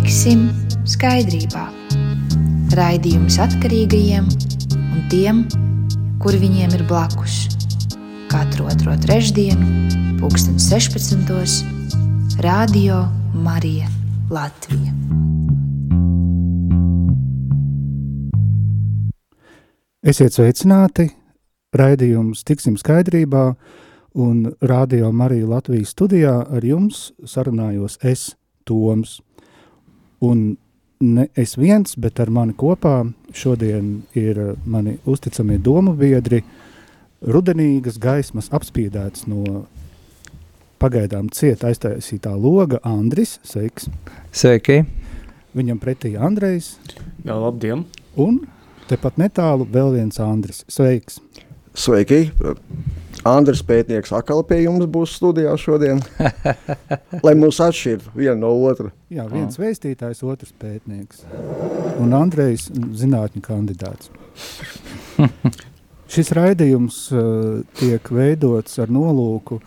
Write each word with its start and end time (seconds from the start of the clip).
tiksim 0.00 0.46
skaidrībā. 0.88 1.66
Raidījums 2.72 3.34
atkarīgajiem 3.42 4.24
un 4.80 5.02
tiem, 5.12 5.42
kuri 6.22 6.40
viņiem 6.40 6.72
ir 6.78 6.84
blakus. 6.88 7.34
Katru 8.32 8.70
otro 8.70 8.94
trešdienu, 9.02 9.66
pulksten 10.22 10.56
16. 10.56 12.40
Radio 12.40 13.02
Marija 13.44 13.90
Latvija. 14.32 14.96
Esiet 20.00 20.32
sveicināti! 20.32 21.10
Raidījums 21.76 22.46
Tiksim 22.48 22.80
skaidrībā 22.80 23.50
un 24.16 24.46
Radio 24.64 25.12
Marija 25.12 25.52
Latvijas 25.58 25.92
studijā 25.92 26.38
ar 26.48 26.64
jums 26.64 27.10
sarunājos 27.28 28.00
es, 28.00 28.30
Toms. 28.64 29.20
Un 30.20 30.56
ne 31.00 31.26
es 31.34 31.56
viens, 31.56 31.96
bet 31.96 32.20
ar 32.20 32.30
mani 32.30 32.52
kopā 32.56 33.04
šodien 33.32 34.02
ir 34.18 34.40
mani 34.68 34.98
uzticamie 35.08 35.58
domu 35.58 35.94
biedri, 35.96 36.42
rudenīgas 37.20 37.98
gaismas 38.00 38.50
apspīdēts 38.52 39.26
no 39.28 39.64
pagaidām 40.80 41.28
ciet 41.32 41.64
aiztaisītā 41.64 42.32
loga 42.36 42.80
Andris, 42.84 43.38
sveiks. 43.44 43.88
Sveiki. 44.32 44.82
Viņam 45.56 45.80
pretī 45.82 46.14
Andrejs. 46.16 46.76
Jā, 47.24 47.34
labdien. 47.34 47.84
Un 48.20 48.42
tepat 48.88 49.18
netālu 49.20 49.66
vēl 49.72 49.96
viens 49.98 50.20
Andris, 50.22 50.64
sveiks. 50.70 51.20
Sveiki! 51.74 52.28
Andris 53.28 53.60
Pētnieks 53.66 54.12
atkal 54.16 54.40
pie 54.48 54.62
jums 54.62 54.86
būs 54.88 55.12
studijā 55.18 55.52
šodien, 55.60 56.00
lai 57.26 57.34
mūs 57.36 57.60
atšķirtu 57.60 58.14
vienu 58.16 58.38
no 58.40 58.52
otra. 58.68 58.88
Jā, 59.12 59.26
viens 59.28 59.58
oh. 59.58 59.64
vēstītājs, 59.64 60.22
otrs 60.24 60.54
pētnieks. 60.60 61.26
Un 62.00 62.14
Andrejs 62.16 62.70
zinātņu 62.72 63.42
kandidāts. 63.44 64.12
Šis 66.10 66.32
raidījums 66.34 67.02
uh, 67.12 67.60
tiek 67.78 68.08
veidots 68.10 68.80
ar 68.82 68.90
nolūku 68.90 69.60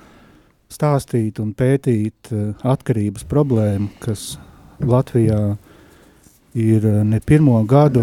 stāstīt 0.73 1.37
un 1.43 1.53
pētīt 1.53 2.33
uh, 2.33 2.49
atkarības 2.73 3.27
problēmu, 3.29 3.91
kas 4.03 4.39
Latvijā 4.81 5.53
ir 6.57 6.89
uh, 6.89 7.03
ne 7.05 7.21
pirmo 7.23 7.61
gadu, 7.69 8.01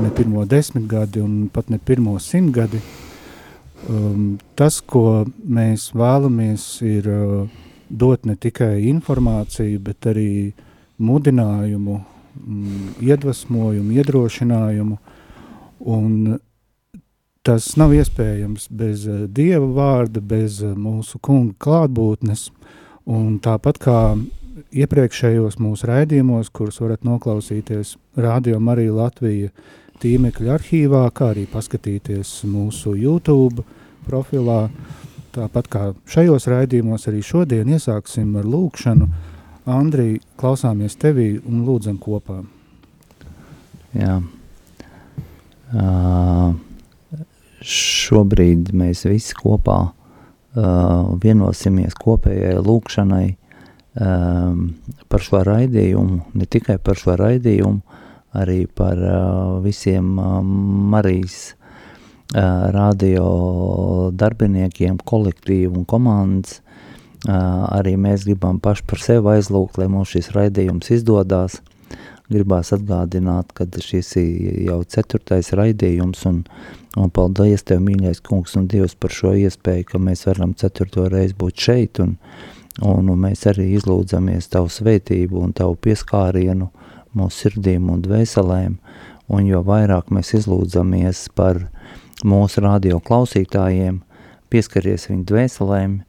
ne 0.00 0.10
pirmo 0.16 0.46
desmitgadi 0.48 1.20
un 1.22 1.36
pat 1.52 1.68
ne 1.70 1.78
pirmo 1.78 2.16
simtgadi, 2.22 2.80
Um, 3.86 4.38
tas, 4.58 4.80
ko 4.82 5.24
mēs 5.46 5.92
vēlamies, 5.94 6.64
ir 6.82 7.06
uh, 7.12 7.60
dot 7.88 8.26
ne 8.26 8.34
tikai 8.34 8.88
informāciju, 8.90 9.78
bet 9.86 10.08
arī 10.10 10.52
mudinājumu, 10.98 12.00
um, 12.42 12.88
iedvesmojumu, 12.98 13.94
iedrošinājumu. 14.00 14.98
Un 15.94 16.38
tas 17.46 17.70
nav 17.78 17.94
iespējams 17.94 18.66
bez 18.74 19.06
uh, 19.06 19.24
Dieva 19.30 19.70
vārda, 19.78 20.20
bez 20.20 20.58
uh, 20.66 20.74
mūsu 20.74 21.22
kunga 21.22 21.54
klātbūtnes. 21.62 22.48
Un 23.08 23.38
tāpat 23.40 23.78
kā 23.80 23.98
iepriekšējos 24.74 25.60
mūsu 25.62 25.86
raidījumos, 25.88 26.50
kurus 26.50 26.80
varat 26.82 27.06
noklausīties 27.06 27.94
Radio 28.18 28.58
Marija 28.60 28.96
Latvija 28.96 29.52
tīmekļa 30.02 30.54
arhīvā, 30.58 31.02
kā 31.14 31.32
arī 31.32 31.46
paskatīties 31.50 32.32
mūsu 32.48 32.94
YouTube 32.98 33.64
profilā. 34.06 34.68
Tāpat 35.34 35.68
kā 35.70 35.82
šajos 36.08 36.48
raidījumos, 36.50 37.06
arī 37.10 37.22
šodien 37.22 37.68
iesāksim 37.76 38.32
ar 38.40 38.46
lūkšanu. 38.48 39.08
Andrija, 39.68 40.22
klausāmies 40.40 40.96
tevī 40.96 41.34
un 41.44 41.66
lūdzam 41.66 41.98
kopā. 42.00 42.40
Jā. 43.96 44.18
Uh, 45.68 46.54
šobrīd 47.60 48.72
mēs 48.72 49.04
visi 49.04 49.36
kopā 49.36 49.78
uh, 49.90 51.12
vienosimies 51.20 51.96
kopējai 52.00 52.56
lūkšanai 52.64 53.26
uh, 53.28 54.56
par 55.12 55.24
šo 55.26 55.42
raidījumu, 55.44 56.22
ne 56.32 56.48
tikai 56.48 56.78
par 56.80 56.96
šo 57.00 57.18
raidījumu, 57.20 57.98
arī 58.38 58.64
par 58.66 58.98
visiem 59.64 60.16
Marijas 60.92 61.58
radio 62.34 64.10
darbiniekiem, 64.12 64.98
kolektīvu 65.04 65.80
un 65.80 65.86
komandas. 65.88 66.60
Arī 67.26 67.96
mēs 67.98 68.26
gribam 68.28 68.60
paši 68.62 68.84
par 68.86 69.00
sevi 69.02 69.32
aizlūgt, 69.34 69.78
lai 69.78 69.88
mums 69.88 70.12
šis 70.14 70.30
raidījums 70.36 70.90
izdodās. 70.94 71.60
Gribās 72.28 72.74
atgādināt, 72.76 73.54
ka 73.56 73.64
šis 73.64 74.12
ir 74.20 74.58
jau 74.68 74.82
ceturtais 74.84 75.48
raidījums 75.56 76.26
un, 76.28 76.42
un 77.00 77.10
paldies 77.10 77.64
Tev, 77.64 77.80
mīļais 77.80 78.20
kungs 78.20 78.54
un 78.60 78.66
Dievs 78.68 78.94
par 79.00 79.14
šo 79.16 79.32
iespēju, 79.32 79.86
ka 79.88 79.98
mēs 79.98 80.26
varam 80.28 80.52
ceturto 80.52 81.06
reizi 81.08 81.34
būt 81.38 81.64
šeit 81.64 82.02
un, 82.04 82.18
un, 82.84 83.08
un 83.08 83.24
mēs 83.24 83.46
arī 83.48 83.70
izlūdzamies 83.78 84.52
Tavu 84.52 84.68
svētību 84.68 85.40
un 85.40 85.56
Tavu 85.56 85.78
pieskārienu 85.88 86.68
uh, 86.68 86.87
mūsu 87.18 87.44
sirdīm 87.44 87.90
un 87.92 88.02
dvēselēm, 88.04 88.78
un 89.28 89.48
jo 89.48 89.62
vairāk 89.66 90.12
mēs 90.14 90.34
izlūdzamies 90.38 91.26
par 91.38 91.64
mūsu 92.24 92.64
radio 92.64 93.00
klausītājiem, 93.04 94.00
pieskaries 94.48 95.08
viņu 95.10 95.24
dvēselēm 95.28 95.98
uh, 96.00 96.04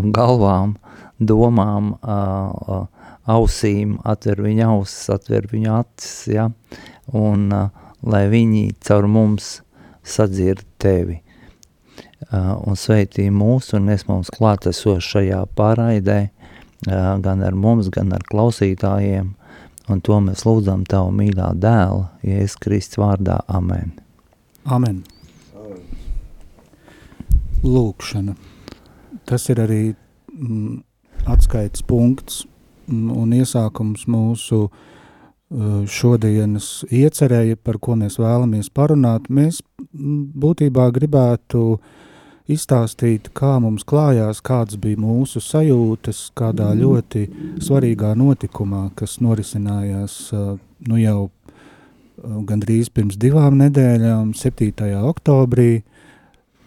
un 0.00 0.12
galvām, 0.16 0.76
domām, 1.18 1.94
uh, 2.02 2.86
ausīm, 3.26 3.98
atver 4.06 4.42
viņa 4.46 4.70
ausis, 4.74 5.10
atver 5.14 5.48
viņa 5.52 5.80
acis, 5.80 6.16
ja? 6.34 6.50
un 7.14 7.48
uh, 7.54 7.70
lai 8.06 8.26
viņi 8.30 8.74
caur 8.86 9.06
mums 9.10 9.60
sadzird 10.06 10.64
tevi. 10.82 11.20
Un 12.32 12.78
sveitī 12.78 13.28
mūs 13.30 13.72
un 13.76 13.90
es 13.92 14.06
mums 14.08 14.30
klātesošajā 14.34 15.42
pārraidē, 15.58 16.18
gan 16.84 17.42
ar 17.42 17.54
mums, 17.54 17.88
gan 17.90 18.12
ar 18.12 18.24
klausītājiem, 18.28 19.34
un 19.88 20.00
to 20.00 20.18
mēs 20.20 20.44
lūdzam 20.46 20.84
Tavu 20.88 21.12
mīļā 21.16 21.52
dēla, 21.62 22.10
Jēzus 22.26 22.58
Kristus 22.60 23.00
vārdā. 23.00 23.40
Amen. 23.48 23.94
Amen. 24.64 25.04
Lūkšana. 27.64 28.36
Tas 29.26 29.48
ir 29.50 29.62
arī 29.62 29.82
mm, 30.34 30.82
atskaites 31.26 31.82
punkts 31.82 32.44
un 32.86 33.32
iesākums 33.34 34.04
mūsu 34.06 34.66
uh, 34.68 35.86
šodienas 35.90 36.84
iecerēja, 36.94 37.56
par 37.58 37.80
ko 37.82 37.96
mēs 37.98 38.20
vēlamies 38.22 38.70
parunāt. 38.70 39.30
Mēs 39.30 39.62
mm, 39.90 40.28
būtībā 40.38 40.90
gribētu 40.94 41.64
uh, 41.74 42.04
izstāstīt, 42.52 43.30
kā 43.36 43.56
mums 43.62 43.84
klājās, 43.88 44.42
kādas 44.44 44.78
bija 44.80 45.00
mūsu 45.02 45.42
sajūtas, 45.42 46.30
kādā 46.38 46.70
mm. 46.72 46.82
ļoti 46.82 47.24
svarīgā 47.64 48.12
notikumā, 48.18 48.88
kas 48.98 49.18
norisinājās 49.24 50.18
nu 50.86 51.00
jau 51.00 51.30
gandrīz 52.46 52.90
pirms 52.94 53.18
divām 53.20 53.58
nedēļām, 53.60 54.32
7. 54.36 54.88
oktobrī, 55.08 55.82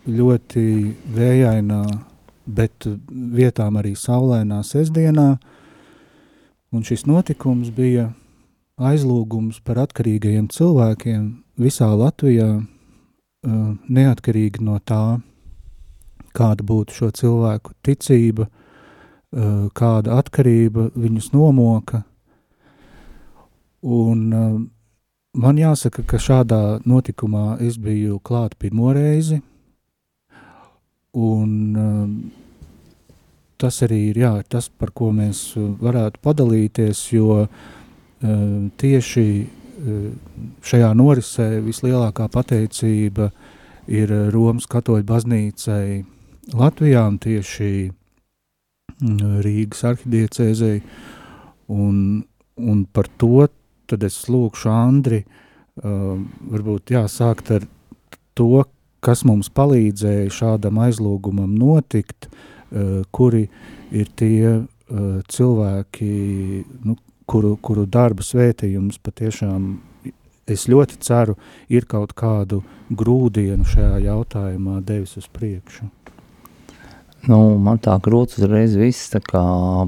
ļoti 0.09 0.63
vējainā, 1.15 1.83
bet 2.49 2.87
vietām 3.09 3.77
arī 3.79 3.95
saulēnā 3.97 4.61
sestdienā, 4.65 5.29
un 6.73 6.85
šis 6.85 7.05
notikums 7.09 7.71
bija 7.73 8.09
aizlūgums 8.79 9.59
par 9.65 9.81
atkarīgajiem 9.85 10.47
cilvēkiem 10.53 11.23
visā 11.59 11.89
Latvijā, 11.93 12.61
neatkarīgi 13.43 14.63
no 14.65 14.79
tā, 14.83 15.19
kāda 16.35 16.65
būtu 16.65 16.95
šo 16.95 17.11
cilvēku 17.15 17.75
ticība, 17.85 18.47
eh, 19.33 19.69
kāda 19.73 20.19
atkarība 20.19 20.89
viņus 20.95 21.31
nomoka. 21.33 22.03
Un 23.83 24.33
eh, 24.33 24.59
man 25.33 25.57
jāsaka, 25.57 26.05
ka 26.05 26.17
šādā 26.17 26.81
notikumā 26.85 27.61
es 27.61 27.77
biju 27.77 28.19
klāt 28.19 28.57
pirmo 28.59 28.93
reizi, 28.93 29.41
un 31.13 31.51
eh, 31.75 32.31
tas 33.59 33.81
arī 33.83 34.09
ir 34.09 34.21
jā, 34.23 34.33
tas, 34.47 34.69
par 34.69 34.91
ko 34.91 35.11
mēs 35.11 35.53
varētu 35.57 36.21
padalīties, 36.23 37.01
jo 37.11 37.47
tieši 38.79 39.25
šajā 40.63 40.91
norisē 40.95 41.47
vislielākā 41.63 42.29
pateicība 42.31 43.29
ir 43.91 44.13
Romas 44.31 44.67
katoļu 44.69 45.03
baznīcai 45.07 46.05
Latvijā 46.47 47.03
un 47.07 47.19
tieši 47.21 47.71
mm, 47.89 49.39
Rīgas 49.45 49.83
arhidiecēzei, 49.91 50.79
un, 51.69 52.23
un 52.57 52.85
par 52.93 53.09
to 53.21 53.47
tad 53.89 54.05
es 54.05 54.21
lūkšu 54.29 54.69
Andri, 54.73 55.23
uh, 55.25 56.15
varbūt 56.51 56.93
jāsākt 56.93 57.51
ar 57.55 57.67
to, 58.37 58.63
kas 59.03 59.23
mums 59.27 59.49
palīdzēja 59.55 60.31
šādam 60.33 60.81
aizlūgumam 60.85 61.53
notikt, 61.57 62.29
uh, 62.29 63.01
kuri 63.11 63.45
ir 63.91 64.09
tie 64.19 64.55
uh, 64.55 64.65
cilvēki, 65.29 66.09
nu, 66.85 66.97
kuru, 67.29 67.55
kuru 67.61 67.85
darba 67.89 68.25
svētījums 68.25 69.01
patiešām, 69.05 69.69
es 70.49 70.65
ļoti 70.69 70.97
ceru, 71.05 71.37
ir 71.69 71.85
kaut 71.89 72.15
kādu 72.17 72.63
grūdienu 72.89 73.67
šajā 73.69 73.99
jautājumā 74.07 74.79
devis 74.85 75.17
uz 75.21 75.29
priekšu. 75.29 75.89
Nu, 77.27 77.57
man 77.59 77.81
tā 77.83 77.97
grūti 77.99 78.39
uzreiz 78.39 78.77
viss 78.79 79.09
tā 79.11 79.19
kā 79.23 79.41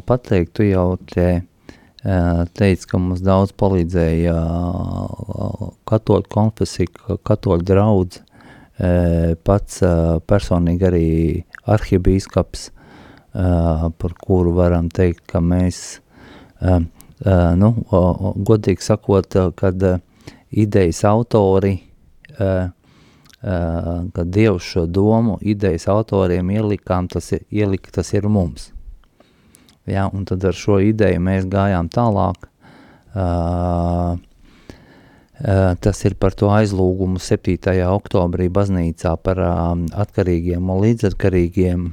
pateikt, 0.07 0.51
tu 0.57 0.65
jau 0.67 0.97
te 1.07 1.43
teici, 2.01 2.87
ka 2.89 2.99
mums 2.99 3.21
daudz 3.23 3.53
palīdzēja 3.61 4.35
katoļu 5.87 6.27
konfesija, 6.33 7.17
katoļu 7.27 7.67
draudz, 7.67 8.19
pats 9.45 9.81
personīgi 10.27 10.87
arī 10.89 11.07
arhibīskaps, 11.69 12.69
par 13.31 14.15
kuru 14.25 14.55
varam 14.57 14.89
teikt, 14.91 15.23
ka 15.29 15.39
mēs, 15.45 16.01
nu, 17.61 17.71
godīgi 18.49 18.89
sakot, 18.89 19.39
kad 19.61 19.87
idejas 20.51 21.05
autori, 21.07 21.77
kad 23.41 24.27
Dievs 24.29 24.67
šo 24.69 24.85
domu 24.85 25.39
idejas 25.41 25.87
autoriem 25.89 26.51
ielikām, 26.53 27.07
tas 27.09 27.31
ir, 27.33 27.41
ielika, 27.49 27.89
tas 27.95 28.13
ir 28.13 28.29
mums. 28.29 28.69
Ja, 29.89 30.05
un 30.13 30.25
tad 30.29 30.43
ar 30.45 30.53
šo 30.53 30.77
ideju 30.85 31.21
mēs 31.25 31.47
gājām 31.49 31.89
tālāk. 31.89 32.45
Uh, 33.11 34.13
uh, 35.41 35.73
tas 35.83 36.03
ir 36.07 36.15
par 36.21 36.37
to 36.37 36.51
aizlūgumu 36.53 37.19
7. 37.19 37.57
oktobrī 37.89 38.47
baznīcā 38.53 39.17
par 39.25 39.41
uh, 39.41 39.73
atkarīgiem 40.05 40.69
un 40.69 40.85
līdzatkarīgiem. 40.85 41.89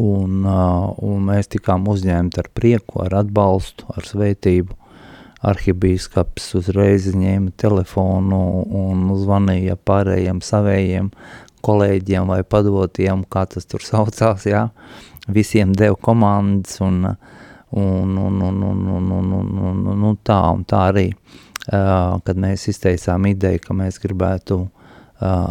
Un, 0.00 0.46
un 0.48 1.24
mēs 1.28 1.50
tikām 1.52 1.84
uzņemti 1.92 2.40
ar 2.40 2.46
prieku, 2.56 3.02
ar 3.04 3.18
atbalstu, 3.20 3.84
ar 3.92 4.06
svētību. 4.08 4.72
Arhibīskaps 5.44 6.54
uzreiz 6.58 7.10
ņēma 7.12 7.52
telefonu 7.60 8.38
un 8.64 9.08
zvanīja 9.20 9.76
pārējiem 9.76 10.40
savējiem 10.44 11.10
kolēģiem 11.64 12.28
vai 12.32 12.42
padotiem, 12.44 13.24
kā 13.28 13.44
tas 13.48 13.68
tur 13.68 13.84
saucās, 13.84 14.46
jā. 14.48 14.66
Visiem 15.32 15.72
deva 15.76 15.96
komandas 15.96 16.80
un, 16.84 17.04
un, 17.72 18.16
un, 18.26 18.42
un, 18.48 18.62
un, 18.70 18.82
un, 18.96 19.12
un, 19.18 19.32
un, 19.38 19.86
un, 19.92 20.04
un 20.10 20.18
tā 20.24 20.40
un 20.52 20.66
tā 20.68 20.82
arī, 20.90 21.06
uh, 21.14 22.18
kad 22.24 22.40
mēs 22.40 22.68
izteicām 22.72 23.30
ideju, 23.32 23.62
ka 23.64 23.76
mēs 23.76 24.00
gribētu 24.02 24.60
uh, 24.60 24.68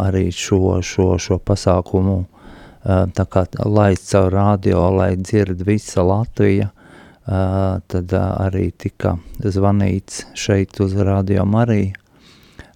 arī 0.06 0.28
šo, 0.30 0.78
šo, 0.86 1.16
šo 1.18 1.40
pasākumu 1.42 2.20
uh, 2.22 3.06
tā 3.18 3.26
kā 3.26 3.48
laist 3.66 4.14
caur 4.14 4.30
radio, 4.38 4.86
lai 4.94 5.16
dzird 5.18 5.66
visa 5.66 6.06
Latvija, 6.06 6.70
uh, 6.70 6.83
tad 7.26 8.14
arī 8.20 8.72
tika 8.76 9.16
zvanīts 9.40 10.26
šeit 10.36 10.80
uz 10.84 10.96
radio 10.96 11.46
Mariju, 11.46 11.94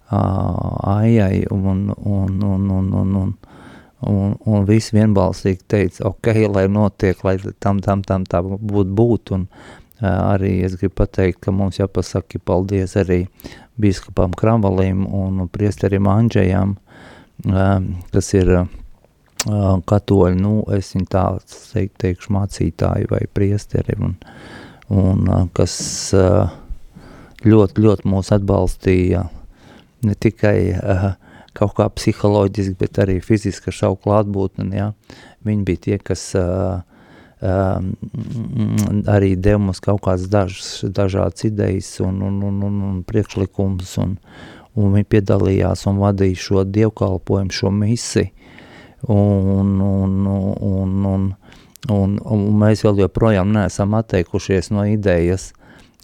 Aijai 0.08 1.44
un, 1.52 1.90
un, 1.92 2.42
un, 2.42 2.70
un, 2.70 2.92
un, 3.02 3.14
un 3.24 3.36
Un, 3.98 4.36
un 4.46 4.62
visi 4.62 4.94
vienbalsīgi 4.94 5.64
teica, 5.66 6.04
ok, 6.06 6.28
lai 6.54 6.68
notiek, 6.70 7.18
lai 7.26 7.32
tam, 7.58 7.80
tam, 7.82 8.04
tam 8.06 8.22
tā 8.22 8.38
būtu 8.46 8.92
būt. 8.94 9.32
Un 9.34 9.48
arī 9.98 10.52
es 10.62 10.76
gribu 10.78 11.00
pateikt, 11.00 11.40
ka 11.42 11.50
mums 11.50 11.80
jāpasaka 11.80 12.38
paldies 12.38 12.94
arī 12.94 13.24
biskupam 13.74 14.30
Kravalim 14.38 15.02
un 15.02 15.48
priesterim 15.50 16.06
Andžejam, 16.06 16.76
kas 18.14 18.30
ir 18.38 18.54
uh, 18.60 18.70
katoļi, 19.88 20.38
nu, 20.40 20.54
es 20.76 20.92
viņu 20.94 21.08
tā 21.12 21.24
teikt, 21.72 21.96
teikšu 22.02 22.34
mācītāji 22.36 23.08
vai 23.10 23.22
priesteri, 23.32 23.96
un, 24.02 24.16
un 24.92 25.24
uh, 25.28 25.46
kas 25.56 25.78
uh, 26.16 26.50
ļoti, 27.46 27.84
ļoti 27.84 28.10
mūs 28.10 28.32
atbalstīja, 28.36 29.24
ne 30.04 30.14
tikai 30.14 30.58
uh, 30.74 31.08
kaut 31.58 31.74
kā 31.78 31.88
psiholoģiski, 31.90 32.76
bet 32.78 33.00
arī 33.02 33.18
fiziski 33.24 33.74
savu 33.74 33.98
klātbūtni, 34.04 34.70
ja, 34.76 34.92
viņi 35.46 35.66
bija 35.66 35.84
tie, 35.88 35.98
kas 36.02 36.28
uh, 36.38 36.80
um, 37.40 37.90
arī 39.10 39.34
deva 39.36 39.60
mums 39.62 39.82
kaut 39.84 40.02
kādas 40.06 40.28
dažas, 40.30 40.70
dažādas 40.94 41.46
idejas 41.48 41.90
un, 42.04 42.22
un, 42.22 42.40
un, 42.46 42.62
un, 42.68 42.80
un 42.90 43.02
priekšlikums, 43.06 43.96
un, 44.02 44.16
un 44.78 44.96
viņi 44.96 45.10
piedalījās 45.14 45.86
un 45.90 46.02
vadīja 46.02 46.42
šo 46.46 46.66
dievkalpojumu, 46.68 47.54
šo 47.54 47.72
misi, 47.74 48.28
un, 49.06 49.78
un, 49.80 50.26
un, 50.26 51.06
un, 51.12 51.28
un, 51.88 52.18
un 52.18 52.48
mēs 52.58 52.82
vēl 52.86 53.04
joprojām 53.04 53.52
neesam 53.54 53.94
atteikušies 53.98 54.72
no 54.74 54.88
idejas, 54.88 55.52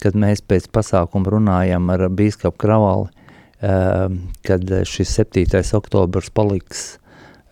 kad 0.02 0.17
mēs 0.19 0.44
pēc 0.46 0.70
pasākuma 0.75 1.37
runājam 1.37 1.91
ar 1.94 2.08
bīskapu 2.12 2.58
Kravali, 2.61 3.11
Ehm, 3.64 4.17
kad 4.43 4.61
šis 4.85 5.08
7. 5.17 5.76
oktobrs 5.76 6.31
paliks, 6.31 6.99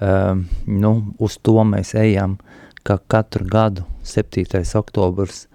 ehm, 0.01 0.45
nu, 0.67 1.15
uz 1.19 1.39
to 1.43 1.63
mēs 1.65 1.95
ejam, 1.97 2.37
ka 2.83 2.99
katru 2.99 3.47
gadu 3.49 3.87
7. 4.05 4.61
oktobrs 4.77 5.47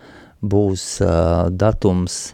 būs 0.41 1.01
uh, 1.03 1.49
datums, 1.51 2.33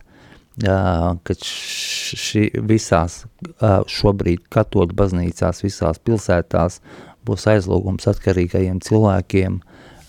uh, 0.61 1.15
kad 1.23 1.43
ši, 1.43 2.43
visās 2.69 3.23
uh, 3.25 3.81
šobrīd 3.87 4.43
katoļu 4.53 4.93
baznīcās, 4.99 5.63
visās 5.63 5.99
pilsētās 6.03 6.81
būs 7.27 7.47
aizlūgums 7.51 8.07
atkarīgajiem 8.11 8.79
cilvēkiem 8.83 9.61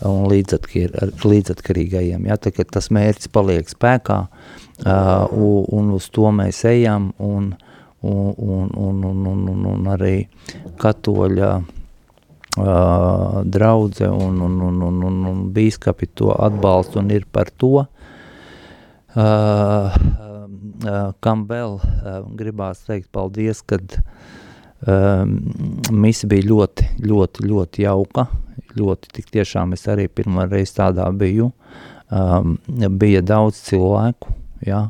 un 0.04 0.26
līdzatkarīgajiem. 0.28 2.26
Ja, 2.28 2.36
tā, 2.40 2.50
tas 2.50 2.90
mērķis 2.92 3.30
paliek 3.32 3.70
spēkā 3.70 4.18
uh, 4.26 5.28
un, 5.32 5.92
uz 5.96 6.10
to 6.12 6.32
mēs 6.34 6.64
ejam 6.68 7.12
un 7.18 7.54
un, 8.04 8.34
un, 8.76 9.04
un, 9.04 9.04
un, 9.26 9.48
un, 9.48 9.64
un, 9.70 9.86
arī 9.88 10.26
katoļa 10.80 11.50
uh, 11.56 13.38
draudze 13.48 14.10
un, 14.10 14.42
un, 14.44 14.60
un, 14.68 14.82
un, 14.90 15.02
un, 15.08 15.22
un 15.30 15.38
bīskapi 15.56 16.10
to 16.12 16.28
atbalsta 16.36 17.00
un 17.00 17.08
ir 17.14 17.24
par 17.32 17.48
to. 17.48 17.86
Uh, 19.14 19.88
uh, 20.84 21.14
kam 21.24 21.46
vēl 21.48 21.78
uh, 21.78 22.20
gribās 22.36 22.84
teikt 22.84 23.08
paldies, 23.14 23.62
kad 23.64 23.96
uh, 23.96 24.04
misa 24.84 26.28
bija 26.28 26.44
ļoti, 26.48 26.88
ļoti, 27.08 27.46
ļoti 27.48 27.84
jauka, 27.86 28.26
ļoti 28.76 29.14
tik 29.16 29.30
tiešām 29.32 29.72
es 29.76 29.86
arī 29.88 30.08
pirmo 30.12 30.44
reizi 30.44 30.76
tādā 30.76 31.06
biju, 31.14 31.50
um, 32.12 32.58
bija 33.00 33.22
daudz 33.24 33.62
cilvēku, 33.68 34.34
jā, 34.66 34.82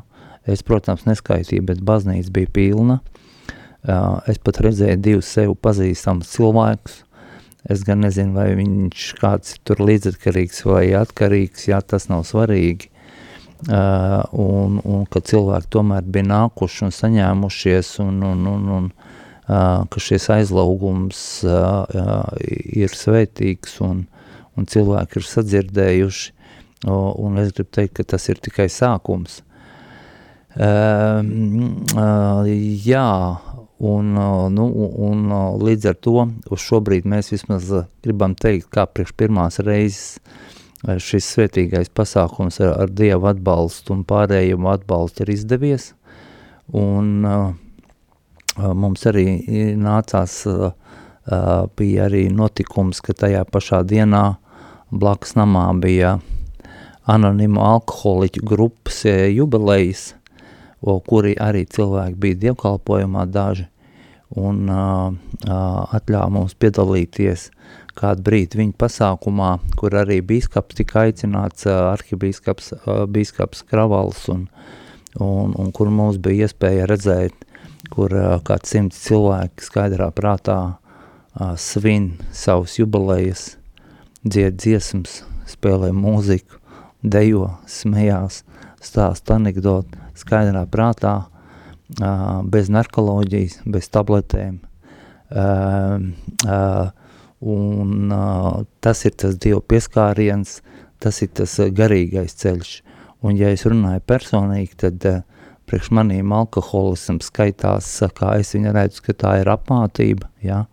Es, 0.45 0.61
protams, 0.61 1.07
neskaitīju, 1.09 1.63
bet 1.65 1.81
baznīca 1.85 2.29
bija 2.33 2.51
pilna. 2.53 2.99
Es 4.29 4.37
pat 4.41 4.61
redzēju 4.65 4.99
divus 5.01 5.29
sev 5.33 5.55
pazīstamus 5.61 6.29
cilvēkus. 6.35 6.99
Es 7.69 7.81
gan 7.85 8.03
nezinu, 8.05 8.35
vai 8.37 8.51
viņš 8.59 9.07
kāds 9.17 9.55
tur 9.65 9.81
līdzatkarīgs 9.81 10.61
vai 10.67 10.83
atkarīgs, 10.97 11.65
jā, 11.71 11.79
tas 11.81 12.05
nav 12.11 12.27
svarīgi. 12.29 12.91
Uh, 13.65 14.19
un, 14.37 14.77
un 14.83 15.05
ka 15.09 15.21
cilvēki 15.25 15.71
tomēr 15.73 16.05
bija 16.05 16.27
nākuši 16.27 16.83
un 16.85 16.91
saņēmušies 16.93 17.93
un, 18.03 18.19
un, 18.27 18.43
un, 18.51 18.65
un 18.75 18.89
uh, 18.91 19.15
ka 19.47 20.01
šis 20.01 20.29
aizlaugums 20.33 21.19
ir 21.45 22.95
svētīgs 22.97 23.79
un, 23.85 24.05
un 24.57 24.69
cilvēki 24.71 25.21
ir 25.21 25.27
sadzirdējuši 25.29 26.35
un 26.87 27.37
es 27.37 27.51
gribu 27.53 27.71
teikt, 27.71 27.95
ka 27.97 28.03
tas 28.15 28.29
ir 28.29 28.39
tikai 28.41 28.67
sākums. 28.69 29.41
Jā, 32.85 33.09
un, 33.91 34.13
nu, 34.55 34.65
un 35.09 35.33
līdz 35.65 35.89
ar 35.91 35.97
to 35.99 36.27
uz 36.51 36.61
šobrīd 36.63 37.07
mēs 37.09 37.33
vismaz 37.33 37.71
gribam 38.05 38.35
teikt, 38.35 38.69
kā 38.71 38.85
priekš 38.87 39.15
pirmās 39.17 39.59
reizes 39.59 40.19
šis 40.85 41.25
svētīgais 41.33 41.89
pasākums 41.89 42.59
ar, 42.61 42.75
ar 42.85 42.91
Dievu 42.93 43.25
atbalstu 43.31 43.95
un 43.95 44.03
pārējumu 44.05 44.69
atbalstu 44.69 45.23
ir 45.25 45.31
izdevies, 45.33 45.93
un 46.77 47.25
uh, 47.25 47.47
mums 48.57 49.05
arī 49.09 49.27
nācās, 49.79 50.37
uh, 50.47 50.71
bija 51.77 52.05
arī 52.09 52.27
notikums, 52.31 53.01
ka 53.01 53.15
tajā 53.17 53.43
pašā 53.49 53.83
dienā 53.87 54.25
blakus 54.91 55.35
namā 55.35 55.67
bija 55.81 56.19
anonimu 57.05 57.61
alkoholiķu 57.61 58.45
grupas 58.45 59.03
jubilejas, 59.05 60.13
kuri 60.81 61.33
arī 61.41 61.65
cilvēki 61.65 62.19
bija 62.21 62.41
dievkalpojumā 62.47 63.25
daži 63.29 63.67
un 64.35 64.69
uh, 64.69 65.13
uh, 65.47 65.95
atļāva 65.95 66.29
mums 66.33 66.55
piedalīties 66.59 67.49
kādu 67.95 68.25
brīdi 68.25 68.59
viņa 68.59 68.75
pasākumā, 68.81 69.51
kur 69.79 69.95
arī 69.95 70.19
bīskaps 70.25 70.79
tika 70.79 71.05
aicināts, 71.05 71.67
uh, 71.69 71.93
arhibīskaps 71.93 72.73
uh, 72.75 73.05
bīskaps 73.07 73.63
Kravals, 73.69 74.25
un, 74.33 74.47
un, 75.21 75.53
un 75.55 75.71
kur 75.75 75.91
mums 75.93 76.19
bija 76.19 76.49
iespēja 76.49 76.89
redzēt, 76.91 77.37
kur 77.93 78.13
kāds 78.47 78.71
simts 78.73 78.99
cilvēki 79.05 79.65
skaidrā 79.65 80.09
prātā 80.15 80.77
svin 81.59 82.15
savus 82.33 82.77
jubilejas, 82.79 83.55
dzied 84.23 84.57
dziesmas, 84.61 85.23
spēlē 85.49 85.91
mūziku, 85.95 86.59
dejo, 87.03 87.49
smējās, 87.69 88.43
stāsta 88.83 89.37
anekdotu, 89.39 89.99
skaidrā 90.17 90.65
prātā, 90.71 91.15
bez 92.49 92.71
narkoloģijas, 92.73 93.59
bez 93.69 93.91
tabletēm. 93.93 94.61
Un 97.45 98.15
tas 98.81 99.05
ir 99.05 99.13
tas 99.19 99.37
Dieva 99.37 99.61
pieskāriens, 99.61 100.61
tas 101.03 101.21
ir 101.21 101.29
tas 101.35 101.59
garīgais 101.77 102.37
ceļš. 102.41 102.75
Un 103.25 103.37
ja 103.37 103.51
es 103.53 103.65
runāju 103.67 104.01
personīgi, 104.05 104.75
tad 104.81 105.05
uh, 105.09 105.21
priekš 105.69 105.91
manīm 105.95 106.33
alkoholisms 106.35 107.29
skaitās, 107.31 107.89
kā 108.17 108.35
es 108.39 108.53
viņu 108.55 108.73
redzu, 108.75 109.03
ka 109.05 109.17
tā 109.25 109.33
ir 109.41 109.51
apmātība, 109.51 110.29
ja, 110.45 110.65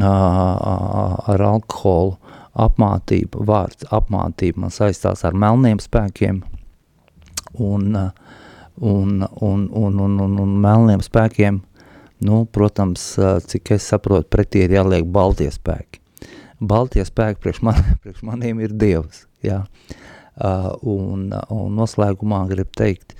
ar 0.00 1.46
alkoholu 1.46 2.18
apmātība, 2.60 3.44
vārds 3.46 3.86
apmātība 3.94 4.66
man 4.66 4.74
saistās 4.74 5.24
ar 5.24 5.36
melniem 5.38 5.80
spēkiem 5.82 6.42
un, 7.58 7.96
un, 8.76 9.22
un, 9.40 9.68
un, 9.70 9.98
un, 10.00 10.20
un, 10.26 10.38
un 10.44 10.54
melniem 10.62 11.02
spēkiem, 11.04 11.60
nu, 12.26 12.44
protams, 12.52 13.12
cik 13.46 13.74
es 13.76 13.88
saprotu, 13.90 14.28
pretī 14.30 14.66
ir 14.66 14.76
jāliek 14.78 15.08
baltie 15.08 15.50
spēki. 15.54 16.00
Baltie 16.60 17.04
spēki 17.08 17.40
priekš, 17.40 17.62
man, 17.64 17.80
priekš 18.04 18.24
maniem 18.26 18.60
ir 18.60 18.74
Dievs, 18.76 19.24
jā. 19.46 19.64
Uh, 20.40 20.70
un, 20.88 21.26
un 21.52 21.74
noslēgumā 21.76 22.44
grib 22.48 22.70
teikt, 22.78 23.16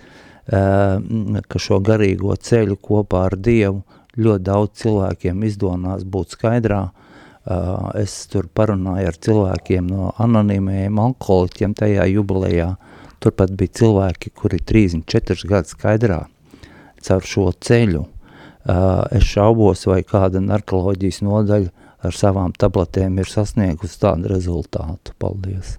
ka 0.49 1.61
šo 1.61 1.81
garīgo 1.85 2.35
ceļu 2.37 2.79
kopā 2.81 3.27
ar 3.29 3.37
Dievu 3.37 3.83
ļoti 4.19 4.45
daudz 4.45 4.83
cilvēkiem 4.83 5.45
izdonās 5.47 6.05
būt 6.05 6.37
skaidrā. 6.37 6.91
Es 7.99 8.27
tur 8.31 8.49
parunāju 8.53 9.11
ar 9.11 9.17
cilvēkiem 9.27 9.87
no 9.89 10.11
anonīmajiem 10.21 10.99
alkoholiķiem 11.01 11.75
tajā 11.79 12.07
jubilejā. 12.13 12.75
Turpat 13.21 13.53
bija 13.53 13.77
cilvēki, 13.81 14.33
kuri 14.37 14.61
34 14.65 15.49
gadu 15.49 15.73
skaidrā 15.73 16.21
caur 17.05 17.27
šo 17.27 17.51
ceļu. 17.53 18.05
Es 19.17 19.25
šaubos, 19.29 19.87
vai 19.89 20.03
kāda 20.05 20.43
narkoloģijas 20.45 21.23
nodaļa 21.25 21.71
ar 22.05 22.17
savām 22.17 22.53
tabletēm 22.57 23.19
ir 23.21 23.29
sasniegusi 23.29 23.99
tādu 24.01 24.31
rezultātu. 24.33 25.15
Paldies! 25.21 25.79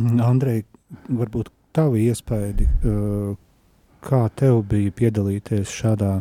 Andrej, 0.00 0.64
varbūt 1.08 1.50
tavi 1.72 2.06
iespaidi, 2.10 2.68
kā 4.02 4.22
tev 4.36 4.62
bija 4.68 4.92
piedalīties 4.98 5.72
šādā, 5.72 6.14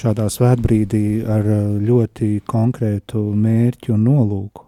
šādā 0.00 0.26
svētbrīdī 0.32 1.04
ar 1.28 1.46
ļoti 1.84 2.32
konkrētu 2.48 3.24
mērķu 3.34 3.94
un 3.96 4.04
nolūku? 4.08 4.66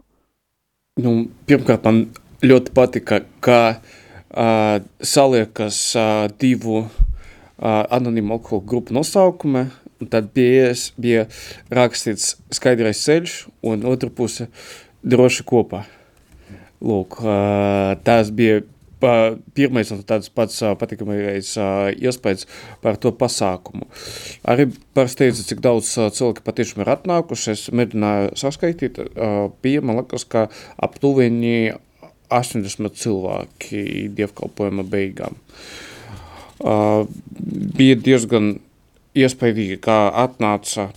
Nu, 1.00 1.12
pirmkārt, 1.49 1.87
man 1.88 2.02
ļoti 2.44 2.73
patika, 2.76 3.23
ka 3.40 3.61
uh, 3.73 4.82
saliekas 5.00 5.78
uh, 5.97 6.26
divu 6.40 6.82
uh, 6.82 6.88
anonīmu 7.62 8.37
alkoholu 8.37 8.66
grupu 8.68 8.97
nosaukumi, 8.97 9.66
un 10.02 10.11
tad 10.12 10.32
bija, 10.35 10.73
bija 11.00 11.26
rakstīts 11.73 12.35
skaidrais 12.52 13.00
ceļš, 13.06 13.37
un 13.71 13.87
otra 13.88 14.11
puse 14.12 14.49
droši 15.02 15.47
kopā. 15.49 15.85
Lūk, 16.82 17.21
uh, 17.23 17.94
tās 18.04 18.32
bija 18.35 18.61
pirmais 19.56 19.90
un 19.92 20.00
tāds 20.06 20.30
pats 20.32 20.62
patikamais 20.78 21.52
iespējas 21.99 22.47
par 22.85 22.97
to 23.02 23.12
pasākumu. 23.18 23.88
Arī 24.49 24.68
pārsteidza, 24.97 25.44
cik 25.49 25.61
daudz 25.64 25.90
cilvēki 25.99 26.44
patiešām 26.47 26.85
ir 26.85 26.92
atnākuši. 26.94 27.52
Es 27.52 27.66
mēģināju 27.75 28.37
saskaitīt, 28.38 29.02
bija, 29.64 29.82
man 29.85 30.00
liekas, 30.00 30.25
ka 30.30 30.47
aptuveni 30.82 31.73
80 32.32 32.97
cilvēki 33.02 34.09
dievkalpojuma 34.16 34.87
beigām. 34.88 35.37
Bija 37.76 37.99
diezgan 38.00 38.54
iespaidīgi, 39.18 39.76
kā 39.85 39.99
atnāca 40.23 40.88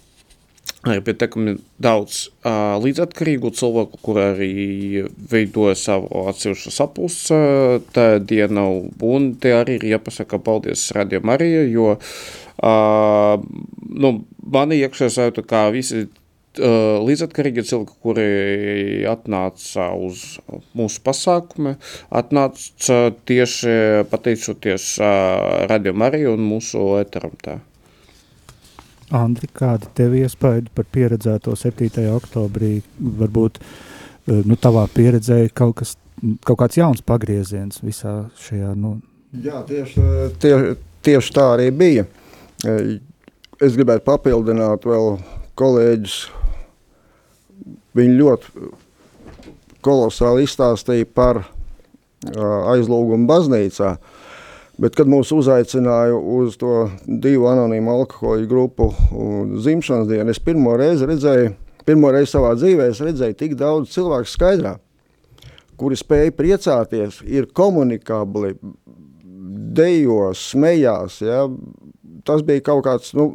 ir 0.93 1.01
pietiekami 1.05 1.55
daudz 1.81 2.27
uh, 2.45 2.75
līdzatkarīgu 2.83 3.51
cilvēku, 3.57 3.99
kur 4.05 4.19
arī 4.21 5.05
veidoja 5.31 5.73
savu 5.79 6.25
atsevišķu 6.29 6.73
sapulci 6.73 7.33
uh, 7.33 7.79
tā 7.95 8.19
diena, 8.21 8.67
un 9.01 9.31
te 9.41 9.55
arī 9.57 9.79
ir 9.79 9.87
jāpasaka 9.95 10.39
paldies 10.45 10.91
Radio 10.95 11.23
Marija, 11.25 11.63
jo 11.65 11.95
uh, 11.95 13.47
nu, 13.89 14.13
mani 14.45 14.79
iekšē 14.83 15.09
sajūta, 15.17 15.45
kā 15.49 15.65
visi 15.73 16.05
uh, 16.05 17.01
līdzatkarīgi 17.05 17.65
cilvēki, 17.65 17.99
kuri 18.05 18.29
atnāca 19.09 19.89
uz 19.97 20.25
mūsu 20.77 21.01
pasākumu, 21.05 21.77
atnāca 22.13 23.07
tieši 23.25 24.05
pateicoties 24.11 24.91
uh, 25.01 25.65
Radio 25.71 25.97
Marija 25.97 26.35
un 26.37 26.45
mūsu 26.45 26.91
eteram 27.01 27.33
tā. 27.41 27.59
Andri, 29.13 29.45
kādi 29.53 29.89
tev 29.93 30.15
iespaidi 30.17 30.71
par 30.73 30.87
pieredzēto 30.89 31.53
7. 31.57 32.07
oktobrī? 32.15 32.79
Varbūt 32.97 33.59
eh, 33.61 34.41
nu, 34.41 34.57
tavā 34.57 34.87
pieredzē 34.89 35.43
kaut, 35.53 35.75
kas, 35.81 35.93
kaut 36.45 36.57
kāds 36.63 36.79
jauns 36.79 37.05
pagrieziens 37.05 37.83
visā 37.85 38.23
šajā. 38.47 38.73
Nu... 38.79 38.97
Jā, 39.45 39.61
tieši, 39.67 40.05
tie, 40.41 40.55
tieši 41.05 41.35
tā 41.35 41.51
arī 41.53 41.69
bija. 41.69 42.07
Eh, 42.65 42.97
es 43.61 43.77
gribētu 43.77 44.07
papildināt 44.09 44.89
vēl 44.89 45.19
kolēģis. 45.59 46.17
Viņi 47.95 48.17
ļoti 48.17 48.71
kolosāli 49.85 50.43
izstāstīja 50.43 51.05
par 51.15 51.37
uh, 51.45 52.73
aizlūgumu 52.73 53.29
baznīcā. 53.29 53.93
Uh, 53.93 54.14
Bet, 54.75 54.95
kad 54.97 55.07
mūs 55.07 55.29
uzaicināja 55.31 56.17
uz 56.19 56.57
to 56.59 56.89
divu 57.07 57.47
anonīmu 57.47 57.93
alkohoļu 57.93 58.47
grupu 58.51 58.89
dzimšanas 59.53 60.09
dienu, 60.09 60.33
es 60.33 60.41
pirmo 60.43 60.73
reizi 60.79 61.07
redzēju, 61.07 61.53
pirmo 61.87 62.11
reizi 62.11 62.33
savā 62.33 62.51
dzīvē 62.59 62.89
redzēju 62.91 63.37
tik 63.39 63.55
daudz 63.59 63.93
cilvēku 63.93 64.27
skaidrā, 64.27 64.75
kuri 65.79 65.95
spēja 65.99 66.33
priecāties, 66.35 67.21
ir 67.23 67.47
komunikabli, 67.55 68.57
dejos, 69.75 70.43
smējās. 70.51 71.21
Ja? 71.23 71.45
Tas 72.27 72.43
bija 72.43 72.63
kaut 72.67 72.83
kāds 72.87 73.13
nu, 73.15 73.29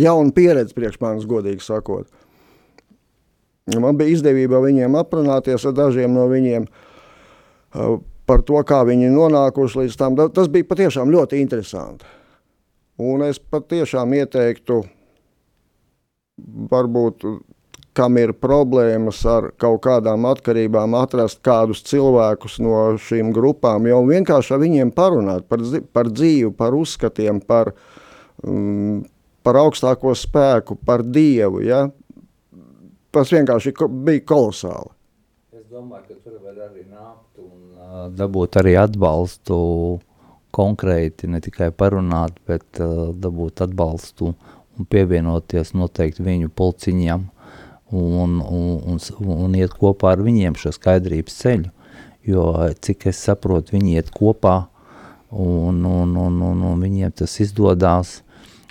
jauna 0.00 0.32
pieredze 0.34 0.76
priekš 0.76 1.00
manis, 1.00 1.28
godīgi 1.28 1.64
sakot. 1.64 2.08
Man 3.80 3.96
bija 3.96 4.12
izdevība 4.12 4.60
viņiem 4.60 4.96
aprunāties 5.00 5.64
ar 5.64 5.76
dažiem 5.76 6.12
no 6.12 6.26
viņiem 6.28 6.68
par 8.26 8.44
to, 8.46 8.60
kā 8.66 8.82
viņi 8.88 9.12
nonākuši 9.12 9.84
līdz 9.84 9.96
tam. 10.00 10.18
Tas 10.34 10.50
bija 10.52 10.68
patiešām 10.70 11.12
ļoti 11.12 11.40
interesanti. 11.42 12.06
Un 13.02 13.24
es 13.26 13.40
patiešām 13.40 14.12
ieteiktu, 14.14 14.84
varbūt, 16.70 17.26
kam 17.94 18.18
ir 18.18 18.34
problēmas 18.38 19.20
ar 19.30 19.48
kaut 19.58 19.82
kādām 19.86 20.26
atkarībām, 20.30 20.94
atrast 20.98 21.40
kādus 21.46 21.82
cilvēkus 21.86 22.60
no 22.62 22.78
šīm 23.02 23.32
grupām, 23.34 23.88
jau 23.90 24.00
vienkārši 24.06 24.54
ar 24.54 24.62
viņiem 24.62 24.94
parunāt 24.94 25.48
par, 25.50 25.62
par 25.94 26.10
dzīvi, 26.10 26.52
par 26.58 26.74
uzskatiem, 26.78 27.42
par, 27.42 27.72
um, 28.46 29.02
par 29.46 29.58
augstāko 29.62 30.14
spēku, 30.18 30.78
par 30.86 31.02
Dievu. 31.02 31.62
Ja? 31.66 31.86
Tas 33.14 33.30
vienkārši 33.34 33.74
bija 34.06 34.26
kolosāli. 34.26 34.93
Domāju, 35.74 36.04
ka 36.06 36.14
tur 36.22 36.34
var 36.38 36.58
arī 36.68 36.84
nākt 36.86 37.38
un 37.42 38.10
dabūt 38.14 38.60
arī 38.60 38.76
atbalstu 38.78 39.56
konkrēti, 40.54 41.26
ne 41.26 41.40
tikai 41.42 41.72
parunāt, 41.74 42.36
bet 42.46 42.78
uh, 42.78 43.08
dabūt 43.10 43.64
atbalstu 43.66 44.28
un 44.30 44.86
pievienoties 44.92 45.72
noteikti 45.74 46.22
viņu 46.22 46.52
pulciņam 46.54 47.24
un, 47.90 48.38
un, 48.38 48.68
un, 48.86 49.02
un 49.34 49.58
iet 49.58 49.74
kopā 49.80 50.14
ar 50.14 50.22
viņiem 50.22 50.54
šo 50.62 50.70
skaidrības 50.76 51.40
ceļu, 51.42 51.72
jo 52.30 52.46
cik 52.86 53.08
es 53.10 53.26
saprotu, 53.26 53.74
viņi 53.74 53.98
iet 53.98 54.14
kopā 54.14 54.60
un, 55.32 55.82
un, 55.82 56.14
un, 56.14 56.38
un, 56.52 56.66
un 56.70 56.86
viņiem 56.86 57.18
tas 57.18 57.34
izdodās, 57.42 58.20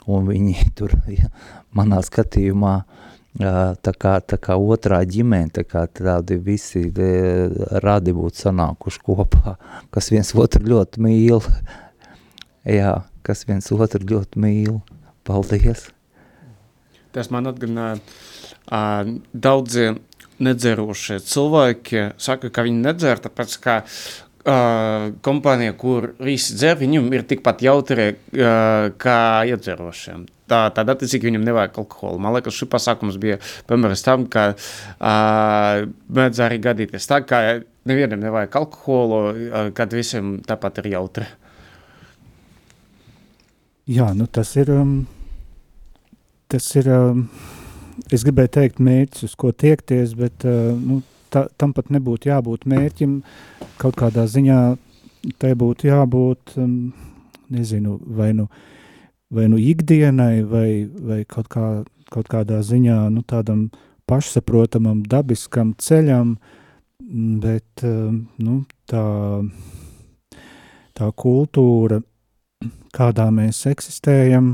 un 0.07 0.31
viņi 0.31 0.55
tur, 0.79 0.95
ja, 1.11 1.33
manā 1.75 1.99
skatījumā, 2.07 2.77
uh, 2.79 3.03
tā 3.39 3.93
kā, 3.97 4.17
tā 4.21 4.37
kā 4.37 4.57
otrā 4.57 5.01
ģimene, 5.05 5.49
tā 5.53 5.63
kā 5.65 5.85
tādi 5.87 6.37
visi 6.37 6.85
radi 7.83 8.13
būtu 8.13 8.45
sanākuši 8.45 9.01
kopā, 9.01 9.55
kas 9.91 10.11
viens 10.13 10.33
otru 10.35 10.65
ļoti 10.69 11.01
mīl. 11.01 11.41
Jā, 12.63 13.03
kas 13.25 13.45
viens 13.47 13.71
otru 13.71 14.05
ļoti 14.05 14.39
mīl. 14.39 14.79
Paldies! 15.23 15.89
Tas 17.13 17.29
man 17.31 17.47
atgādināja 17.47 17.99
uh, 17.99 19.09
daudzi 19.33 19.93
nedzerošie 20.43 21.19
cilvēki 21.23 22.07
saka, 22.21 22.49
ka 22.49 22.65
viņi 22.65 22.81
nedzer, 22.81 23.21
tāpēc 23.21 23.57
ka 23.63 23.75
uh, 23.85 25.11
kompānija, 25.23 25.75
kur 25.77 26.11
visi 26.19 26.57
dzer, 26.57 26.79
viņam 26.81 27.11
ir 27.13 27.25
tikpat 27.29 27.61
jautri 27.65 28.09
uh, 28.15 28.89
kā 28.97 29.19
iedzerošiem 29.49 30.25
tā, 30.53 30.61
tad 30.77 30.93
attiecīgi 30.93 31.31
viņam 31.31 31.45
nevajag 31.49 31.83
alkoholu. 31.83 32.21
Man 32.21 32.37
liekas, 32.37 32.61
šis 32.61 32.71
pasākums 32.71 33.19
bija 33.21 33.41
piemēram 33.69 34.01
tam, 34.05 34.25
ka 34.31 34.51
uh, 34.53 35.85
mēdz 36.13 36.43
arī 36.45 36.61
gadīties 36.63 37.09
tā, 37.09 37.23
ka 37.27 37.43
nevienam 37.89 38.21
nevajag 38.23 38.59
alkoholu, 38.61 39.23
kad 39.75 39.93
visiem 39.95 40.37
tāpat 40.47 40.83
ir 40.83 40.93
jautri. 40.93 41.27
Jā, 43.89 44.13
nu 44.15 44.29
tas 44.31 44.53
ir, 44.55 44.69
um, 44.71 45.01
tas 46.47 46.69
ir, 46.79 46.87
um, 46.87 47.25
es 48.07 48.23
gribēju 48.23 48.53
teikt 48.55 48.79
mērķis, 48.79 49.25
uz 49.27 49.33
ko 49.35 49.51
tiekties, 49.51 50.13
bet 50.15 50.45
uh, 50.47 50.71
nu, 50.79 51.01
ta, 51.33 51.49
tam 51.59 51.73
pat 51.75 51.91
nebūtu 51.91 52.31
jābūt 52.31 52.63
mērķim, 52.71 53.17
kaut 53.81 53.99
kādā 53.99 54.23
ziņā 54.31 54.59
tai 55.43 55.51
būtu 55.59 55.89
jābūt, 55.89 56.55
um, 56.63 56.77
nezinu, 57.51 57.97
vai 58.15 58.31
nu, 58.37 58.47
vai 59.33 59.47
nu 59.49 59.57
ikdienai, 59.57 60.43
vai, 60.45 60.85
vai 60.85 61.23
kaut, 61.25 61.49
kā, 61.49 61.67
kaut 62.13 62.29
kādā 62.29 62.61
ziņā 62.61 62.99
nu, 63.13 63.23
tādam 63.25 63.67
pašsaprotamam, 64.09 65.01
dabiskam 65.09 65.73
ceļam, 65.81 66.35
bet 67.43 67.83
um, 67.87 68.23
nu, 68.41 68.59
tā, 68.89 69.05
tā 70.93 71.09
kultūra, 71.17 72.01
kādā 72.93 73.27
mēs 73.33 73.63
eksistējam, 73.71 74.53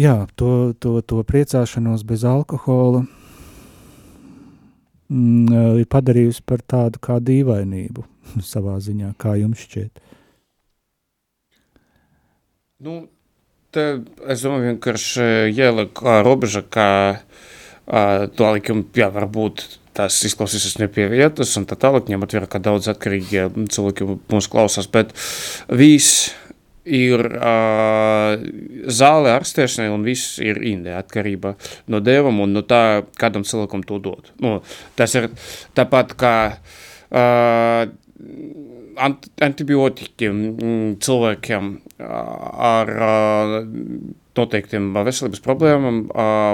jā, 0.00 0.16
to, 0.40 0.72
to, 0.80 0.98
to 1.04 1.22
priecāšanos 1.28 2.06
bez 2.08 2.24
alkohola 2.24 3.04
mm, 5.12 5.80
ir 5.82 5.88
padarījusi 5.92 6.44
par 6.48 6.64
tādu 6.64 7.02
kā 7.04 7.20
dīvainību 7.20 8.06
savā 8.52 8.78
ziņā, 8.80 9.12
kā 9.20 9.36
jums 9.40 9.66
šķiet? 9.68 10.07
Nu, 12.78 13.08
te, 13.74 13.84
es 14.30 14.42
domāju, 14.44 14.68
vienkārši 14.68 15.24
ieliek 15.50 15.98
robeža, 16.22 16.60
ka 16.62 16.84
to 18.38 18.50
likumu, 18.54 18.84
jā, 18.94 19.08
varbūt 19.10 19.64
tas 19.98 20.14
izklausīsies 20.28 20.76
ne 20.78 20.86
pie 20.86 21.08
vietas, 21.10 21.56
un 21.58 21.66
tā 21.66 21.74
tālāk, 21.74 22.06
ņemot 22.06 22.36
vērā, 22.36 22.46
ka 22.46 22.60
daudz 22.62 22.86
atkarīgi 22.92 23.48
cilvēki 23.74 24.06
mūs 24.30 24.46
klausās, 24.52 24.86
bet 24.94 25.10
viss 25.74 26.28
ir 26.86 27.26
uh, 27.26 28.38
zāle 28.86 29.34
ārstēšanai 29.34 29.90
un 29.96 30.06
viss 30.06 30.38
ir 30.38 30.62
inde 30.62 30.94
atkarība 30.94 31.56
no 31.90 31.98
devam 31.98 32.38
un 32.46 32.54
no 32.54 32.62
tā, 32.62 33.02
kādam 33.18 33.42
cilvēkam 33.42 33.82
to 33.90 33.98
dod. 34.06 34.30
Nu, 34.38 34.60
tas 34.94 35.18
ir 35.18 35.32
tāpat 35.74 36.14
kā 36.22 36.36
uh, 36.54 37.90
ant 38.98 39.28
antibiotikiem 39.44 40.40
cilvēkiem 41.04 41.74
ar 42.08 42.94
uh, 42.94 43.58
noteiktiem 44.38 44.90
veselības 45.06 45.42
problēmām 45.44 46.00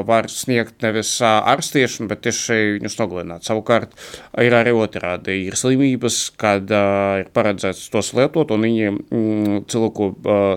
var 0.08 0.28
sniegt 0.32 0.82
nevis 0.84 1.12
ārstiešanu, 1.24 2.08
bet 2.10 2.22
tieši 2.26 2.58
viņus 2.78 2.98
nogalināt. 3.00 3.46
Savukārt 3.46 3.94
ir 4.40 4.56
arī 4.56 4.74
otrādi. 4.76 5.36
Ir 5.48 5.58
slimības, 5.58 6.18
kad 6.40 6.70
ir 6.72 7.30
paredzēts 7.36 7.88
tos 7.92 8.12
lietot, 8.16 8.54
un 8.54 8.66
viņi 8.66 8.90
mm, 8.94 9.62
cilvēku 9.72 10.10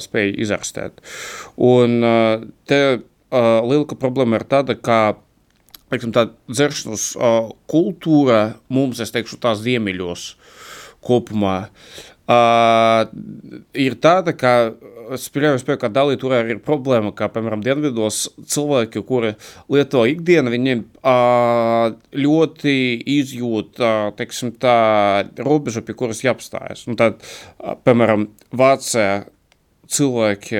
spēj 0.03 0.33
izārstēt. 0.45 1.03
Un 1.57 1.99
te 2.69 2.81
lielāka 3.31 3.99
problēma 3.99 4.39
ir 4.39 4.47
tāda, 4.49 4.77
ka 4.79 5.17
teiksim, 5.91 6.13
tā 6.15 6.29
dzeršanas 6.51 7.09
kultūra 7.71 8.41
mums, 8.73 9.03
es 9.03 9.13
teikšu, 9.15 9.39
tās 9.43 9.63
ziemeļos 9.65 10.31
kopumā 11.05 11.57
uh, 12.27 13.07
ir 13.77 13.97
tāda, 14.03 14.33
ka 14.37 14.53
es 15.15 15.27
pieļauju, 15.31 15.77
ka 15.79 15.89
dalīt 15.93 16.21
tur 16.21 16.35
arī 16.35 16.55
ir 16.55 16.63
problēma, 16.63 17.13
kā, 17.15 17.29
piemēram, 17.31 17.63
dienvidos 17.63 18.25
cilvēki, 18.51 19.03
kuri 19.07 19.33
lieto 19.71 20.03
ikdienu, 20.09 20.51
viņiem 20.53 20.83
uh, 20.99 21.95
ļoti 22.17 22.75
izjūt, 23.17 23.79
uh, 23.79 24.11
teiksim 24.19 24.53
tā, 24.59 24.77
robežu, 25.39 25.85
pie 25.87 25.95
kuras 25.97 26.23
jāapstājas. 26.25 26.85
Un 26.91 26.99
tad, 26.99 27.23
uh, 27.23 27.77
piemēram, 27.87 28.29
Vācijā 28.57 29.25
cilvēki 29.87 30.59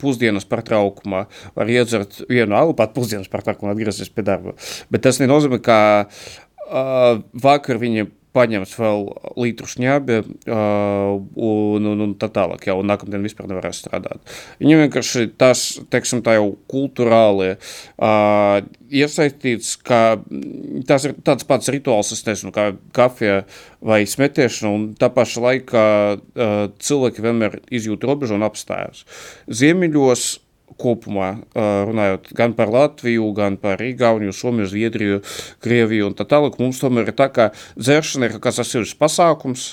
pusdienas 0.00 0.46
pārtraukumā 0.48 1.26
var 1.52 1.68
iedzert 1.68 2.22
vienu 2.30 2.56
alu, 2.56 2.72
pat 2.76 2.94
pusdienas 2.94 3.28
pārtraukumā 3.28 3.74
atgriezties 3.74 4.08
pie 4.08 4.24
darba. 4.24 4.54
Bet 4.88 5.04
tas 5.04 5.20
nenozīmē, 5.20 5.60
ka 5.60 5.80
uh, 6.08 7.20
vakar 7.44 7.76
viņi 7.82 8.08
paņems 8.36 8.74
vēl 8.78 9.04
litru 9.40 9.68
šņābi 9.70 10.18
uh, 10.20 11.14
un, 11.18 11.88
un, 11.92 12.02
un 12.04 12.14
tā 12.20 12.28
tālāk, 12.34 12.66
jau 12.68 12.78
nākamdien 12.86 13.24
vispār 13.24 13.48
nevarēs 13.50 13.82
strādāt. 13.82 14.34
Viņam 14.62 14.84
vienkārši 14.84 15.28
tas, 15.40 15.64
teiksim, 15.92 16.22
tā 16.26 16.36
jau 16.38 16.50
kulturāli 16.70 17.54
uh, 17.56 18.58
iesaistīts, 18.88 19.76
ka 19.84 20.18
tas 20.88 21.08
ir 21.08 21.16
tāds 21.26 21.48
pats 21.48 21.72
rituāls, 21.72 22.12
es 22.14 22.24
nezinu, 22.26 22.52
kā 22.54 22.70
kafija 22.96 23.42
vai 23.84 24.02
smetiešana, 24.08 24.74
un 24.74 24.90
tā 24.98 25.10
paša 25.14 25.46
laikā 25.46 25.86
uh, 26.18 26.58
cilvēki 26.82 27.24
vienmēr 27.24 27.60
izjūt 27.74 28.06
robežu 28.08 28.38
un 28.38 28.46
apstājas. 28.48 29.04
Ziemeļos 29.48 30.30
kopumā, 30.78 31.30
runājot 31.56 32.30
gan 32.36 32.54
par 32.58 32.70
Latviju, 32.72 33.30
gan 33.36 33.56
par 33.60 33.82
Igauniju, 33.82 34.34
Somiju, 34.36 34.68
Zviedriju, 34.70 35.20
Krieviju 35.64 36.10
un 36.10 36.16
tā 36.18 36.26
tālāk, 36.28 36.58
mums 36.60 36.80
tomēr 36.82 37.10
ir 37.10 37.16
tā, 37.18 37.30
ka 37.32 37.50
dzeršana 37.78 38.28
ir 38.28 38.38
kāds 38.42 38.60
atsevišķs 38.62 38.98
pasākums, 39.00 39.68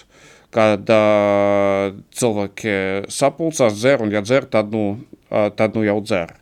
kad 0.56 0.88
uh, 0.88 1.92
cilvēki 2.16 2.76
sapulcās, 3.12 3.76
dzer, 3.76 4.06
un 4.06 4.14
ja 4.16 4.24
dzer, 4.24 4.48
tad 4.48 4.72
nu, 4.74 4.86
uh, 5.28 5.50
tad 5.56 5.76
nu 5.76 5.84
jau 5.86 6.00
dzer. 6.06 6.36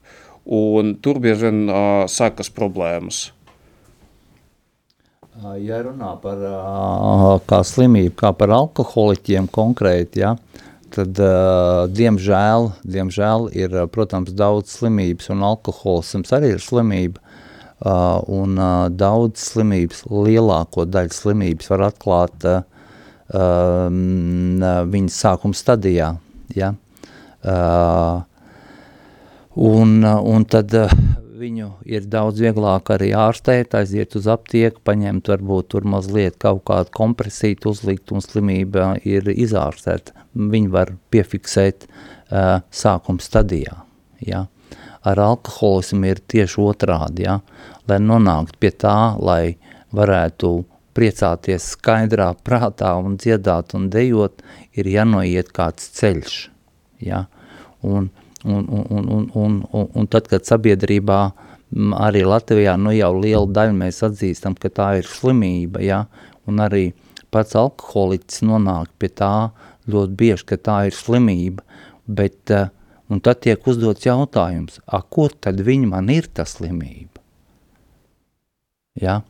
Un 0.44 0.94
tur 1.02 1.22
bieži 1.24 1.48
vien 1.48 1.64
uh, 1.66 2.04
sākas 2.12 2.52
problēmas. 2.54 3.32
Ja 5.60 5.80
runā 5.82 6.12
par 6.22 6.42
kā 7.50 7.64
slimību, 7.66 8.14
kā 8.20 8.30
par 8.38 8.54
alkoholiķiem 8.54 9.48
konkrēti, 9.52 10.22
ja, 10.22 10.36
uh, 10.36 10.54
tad, 10.94 11.20
uh, 11.22 11.86
diemžēl, 11.90 12.70
diemžēl 12.86 13.50
ir, 13.58 13.76
protams, 13.94 14.34
daudz 14.38 14.76
slimības, 14.78 15.30
un 15.34 15.44
alkoholisms 15.48 16.34
arī 16.36 16.54
ir 16.56 16.64
slimība. 16.64 17.22
Uh, 17.84 18.22
un 18.32 18.56
uh, 18.56 18.88
daudz 18.88 19.42
slimības, 19.50 20.06
lielāko 20.08 20.86
daļu 20.88 21.12
slimības 21.12 21.68
var 21.74 21.82
atklāt 21.90 22.46
uh, 22.48 22.62
um, 23.36 24.64
viņas 24.94 25.18
sākuma 25.26 25.58
stadijā. 25.58 26.14
Ja? 26.56 26.72
Uh, 27.44 28.22
un, 29.60 30.00
un 30.08 30.48
tad 30.48 30.72
uh, 30.80 30.94
viņu 31.44 31.70
ir 31.90 32.08
daudz 32.08 32.42
vieglāk 32.44 32.92
arī 32.96 33.12
ārstēt, 33.18 33.76
aiziet 33.78 34.16
uz 34.20 34.28
aptieku, 34.32 34.82
paņemt 34.88 35.30
varbūt 35.32 35.72
tur 35.74 35.88
mazliet 35.90 36.40
kaut 36.42 36.64
kādu 36.70 36.94
kompresītu 36.96 37.74
uzlikt 37.74 38.14
un 38.16 38.24
slimība 38.24 38.94
ir 39.08 39.28
izārstēta. 39.34 40.16
Viņu 40.34 40.74
var 40.74 40.94
piefiksēt 41.14 41.88
uh, 41.88 42.62
sākuma 42.72 43.24
stadijā, 43.24 43.84
ja. 44.24 44.48
Ar 45.04 45.20
alkoholismu 45.20 46.08
ir 46.08 46.22
tieši 46.32 46.62
otrādi, 46.64 47.26
ja. 47.28 47.42
Lai 47.90 48.00
nonākt 48.00 48.56
pie 48.64 48.72
tā, 48.72 48.96
lai 49.20 49.58
varētu 49.94 50.54
priecāties 50.96 51.74
skaidrā 51.74 52.30
prātā 52.46 52.94
un 53.02 53.18
dziedāt 53.20 53.76
un 53.76 53.90
dejot, 53.92 54.44
ir 54.78 54.90
jānoiet 54.94 55.52
kāds 55.56 55.92
ceļš, 56.00 56.38
ja. 57.04 57.26
Un 57.84 58.14
Un, 58.44 58.66
un, 58.68 59.06
un, 59.08 59.26
un, 59.72 59.88
un, 59.96 60.08
tad, 60.12 60.28
kad 60.28 60.44
sabiedrībā 60.44 61.20
arī 61.96 62.26
Latvijā 62.28 62.76
nu 62.78 62.92
jau 62.92 63.14
liela 63.16 63.48
daļa 63.48 63.76
mēs 63.78 64.02
atzīstam, 64.04 64.58
ka 64.60 64.70
tā 64.70 64.90
ir 65.00 65.08
slimība, 65.08 65.80
ja? 65.84 66.04
un 66.48 66.60
arī 66.60 66.90
pats 67.32 67.56
alkoholiķis 67.56 68.44
nonāk 68.44 68.92
pie 69.00 69.10
tā 69.16 69.34
ļoti 69.90 70.18
bieži, 70.20 70.48
ka 70.52 70.60
tā 70.60 70.78
ir 70.90 70.98
slimība, 70.98 71.64
bet, 72.06 72.52
un 73.08 73.24
tad 73.24 73.42
tiek 73.46 73.64
uzdots 73.68 74.06
jautājums, 74.06 74.82
a, 74.86 75.00
ko 75.02 75.30
tad 75.32 75.64
viņa 75.64 75.90
man 75.96 76.12
ir 76.12 76.28
ta 76.28 76.46
slimība? 76.48 77.24
Ja? 79.00 79.22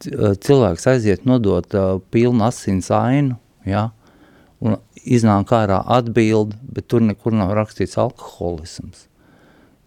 Cilvēks 0.00 0.88
aiziet 0.90 1.28
nodot 1.28 1.76
pilnu 2.10 2.46
asins 2.48 2.88
ainu, 2.94 3.36
ja? 3.68 3.90
un 4.60 4.76
iznāk 5.04 5.52
ārā 5.56 5.80
atbildi, 5.98 6.58
bet 6.62 6.88
tur 6.88 7.04
nekur 7.04 7.34
nav 7.36 7.54
rakstīts 7.56 7.98
alkoholisms. 8.00 9.06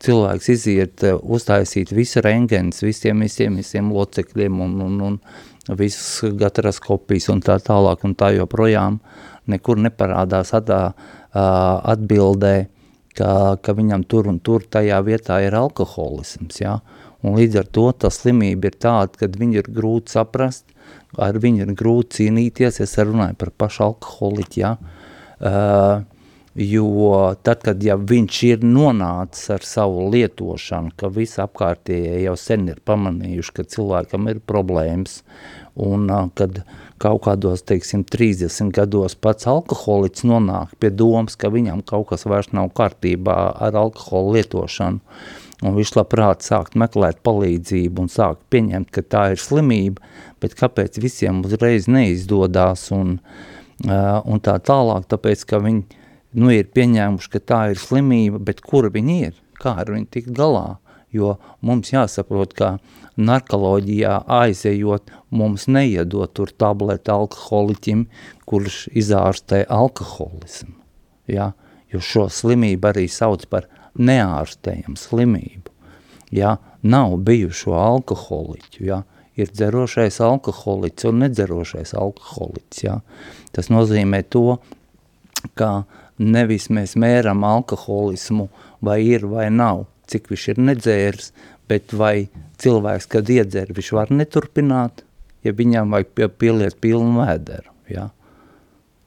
Cilvēks 0.03 0.49
iziet 0.51 1.03
eh, 1.07 1.15
uztaisīt 1.15 1.93
visu 1.95 2.21
rengens, 2.23 2.81
visiem, 2.83 3.23
visiem, 3.23 3.55
visiem 3.61 3.91
locekļiem 3.93 4.61
un, 4.65 4.79
un, 4.83 5.01
un 5.07 5.77
visas 5.79 6.33
gatraskopijas 6.39 7.29
un 7.31 7.43
tā 7.45 7.55
tālāk 7.63 8.03
un 8.03 8.15
tā 8.19 8.33
joprojām 8.35 8.99
nekur 9.47 9.79
neparādās 9.79 10.53
atā, 10.55 10.93
atbildē, 11.33 12.67
ka, 13.17 13.57
ka 13.61 13.75
viņam 13.77 14.05
tur 14.09 14.29
un 14.31 14.39
tur 14.39 14.65
tajā 14.69 14.99
vietā 15.05 15.39
ir 15.45 15.55
alkoholisms, 15.57 16.61
ja? 16.61 16.79
un 17.23 17.37
līdz 17.39 17.61
ar 17.61 17.67
to 17.71 17.85
tā 18.03 18.11
slimība 18.11 18.69
ir 18.69 18.77
tāda, 18.83 19.15
kad 19.23 19.37
viņu 19.39 19.61
ir 19.61 19.69
grūti 19.71 20.15
saprast, 20.17 20.65
ar 21.17 21.37
viņu 21.39 21.63
ir 21.63 21.75
grūti 21.79 22.23
cīnīties, 22.23 22.81
es 22.83 22.97
runāju 22.99 23.37
par 23.39 23.53
pašu 23.63 23.87
alkoholiķi, 23.87 24.63
ja? 24.63 24.75
Uh, 25.39 26.03
jo 26.53 27.33
tad, 27.41 27.63
kad 27.65 27.81
ja 27.83 27.95
viņš 27.97 28.39
ir 28.51 28.65
nonācis 28.67 29.49
ar 29.55 29.65
savu 29.65 30.09
lietošanu, 30.13 30.93
ka 30.99 31.09
visi 31.13 31.41
apkārtējie 31.41 32.21
jau 32.27 32.37
sen 32.37 32.69
ir 32.69 32.83
pamanījuši, 32.85 33.55
ka 33.57 33.69
cilvēkam 33.75 34.29
ir 34.29 34.43
problēmas, 34.45 35.21
Un 35.75 36.09
uh, 36.09 36.27
kad 36.37 36.59
kaut 37.01 37.23
kādos, 37.25 37.63
teiksim, 37.65 38.03
30 38.05 38.69
gados 38.75 39.15
pats 39.17 39.47
alkoholiķis 39.49 40.27
nonāk 40.29 40.75
pie 40.79 40.91
domas, 40.93 41.35
ka 41.35 41.49
viņam 41.49 41.81
kaut 41.81 42.11
kas 42.11 42.27
vairs 42.29 42.51
nav 42.53 42.69
kārtībā 42.77 43.37
ar 43.57 43.79
alkoholu 43.81 44.35
lietošanu, 44.37 45.01
un 45.65 45.79
viņš 45.79 45.95
labprāt 45.97 46.45
sākt 46.45 46.77
meklēt 46.77 47.23
palīdzību 47.25 48.05
un 48.05 48.13
sākt 48.13 48.45
pieņemt, 48.53 48.91
ka 48.93 49.01
tā 49.01 49.23
ir 49.33 49.41
slimība, 49.41 50.05
bet 50.43 50.53
kāpēc 50.59 51.01
visiem 51.01 51.41
uzreiz 51.41 51.89
neizdodās 51.89 52.91
un, 52.93 53.17
uh, 53.17 53.53
un 53.83 54.39
tā 54.43 54.55
tālāk, 54.63 55.07
tāpēc, 55.11 55.43
ka 55.49 55.59
viņi 55.63 55.83
nu, 56.39 56.49
ir 56.53 56.69
pieņēmuši, 56.73 57.31
ka 57.33 57.41
tā 57.43 57.61
ir 57.73 57.81
slimība, 57.81 58.39
bet 58.39 58.63
kur 58.63 58.89
viņi 58.93 59.17
ir, 59.27 59.35
kā 59.59 59.75
ar 59.83 59.91
viņu 59.93 60.09
tikt 60.13 60.33
galā, 60.37 60.77
jo 61.13 61.35
mums 61.61 61.91
jāsaprot, 61.93 62.55
ka 62.57 62.77
narkoloģijā 63.21 64.23
aizejot, 64.41 65.11
mums 65.29 65.67
neiedot 65.69 66.33
tur 66.33 66.49
tableti 66.57 67.13
alkoholiķim, 67.13 68.07
kurš 68.49 68.87
izārstē 68.97 69.63
alkoholismu, 69.69 70.75
ja? 71.29 71.51
jo 71.93 72.01
šo 72.01 72.25
slimību 72.33 72.89
arī 72.89 73.05
sauc 73.11 73.45
par 73.51 73.67
neārstējumu 73.99 74.97
slimību, 74.97 75.69
ja? 76.33 76.57
nav 76.81 77.19
bijušo 77.27 77.75
alkoholiķu, 77.77 78.87
ja? 78.89 79.03
Ir 79.39 79.49
dzerošais 79.53 80.19
alkoholiķis 80.23 81.09
un 81.09 81.23
nedzerošais 81.25 81.93
alkoholiķis, 81.97 82.83
ja? 82.85 82.99
tas 83.55 83.69
nozīmē 83.73 84.23
to, 84.33 84.59
ka 85.57 85.83
nevis 86.21 86.69
mēs 86.73 86.95
mēram 86.99 87.43
alkoholismu, 87.47 88.47
vai 88.83 89.01
ir 89.07 89.25
vai 89.29 89.49
nav, 89.53 89.85
cik 90.09 90.29
viņš 90.31 90.47
ir 90.53 90.61
nedzērs, 90.69 91.31
bet 91.69 91.95
vai 91.97 92.27
cilvēks, 92.61 93.09
kad 93.09 93.29
iedzer, 93.31 93.71
viņš 93.73 93.91
var 93.95 94.11
neturpināt, 94.13 95.03
ja 95.43 95.53
viņam 95.55 95.95
vajag 95.95 96.35
pieliet 96.39 96.79
pilnu 96.83 97.23
vēderu, 97.23 97.71
ja? 97.91 98.09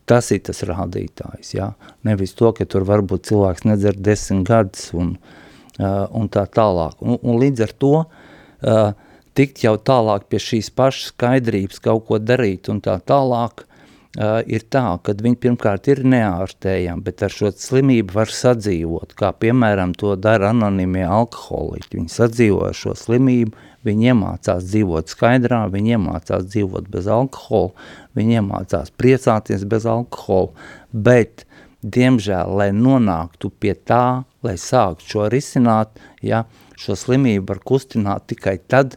Tas 0.07 0.29
ir 0.31 0.45
tas 0.47 0.63
rādītājs, 0.63 1.57
ja? 1.57 1.73
Nevis 2.07 2.37
to, 2.39 2.53
ka 2.55 2.67
tur 2.69 2.85
varbūt 2.87 3.27
cilvēks 3.27 3.65
nedzer 3.67 3.97
desmit 3.99 4.47
gadus 4.47 4.93
un, 4.95 5.17
uh, 5.81 6.05
un 6.15 6.31
tā 6.31 6.45
tālāk. 6.47 7.01
Un, 7.03 7.19
un 7.27 7.41
līdz 7.43 7.65
ar 7.67 7.73
to 7.75 7.95
uh, 8.05 8.93
tikt 9.37 9.63
jau 9.65 9.77
tālāk 9.77 10.27
pie 10.31 10.41
šīs 10.43 10.73
pašas 10.77 11.13
skaidrības, 11.13 11.81
kaut 11.85 12.07
ko 12.09 12.21
darīt 12.23 12.71
un 12.73 12.81
tā 12.85 12.97
tālāk, 13.05 13.65
uh, 13.65 14.41
ir 14.49 14.65
tā, 14.73 14.85
ka 15.05 15.15
viņi 15.21 15.39
pirmkārt 15.43 15.89
ir 15.93 16.03
neārstējami, 16.09 17.05
bet 17.05 17.25
ar 17.27 17.35
šo 17.35 17.53
slimību 17.53 18.17
var 18.17 18.33
sadzīvot, 18.33 19.15
kā 19.19 19.33
piemēram 19.37 19.95
to 19.99 20.15
dara 20.17 20.51
anonimie 20.55 21.05
alkoholiķi. 21.05 21.99
Viņi 21.99 22.13
sadzīvo 22.13 22.65
ar 22.71 22.77
šo 22.77 22.97
slimību, 22.97 23.57
viņi 23.87 24.11
iemācās 24.13 24.67
dzīvot 24.67 25.13
skaidrā, 25.13 25.65
viņi 25.73 25.97
iemācās 25.99 26.49
dzīvot 26.49 26.89
bez 26.93 27.11
alkohola, 27.13 27.89
viņi 28.19 28.41
iemācās 28.41 28.93
priecāties 28.99 29.67
bez 29.69 29.87
alkohola, 29.91 30.69
bet, 30.93 31.45
diemžēl, 31.85 32.57
lai 32.59 32.71
nonāktu 32.75 33.53
pie 33.61 33.77
tā, 33.77 34.25
lai 34.43 34.57
sāktu 34.59 35.13
šo 35.13 35.27
risināt, 35.33 36.01
ja, 36.25 36.47
šo 36.81 36.97
slimību 36.99 37.53
var 37.53 37.61
kustināt 37.69 38.27
tikai 38.33 38.59
tad, 38.67 38.97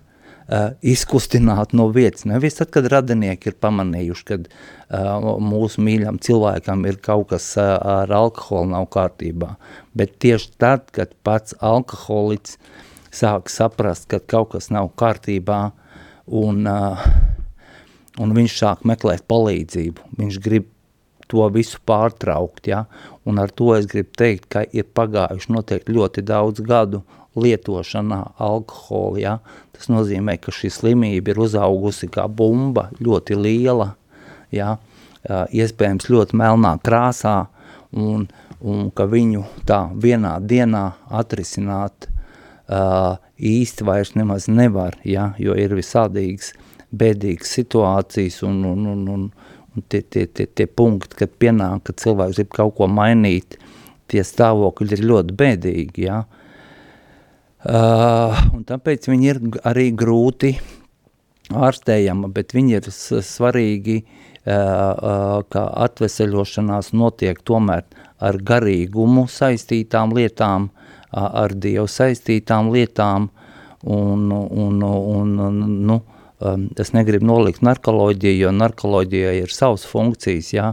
uh, 0.50 0.72
izkustināt 0.82 1.74
no 1.78 1.88
vietas. 1.94 2.26
Nevis 2.30 2.60
tad, 2.60 2.72
kad 2.74 2.90
radinieki 2.92 3.52
ir 3.52 3.58
pamanījuši, 3.62 4.26
kad 4.28 4.48
uh, 4.50 5.30
mūsu 5.44 5.84
mīļam 5.86 6.20
cilvēkam 6.26 6.86
ir 6.90 7.00
kaut 7.06 7.30
kas 7.34 7.52
uh, 7.58 7.76
ar 8.02 8.14
alkoholu 8.20 8.74
nav 8.74 8.90
kārtībā, 8.94 9.56
bet 9.98 10.18
tieši 10.24 10.56
tad, 10.62 10.90
kad 10.96 11.14
pats 11.24 11.58
alkoholiķis 11.60 12.58
sāk 13.16 13.50
saprast, 13.50 14.10
ka 14.10 14.20
kaut 14.22 14.54
kas 14.56 14.70
nav 14.74 14.92
kārtībā 15.00 15.62
un, 16.26 16.66
uh, 16.70 17.08
un 18.22 18.36
viņš 18.36 18.60
sāk 18.60 18.86
meklēt 18.90 19.26
palīdzību, 19.30 20.14
viņš 20.20 20.44
grib 20.44 20.70
to 21.30 21.46
visu 21.54 21.78
pārtraukt, 21.86 22.68
ja? 22.70 22.86
un 23.30 23.38
ar 23.42 23.54
to 23.54 23.74
es 23.76 23.86
gribu 23.90 24.16
teikt, 24.18 24.48
ka 24.50 24.64
ir 24.74 24.88
pagājuši 24.98 25.54
noteikti 25.54 25.94
ļoti 25.94 26.26
daudz 26.26 26.64
gadu 26.66 27.04
lietošanā 27.38 28.24
alkohola, 28.42 29.20
ja? 29.20 29.38
Tas 29.76 29.89
nozīmē, 29.92 30.38
ka 30.42 30.54
šī 30.54 30.72
slimība 30.74 31.34
ir 31.34 31.42
uzaugusi 31.46 32.10
kā 32.12 32.28
bumba, 32.28 32.89
ļoti 33.00 33.38
liela, 33.38 33.94
ja, 34.52 34.78
iespējams 35.28 36.10
ļoti 36.10 36.38
melnā 36.39 36.76
krāsā, 36.84 37.48
un, 37.92 38.28
un 38.60 38.89
ka 38.96 39.08
viņu 39.10 39.46
tā 39.68 39.86
vienā 39.94 40.38
dienā 40.42 40.84
atrisināt 41.22 42.10
uh, 42.10 43.18
īsti 43.38 43.86
vairs 43.88 44.15
nemaz 44.18 44.50
nevar, 44.52 44.98
ja, 45.04 45.34
jo 45.39 45.56
ir 45.58 45.76
visādīgas 45.78 46.54
bēdīgas 46.89 47.54
situācijas 47.60 48.42
un, 48.48 48.63
un, 48.65 48.86
un, 48.89 49.08
un, 49.13 49.26
un 49.76 49.88
tie, 49.88 50.02
tie, 50.02 50.26
tie, 50.26 50.48
tie 50.50 50.65
punkti, 50.65 51.22
kad 51.22 51.34
pienāk, 51.39 51.86
kad 51.89 52.02
cilvēks 52.02 52.42
grib 52.42 52.52
kaut 52.58 52.76
ko 52.80 52.89
mainīt, 52.89 53.60
tie 54.10 54.26
stāvokļi 54.26 54.98
ir 54.98 55.06
ļoti 55.06 55.36
bēdīgi, 55.38 56.08
ja, 56.08 56.24
uh, 56.26 56.38
Uh, 57.60 58.32
un 58.56 58.62
tāpēc 58.63 59.10
viņi 59.12 59.26
ir 59.28 59.39
arī 59.67 59.89
grūti 59.91 60.54
ārstējama, 61.52 62.30
bet 62.32 62.54
viņi 62.56 62.78
ir 62.78 62.86
svarīgi, 62.88 63.98
uh, 64.00 65.41
ka 65.43 65.63
atveseļošanās 65.84 66.93
notiek 66.95 67.41
tomēr 67.43 67.84
ar 68.24 68.38
garīgumu 68.39 69.26
saistītām 69.28 70.15
lietām, 70.15 70.69
ar 71.12 71.52
Dievu 71.52 71.88
saistītām 71.91 72.69
lietām, 72.72 73.28
un, 73.84 74.32
un, 74.32 74.80
un, 74.84 75.36
un 75.43 75.60
nu, 75.89 75.98
um, 76.39 76.67
es 76.80 76.93
negribu 76.95 77.28
nolikt 77.28 77.63
narkoloģiju, 77.65 78.43
jo 78.45 78.54
narkoloģijai 78.56 79.36
ir 79.41 79.56
savas 79.56 79.84
funkcijas, 79.89 80.54
jā, 80.54 80.69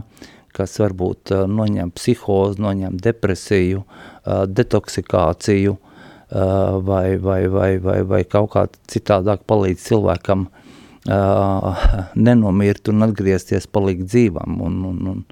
kas 0.55 0.77
varbūt 0.79 1.33
noņem 1.51 1.91
psihozi, 1.97 2.61
noņem 2.63 2.95
depresiju, 3.01 3.83
detoksikāciju, 4.55 5.75
vai, 6.29 7.17
vai, 7.17 7.47
vai, 7.47 7.77
vai, 7.79 8.01
vai 8.03 8.23
kaut 8.27 8.51
kā 8.55 8.65
citādāk 8.91 9.45
palīdz 9.47 9.85
cilvēkam 9.87 10.47
uh, 11.07 11.87
nenomirt 12.15 12.91
un 12.91 13.07
atgriezties, 13.07 13.67
palikt 13.71 14.07
dzīvam 14.11 14.59
un, 14.63 14.77
un, 14.89 14.99
un, 15.13 15.23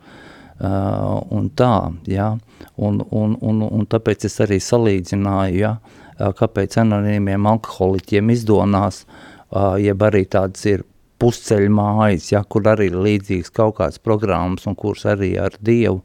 uh, 0.61 1.19
un 1.35 1.49
tā, 1.57 1.91
ja, 2.07 2.31
un, 2.75 3.03
un, 3.11 3.37
un, 3.41 3.61
un 3.67 3.87
tāpēc 3.91 4.27
es 4.29 4.39
arī 4.45 4.59
salīdzināju, 4.63 5.59
ja, 5.59 5.75
uh, 5.79 6.31
kāpēc 6.37 6.79
anonīmiem 6.83 7.47
alkoholiķiem 7.55 8.31
izdonās, 8.35 9.03
uh, 9.05 9.75
jeb 9.81 10.05
arī 10.07 10.25
tāds 10.31 10.63
ir 10.69 10.85
pusceļ 11.19 11.67
mājas, 11.71 12.31
ja, 12.33 12.43
kur 12.43 12.67
arī 12.67 12.89
ir 12.91 13.01
līdzīgs 13.03 13.51
kaut 13.55 13.77
kāds 13.79 14.01
programmas 14.03 14.67
un 14.67 14.75
kurs 14.79 15.05
arī 15.07 15.35
ar 15.39 15.55
Dievu, 15.63 16.01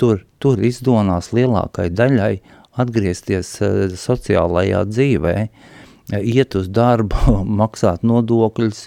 tur, 0.00 0.24
tur 0.40 0.60
izdonās 0.64 1.32
lielākai 1.36 1.90
daļai 1.92 2.34
atgriezties 2.78 3.52
eh, 3.64 3.94
sociālajā 3.98 4.84
dzīvē, 4.88 5.36
eh, 5.46 6.20
iet 6.22 6.56
uz 6.58 6.68
darbu, 6.70 7.40
maksāt 7.62 8.04
nodokļus 8.06 8.86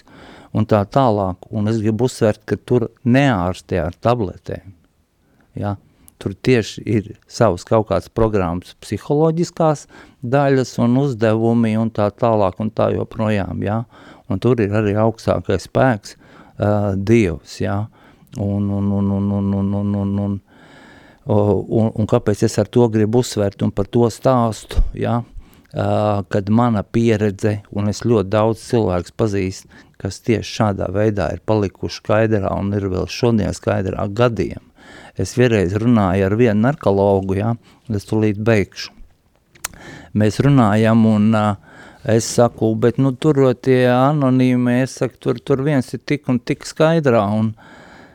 un 0.54 0.68
tā 0.70 0.84
tālāk. 0.86 1.48
Un 1.50 1.70
es 1.72 1.80
gribu 1.82 2.08
uzsvērt, 2.08 2.44
ka 2.48 2.56
tur 2.56 2.88
neārstē 3.04 3.82
ar 3.84 3.98
tabletēm. 4.00 4.72
Ja? 5.58 5.76
Tur 6.22 6.32
tieši 6.46 6.82
ir 6.88 7.08
savas 7.28 7.66
kaut 7.68 7.88
kādas 7.90 8.08
programmas 8.08 8.76
psiholoģiskās 8.80 9.88
daļas 10.22 10.76
un 10.80 10.94
uzdevumi 11.02 11.74
un 11.76 11.90
tā 11.92 12.06
tālāk 12.14 12.62
un 12.62 12.70
tā 12.70 12.92
joprojām. 12.94 13.60
Ja? 13.66 13.82
Un 14.30 14.40
tur 14.40 14.62
ir 14.62 14.72
arī 14.72 14.94
augstākais 14.96 15.66
spēks 15.66 16.14
uh, 16.14 16.94
Dievs. 16.96 17.58
Ja? 17.60 17.82
Un, 18.38 18.70
un, 18.70 18.88
un, 18.94 19.10
un, 19.18 19.30
un, 19.36 19.52
un, 19.58 19.74
un, 19.74 19.94
un, 20.00 20.18
un, 20.24 20.34
Un, 20.34 20.40
un 21.26 22.08
kāpēc 22.10 22.44
es 22.44 22.58
ar 22.60 22.68
to 22.68 22.88
gribu 22.92 23.22
uzsvērt 23.24 23.62
un 23.64 23.72
par 23.72 23.88
to 23.88 24.08
stāstu, 24.12 24.82
ja? 24.94 25.22
Kad 25.72 26.50
mana 26.54 26.84
pieredze, 26.86 27.62
un 27.74 27.88
es 27.90 28.04
ļoti 28.06 28.30
daudz 28.30 28.60
cilvēks 28.68 29.14
pazīst, 29.18 29.66
kas 29.98 30.20
tieši 30.22 30.58
šādā 30.58 30.90
veidā 30.94 31.30
ir 31.34 31.40
palikuši 31.46 32.02
skaidrā 32.02 32.52
un 32.54 32.70
ir 32.76 32.86
vēl 32.92 33.08
šodien 33.10 33.54
skaidrā 33.56 34.06
gadiem. 34.12 34.62
Es 35.18 35.34
vienreiz 35.38 35.74
runāju 35.80 36.26
ar 36.28 36.36
vienu 36.38 36.66
narkologu, 36.66 37.38
ja? 37.38 37.54
es 37.88 38.06
tulīt 38.06 38.38
beigšu. 38.38 38.92
Mēs 40.14 40.38
runājam 40.44 41.06
un 41.10 41.32
uh, 41.34 41.56
es 42.04 42.26
saku, 42.28 42.74
bet 42.76 42.98
nu 43.00 43.14
tur 43.16 43.40
tie 43.56 43.88
anonīmi, 43.90 44.82
es 44.84 44.98
saku, 45.00 45.18
tur, 45.20 45.40
tur 45.40 45.64
viens 45.64 45.88
ir 45.96 46.02
tik 46.04 46.28
un 46.28 46.38
tik 46.38 46.66
skaidrā 46.68 47.24
un, 47.32 47.50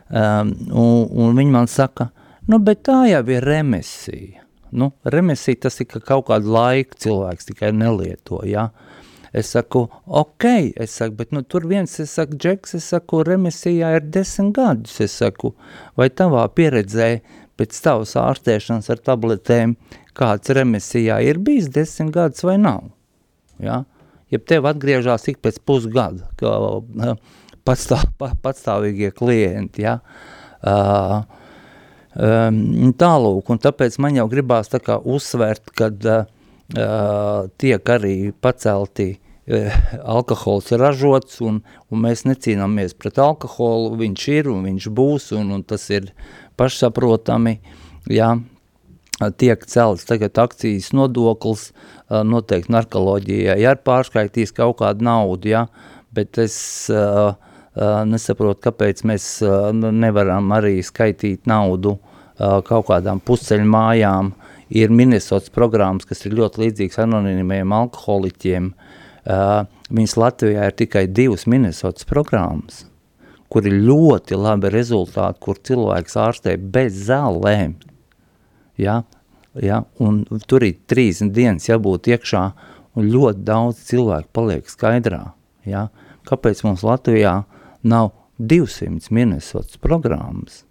um, 0.08 0.52
un, 0.70 0.94
un 1.26 1.40
viņi 1.40 1.54
man 1.56 1.68
saka, 1.70 2.10
Nu, 2.48 2.58
bet 2.58 2.84
tā 2.88 3.02
jau 3.10 3.22
ir 3.32 3.44
remesija. 3.44 4.46
Nu, 4.70 4.92
remesija 5.04 5.66
tas 5.66 5.80
ir 5.82 5.88
ka 5.90 6.00
kaut 6.12 6.28
kādu 6.28 6.52
laiku 6.54 6.98
cilvēks 7.04 7.50
tikai 7.50 7.72
nelieto, 7.74 8.40
ja? 8.46 8.70
Es 9.36 9.52
saku, 9.54 9.84
ok, 10.06 10.46
es 10.82 10.94
saku, 10.98 11.14
bet 11.20 11.34
nu 11.34 11.42
tur 11.46 11.66
viens, 11.70 11.92
es 12.02 12.14
saku, 12.16 12.38
Džeks, 12.38 12.74
es 12.78 12.88
saku, 12.90 13.22
remesijā 13.26 13.92
ir 13.98 14.08
desmit 14.14 14.54
gadus, 14.56 14.96
es 15.04 15.14
saku, 15.20 15.52
vai 15.98 16.08
tavā 16.10 16.46
pieredzē 16.54 17.10
pēc 17.58 17.78
tavas 17.84 18.16
ārstēšanas 18.18 18.90
ar 18.90 19.02
tabletēm 19.06 19.76
kāds 20.18 20.50
remesijā 20.56 21.20
ir 21.26 21.38
bijis 21.46 21.70
desmit 21.70 22.14
gadus 22.14 22.42
vai 22.46 22.56
nav, 22.62 22.90
ja? 23.62 23.84
Ja 24.30 24.38
tev 24.38 24.66
atgriežās 24.70 25.26
ik 25.30 25.40
pēc 25.42 25.58
pusgada, 25.66 26.28
ka 26.38 27.16
patstāv, 27.66 28.06
patstāvīgie 28.42 29.10
klienti. 29.16 29.82
Ja? 29.86 29.98
Uh, 30.60 31.24
um, 32.16 32.92
tālūk, 32.98 33.50
un 33.52 33.62
tāpēc 33.62 33.98
man 34.02 34.18
jau 34.18 34.28
gribās 34.30 34.70
tā 34.72 34.80
kā 34.82 34.98
uzsvērt, 34.98 35.72
kad 35.76 36.06
uh, 36.06 37.48
tiek 37.60 37.92
arī 37.94 38.14
pacelti 38.42 39.10
uh, 39.14 39.80
alkohols 40.16 40.70
ražots, 40.80 41.40
un, 41.44 41.60
un 41.90 42.04
mēs 42.06 42.26
necīnāmies 42.28 42.96
pret 42.98 43.20
alkoholu, 43.22 43.96
viņš 44.00 44.28
ir 44.36 44.50
un 44.52 44.64
viņš 44.68 44.88
būs, 44.94 45.30
un, 45.38 45.52
un 45.58 45.66
tas 45.66 45.86
ir 45.92 46.12
pašsaprotami, 46.60 47.58
jā, 48.10 48.34
tiek 49.40 49.64
celts 49.68 50.06
tagad 50.08 50.38
akcijas 50.40 50.90
nodoklis, 50.96 51.70
noteikti 52.08 52.72
narkoloģijai, 52.72 53.60
ja 53.60 53.74
ir 53.76 53.82
pārskaitījis 53.86 54.54
kaut 54.56 54.78
kādu 54.80 55.04
naudu, 55.06 55.52
ja, 55.52 55.66
bet 56.14 56.40
es 56.42 56.56
uh, 56.92 57.36
nesaprotu, 57.78 58.60
kāpēc 58.66 59.04
mēs 59.06 59.26
uh, 59.46 59.70
nevaram 59.74 60.50
arī 60.56 60.80
skaitīt 60.82 61.46
naudu 61.46 61.96
uh, 61.96 62.60
kaut 62.66 62.88
kādām 62.90 63.20
pusceļu 63.22 63.66
mājām. 63.70 64.32
Ir 64.70 64.92
Minnesotas 64.94 65.50
programmas, 65.50 66.06
kas 66.06 66.22
ir 66.26 66.36
ļoti 66.38 66.64
līdzīgas 66.64 67.00
anonīmiem 67.02 67.72
alkoholiķiem. 67.74 68.70
Uh, 69.20 69.66
viņas 69.90 70.16
Latvijā 70.18 70.66
ir 70.70 70.76
tikai 70.78 71.04
divas 71.10 71.46
Minnesotas 71.50 72.06
programmas, 72.06 72.84
kur 73.50 73.66
ir 73.66 73.78
ļoti 73.82 74.38
labi 74.38 74.70
rezultāti, 74.70 75.42
kur 75.42 75.58
cilvēks 75.58 76.18
ārstē 76.18 76.56
bez 76.58 76.98
zālēm. 77.08 77.74
Ja? 78.78 79.02
Ja? 79.58 79.82
Un 79.98 80.22
tur 80.46 80.66
ir 80.66 80.78
30 80.90 81.34
dienas 81.34 81.66
jābūt 81.68 82.10
iekšā, 82.14 82.44
un 82.98 83.10
ļoti 83.10 83.46
daudz 83.46 83.82
cilvēku 83.90 84.30
paliek 84.34 84.70
skaidrā. 84.70 85.22
Ja? 85.66 85.88
Kāpēc 86.26 86.62
mums 86.66 86.86
Latvijā 86.86 87.40
nav 87.82 88.12
200 88.38 89.12
Minnesotas 89.14 89.76
programmas 89.80 90.64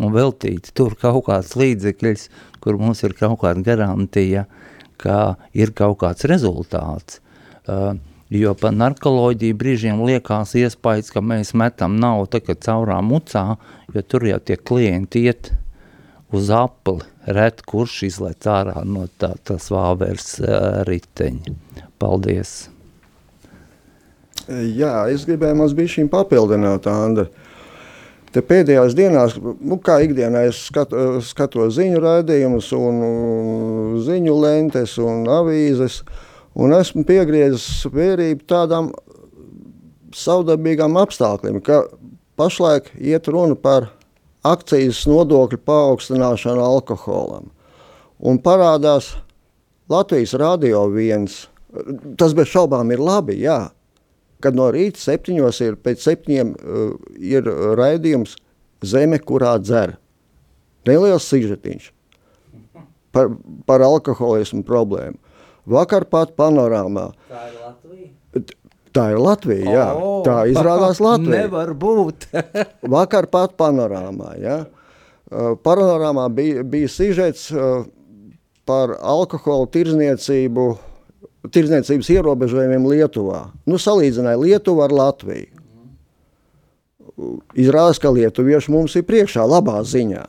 un 0.00 0.12
veltīt 0.14 0.70
tur 0.76 0.94
kaut 0.98 1.26
kāds 1.28 1.54
līdzekļs, 1.58 2.28
kur 2.62 2.78
mums 2.80 3.02
ir 3.04 3.14
kaut 3.18 3.40
kāda 3.42 3.64
garantija, 3.66 4.46
ka 5.00 5.36
ir 5.52 5.74
kaut 5.76 6.00
kāds 6.02 6.26
rezultāts. 6.30 7.20
Uh, 7.68 7.94
jo 8.32 8.54
par 8.58 8.72
narkoloģiju 8.74 9.58
brīžiem 9.58 10.00
liekas 10.06 10.54
iespējas, 10.58 11.12
ka 11.12 11.22
mēs 11.24 11.52
metam 11.58 11.98
naudu 12.00 12.38
tagad 12.38 12.62
caurā 12.64 13.00
mucā, 13.04 13.44
jo 13.92 14.02
tur 14.02 14.26
jau 14.30 14.40
tie 14.40 14.56
klienti 14.56 15.26
iet 15.28 15.52
uz 16.32 16.48
apli, 16.54 17.04
ret 17.28 17.60
kurš 17.68 18.02
izlec 18.08 18.48
ārā 18.48 18.86
no 18.88 19.06
tā, 19.20 19.34
tas 19.44 19.68
vāvers 19.72 20.38
uh, 20.40 20.82
riteņa. 20.88 21.58
Paldies! 22.00 22.71
Jā, 24.48 25.06
es 25.12 25.26
gribēju 25.28 25.68
bija 25.76 25.94
šīm 25.96 26.10
papildināt, 26.12 26.86
Anda. 26.90 27.28
Te 28.32 28.40
pēdējās 28.40 28.94
dienās, 28.96 29.34
nu, 29.36 29.76
kā 29.84 29.98
ikdienā, 30.06 30.46
es 30.48 30.62
skat, 30.70 30.94
skatos 31.26 31.74
ziņu 31.76 32.00
raidījumus 32.00 32.70
un 32.78 33.00
ziņu 34.06 34.36
lentes 34.40 34.96
un 35.02 35.26
avīzes, 35.28 36.00
un 36.56 36.72
esmu 36.72 37.04
piegriezis 37.08 37.84
vērību 37.92 38.46
tādām 38.48 38.88
savdabīgām 40.16 40.96
apstākļiem, 41.00 41.60
ka 41.64 41.82
pašlaik 42.40 42.88
iet 42.96 43.28
runa 43.28 43.56
par 43.56 43.90
akcijas 44.48 45.04
nodokļu 45.10 45.60
paaugstināšanu 45.68 46.64
alkoholam. 46.64 47.52
Un 48.22 48.40
parādās 48.40 49.12
Latvijas 49.92 50.32
radio 50.40 50.86
viens, 50.88 51.50
tas 52.16 52.32
bez 52.38 52.48
šaubām 52.48 52.94
ir 52.94 53.02
labi, 53.02 53.42
jā, 53.44 53.66
kad 54.42 54.56
no 54.58 54.68
rīta 54.74 55.00
septiņos 55.00 55.60
ir 55.64 55.78
pēc 55.80 56.04
septiņiem 56.04 56.54
uh, 56.54 56.94
ir 57.18 57.48
raidījums 57.78 58.36
Zeme, 58.82 59.20
kurā 59.22 59.54
dzer. 59.62 59.96
Neliels 60.88 61.28
sižetiņš 61.30 61.92
par, 63.14 63.30
par 63.68 63.84
alkoholismu 63.86 64.64
problēmu. 64.66 65.20
Vakar 65.70 66.08
pat 66.10 66.34
panorāmā. 66.38 67.12
Tā 67.30 67.46
ir 67.46 67.58
Latvija? 67.60 68.10
Tā 68.92 69.04
ir 69.14 69.20
Latvija, 69.22 69.74
jā. 69.76 69.88
Oh, 69.94 70.20
tā 70.26 70.40
izrādās 70.50 70.98
Latvija. 71.06 71.44
Nevar 71.46 71.70
būt. 71.78 72.26
Vakar 72.96 73.30
pat 73.30 73.54
panorāmā, 73.60 74.34
jā. 74.42 74.62
Uh, 75.32 75.54
panorāmā 75.62 76.26
bija, 76.34 76.64
bija 76.66 76.90
sižets 76.92 77.46
uh, 77.54 77.86
par 78.68 78.96
alkoholu 78.98 79.70
tirzniecību 79.72 80.66
uh, 80.74 80.80
tirdzniecības 81.52 82.10
ierobežojumiem 82.14 82.86
Lietuvā. 82.90 83.46
Nu, 83.66 83.80
salīdzināja 83.80 84.40
Lietuvu 84.40 84.84
ar 84.84 84.94
Latviju. 84.94 85.58
Izrādās, 87.58 88.00
ka 88.00 88.10
lietuvieši 88.10 88.72
mums 88.72 88.94
ir 88.96 89.04
priekšā 89.06 89.44
labā 89.46 89.82
ziņā. 89.84 90.24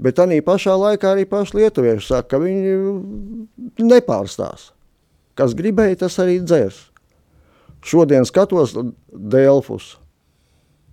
Bet 0.00 0.16
tā 0.16 0.26
pašā 0.44 0.74
laikā 0.80 1.12
arī 1.12 1.26
paši 1.28 1.58
lietuvieši 1.58 2.06
saka, 2.06 2.36
ka 2.36 2.40
viņi 2.40 2.76
nepārstās. 3.84 4.70
Kas 5.36 5.56
gribēja, 5.56 6.04
tas 6.04 6.18
arī 6.22 6.38
dzers. 6.40 6.90
Šodien 7.84 8.26
skatos 8.28 8.74
Delfus. 9.12 9.96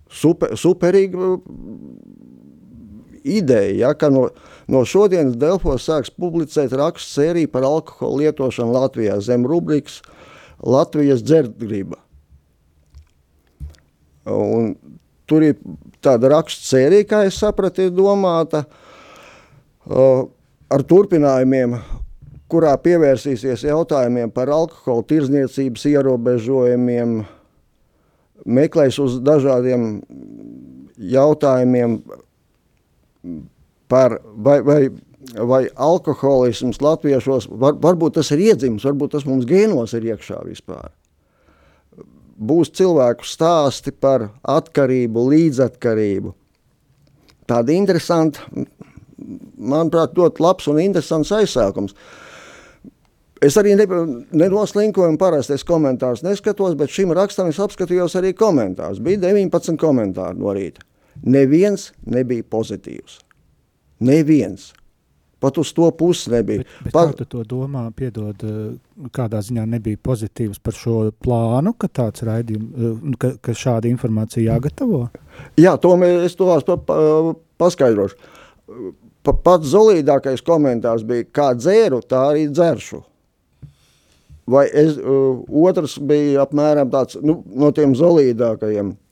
Super, 0.08 0.54
superīgi 0.56 1.16
ideja, 3.28 3.88
ja, 3.88 3.94
ka 3.96 4.08
no, 4.12 4.28
no 4.68 4.84
šodienas 4.84 5.36
Delfos 5.40 5.86
sāks 5.88 6.12
publicēt 6.12 6.74
rakstu 6.76 7.20
sēriju 7.20 7.50
par 7.52 7.66
alkoholu 7.68 8.24
lietošanu 8.24 8.74
Latvijā 8.76 9.18
zem 9.24 9.46
rubrikas 9.48 10.02
Latvijas 10.58 11.22
dzerdgrība. 11.24 11.96
Un 14.28 14.74
tur 15.28 15.44
ir 15.46 15.56
tāda 16.04 16.32
rakstu 16.34 16.66
sērija, 16.68 17.06
kā 17.08 17.22
es 17.28 17.38
sapratu, 17.40 17.86
ir 17.86 17.94
domāta 17.96 18.64
ar 19.88 20.84
turpinājumiem, 20.84 21.78
kurā 22.48 22.74
pievērsīsies 22.80 23.64
jautājumiem 23.68 24.32
par 24.32 24.50
alkohola 24.52 25.04
tirzniecības 25.08 25.84
ierobežojumiem, 25.92 27.20
meklēs 28.48 28.98
uz 29.00 29.18
dažādiem 29.24 30.00
jautājumiem 30.98 32.00
par 33.88 34.18
vai, 34.24 34.60
vai, 34.62 34.80
vai 35.34 35.62
alkoholisms 35.74 36.80
latviešos, 36.84 37.48
var, 37.50 37.76
varbūt 37.82 38.18
tas 38.18 38.30
ir 38.34 38.44
iedzims, 38.50 38.86
varbūt 38.86 39.16
tas 39.16 39.26
mums 39.28 39.48
gēnos 39.48 39.94
ir 39.96 40.10
iekšā 40.12 40.42
vispār. 40.46 40.92
Būs 42.38 42.70
cilvēku 42.78 43.26
stāsti 43.26 43.90
par 43.90 44.28
atkarību, 44.46 45.24
līdzatkarību. 45.32 46.34
Tāda 47.48 47.74
interesanta, 47.74 48.44
manuprāt, 49.58 50.14
ļoti 50.14 50.44
labs 50.44 50.68
un 50.70 50.80
interesants 50.82 51.32
aizsākums. 51.34 51.96
Es 53.42 53.54
arī 53.58 53.76
ne, 53.78 53.86
nenoslinkoju 54.34 55.12
un 55.12 55.18
parastais 55.18 55.62
komentārus 55.66 56.24
neskatos, 56.26 56.74
bet 56.78 56.90
šim 56.94 57.14
rakstam 57.14 57.50
es 57.50 57.60
apskatījos 57.62 58.16
arī 58.18 58.34
komentārus. 58.38 59.02
Bija 59.02 59.22
19 59.28 59.78
komentāri 59.78 60.38
no 60.38 60.54
rīta. 60.54 60.82
Neviens 61.26 61.92
nebija 62.06 62.46
pozitīvs. 62.50 63.18
Neviens. 64.00 64.72
Pat 65.38 65.58
uz 65.58 65.70
to 65.72 65.86
pusi 65.94 66.32
nebija. 66.32 66.64
Bet, 66.64 66.70
bet 66.84 66.92
Pat... 66.92 67.10
Kā 67.12 67.18
tu 67.20 67.26
to 67.30 67.44
domā, 67.46 67.84
piedod, 67.94 68.42
eh, 68.42 69.08
kādā 69.14 69.38
ziņā 69.44 69.68
nebija 69.70 70.00
pozitīvs 70.02 70.58
par 70.62 70.74
šo 70.74 70.96
plānu, 71.22 71.76
ka 71.78 71.90
tāds 72.00 72.24
raidījums, 72.26 72.72
eh, 72.74 73.16
ka, 73.22 73.32
ka 73.42 73.54
šāda 73.54 73.90
informācija 73.90 74.56
jāgatavo? 74.56 75.04
Jā, 75.60 75.76
to 75.78 75.94
mēs 76.00 76.34
to 76.38 76.50
pa, 76.66 76.78
pa, 76.82 76.98
paskaidrošu. 77.62 78.18
Pa, 79.22 79.32
pats 79.32 79.70
zolīdākais 79.70 80.42
komentārs 80.42 81.06
bija, 81.06 81.28
kā 81.30 81.52
dzēru, 81.54 82.02
tā 82.02 82.24
arī 82.32 82.48
dzeršu. 82.50 83.04
Vai 84.48 84.64
es, 84.72 84.96
uh, 84.96 85.42
otrs 85.68 85.98
bija 86.00 86.46
apmēram 86.46 86.88
tāds, 86.90 87.18
nu, 87.20 87.42
no 87.52 87.68
tiem 87.76 87.92
zolīdākajiem– 87.98 88.94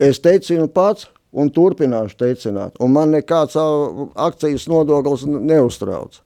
Es 0.00 0.16
teicinu 0.24 0.64
pats 0.72 1.10
un 1.30 1.50
turpināšu 1.54 2.18
teicināt, 2.18 2.78
un 2.82 2.92
man 2.94 3.14
nekāds 3.14 3.56
akcijas 3.58 4.66
nodoklis 4.70 5.24
neuztrauc. 5.26 6.18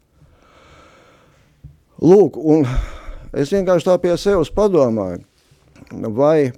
Lūk, 2.05 2.37
un 2.41 2.65
es 3.37 3.53
vienkārši 3.55 3.89
tā 3.89 3.99
pie 4.03 4.17
sevis 4.21 4.51
padomāju, 4.53 5.23
vai 6.17 6.53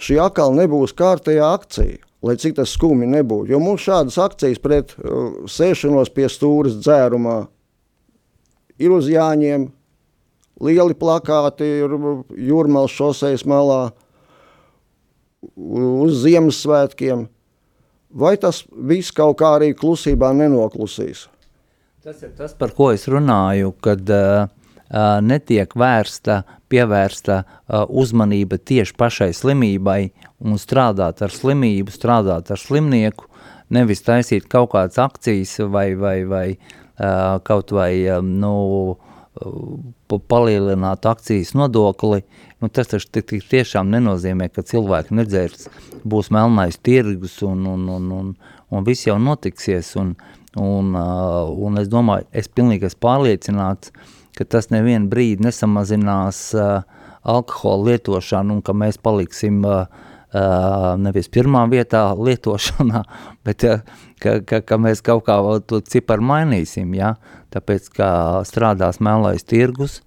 šī 0.00 0.20
akal 0.22 0.54
nebūs 0.56 0.94
kārtējā 0.96 1.48
akcija, 1.56 1.98
lai 2.24 2.36
cik 2.40 2.58
tas 2.60 2.72
skumi 2.76 3.08
nebūtu. 3.10 3.50
Jo 3.52 3.60
mums 3.62 3.84
šādas 3.84 4.18
akcijas 4.20 4.60
pret 4.62 4.94
uh, 4.98 5.42
sēšanos 5.48 6.12
pie 6.14 6.28
stūras 6.30 6.76
dzērumā 6.80 7.40
ir 8.80 8.94
uz 8.96 9.08
Jāņiem, 9.12 9.68
lieli 10.60 10.96
plakāti 10.96 11.68
ir 11.80 11.96
jūrmals 12.48 12.94
šosejas 12.96 13.46
malā, 13.48 13.90
uz 15.56 16.22
Ziemassvētkiem, 16.24 17.26
vai 18.10 18.36
tas 18.40 18.62
viss 18.70 19.14
kaut 19.14 19.38
kā 19.40 19.54
arī 19.58 19.72
klusībā 19.76 20.32
nenoklusīs? 20.36 21.26
Tas 22.04 22.22
ir 22.24 22.32
tas, 22.36 22.54
par 22.56 22.72
ko 22.76 22.90
es 22.94 23.04
runāju, 23.12 23.74
kad 23.84 24.08
uh, 24.14 24.46
uh, 24.46 25.18
netiek 25.24 25.74
vērsta, 25.76 26.42
pievērsta 26.72 27.42
uh, 27.42 27.84
uzmanība 27.88 28.56
tieši 28.56 28.96
pašai 28.96 29.30
slimībai 29.36 30.00
un 30.40 30.56
strādāt 30.60 31.20
ar 31.24 31.34
slimību, 31.34 31.92
strādāt 31.92 32.52
ar 32.54 32.60
slimnieku, 32.60 33.28
nevis 33.70 34.00
taisīt 34.06 34.48
kaut 34.50 34.72
kādas 34.72 35.00
akcijas 35.02 35.58
vai, 35.68 35.92
vai, 35.98 36.16
vai 36.24 36.46
uh, 36.56 37.36
kaut 37.44 37.74
vai 37.76 37.92
um, 38.16 38.32
nu, 38.40 38.54
uh, 38.94 39.09
palielināt 40.28 41.06
akcijas 41.06 41.54
nodokli, 41.54 42.24
nu, 42.60 42.68
tas 42.68 42.90
taču 42.90 43.22
tiešām 43.22 43.90
nenozīmē, 43.92 44.50
ka 44.50 44.64
cilvēki 44.66 45.16
nedzērs 45.16 45.68
būs 46.04 46.32
melnais 46.34 46.78
tirgus 46.82 47.38
un, 47.46 47.64
un, 47.66 47.86
un, 47.88 48.10
un, 48.18 48.34
un 48.70 48.86
viss 48.86 49.06
jau 49.06 49.18
notiksies. 49.22 49.94
Un, 50.00 50.14
un, 50.58 50.94
uh, 50.98 51.46
un 51.46 51.78
es 51.78 51.88
domāju, 51.88 52.26
es 52.34 52.50
pilnīgi 52.50 52.90
esmu 52.90 53.04
pārliecināts, 53.06 53.94
ka 54.36 54.46
tas 54.50 54.70
nevienu 54.74 55.10
brīdi 55.12 55.46
nesamazinās 55.46 56.42
uh, 56.58 56.82
alkohola 57.22 57.92
lietošanu 57.92 58.58
un 58.58 58.62
ka 58.66 58.74
mēs 58.74 58.98
paliksim 59.02 59.62
uh, 59.66 59.84
Uh, 60.30 60.92
nevis 60.94 61.26
pirmā 61.26 61.64
vietā 61.66 62.04
lietošanā, 62.14 63.00
bet 63.46 63.64
uh, 63.68 63.80
ka, 64.22 64.38
ka, 64.46 64.60
ka 64.66 64.78
mēs 64.80 65.02
kaut 65.04 65.24
kā 65.28 65.38
to 65.68 65.80
ciparu 65.80 66.26
mainīsim, 66.32 66.92
ja? 66.98 67.14
tāpēc, 67.54 67.90
ka 67.96 68.10
strādās 68.46 69.00
melais 69.02 69.44
tirgus, 69.46 70.00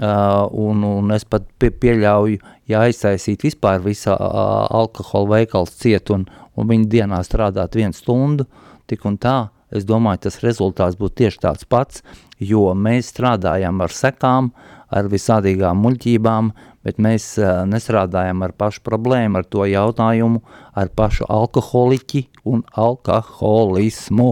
uh, 0.00 0.46
un, 0.50 0.82
un 0.86 1.14
es 1.14 1.26
pat 1.28 1.46
pie, 1.60 1.70
pieļauju, 1.70 2.40
ja 2.70 2.84
aizsaisīt 2.86 3.44
vispār 3.46 3.82
visā 3.84 4.16
uh, 4.16 4.66
alkohola 4.80 5.36
veikals 5.38 5.76
ciet, 5.82 6.10
un, 6.14 6.26
un 6.56 6.70
viņi 6.70 6.90
dienā 6.96 7.22
strādāt 7.26 7.78
vienu 7.78 7.96
stundu, 7.96 8.48
tik 8.90 9.06
un 9.06 9.20
tā, 9.22 9.38
es 9.70 9.86
domāju, 9.86 10.24
tas 10.26 10.40
rezultāts 10.42 10.98
būtu 10.98 11.22
tieši 11.22 11.44
tāds 11.44 11.68
pats, 11.68 12.02
jo 12.40 12.72
mēs 12.74 13.12
strādājam 13.12 13.80
ar 13.84 13.94
sekām, 13.94 14.50
ar 14.90 15.06
visādīgām 15.10 15.78
muļķībām, 15.84 16.50
bet 16.86 17.00
mēs 17.02 17.32
uh, 17.40 17.62
nestrādājam 17.68 18.44
ar 18.46 18.54
pašu 18.56 18.82
problēmu, 18.86 19.40
ar 19.40 19.48
to 19.48 19.66
jautājumu, 19.68 20.42
ar 20.74 20.92
pašu 20.96 21.28
alkoholiķi 21.28 22.26
un 22.48 22.62
alkoholismu. 22.72 24.30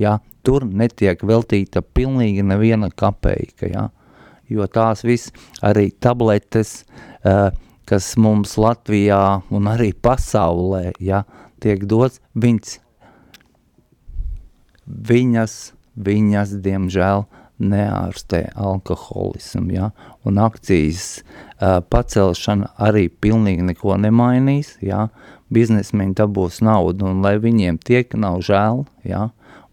Ja? 0.00 0.18
Tur 0.46 0.64
netiek 0.64 1.22
veltīta 1.26 1.82
pilnīgi 1.82 2.44
neviena 2.46 2.90
kapeika, 2.94 3.68
ja? 3.68 3.88
jo 4.48 4.66
tās 4.72 5.04
viss 5.04 5.32
arī 5.64 5.90
tabletes, 6.00 6.82
uh, 7.24 7.48
kas 7.88 8.12
mums 8.20 8.56
Latvijā 8.60 9.40
un 9.54 9.68
arī 9.70 9.94
pasaulē 9.96 10.92
ja, 11.00 11.22
tiek 11.62 11.86
dots, 11.88 12.20
viņas, 12.36 12.78
viņas, 15.08 15.56
viņas, 15.96 16.54
diemžēl, 16.64 17.24
neārstē 17.58 18.48
alkoholismu, 18.58 19.72
ja? 19.74 19.90
un 20.26 20.38
akcijas 20.42 21.20
uh, 21.20 21.78
pacelšana 21.82 22.72
arī 22.88 23.08
pilnīgi 23.08 23.66
neko 23.66 23.96
nemainīs, 24.00 24.76
ja? 24.84 25.08
biznesmeņi 25.54 26.14
dabūs 26.18 26.60
naudu, 26.64 27.08
un 27.08 27.24
lai 27.24 27.36
viņiem 27.42 27.80
tiek, 27.82 28.14
nav 28.14 28.42
žēl, 28.46 28.84
ja? 29.08 29.28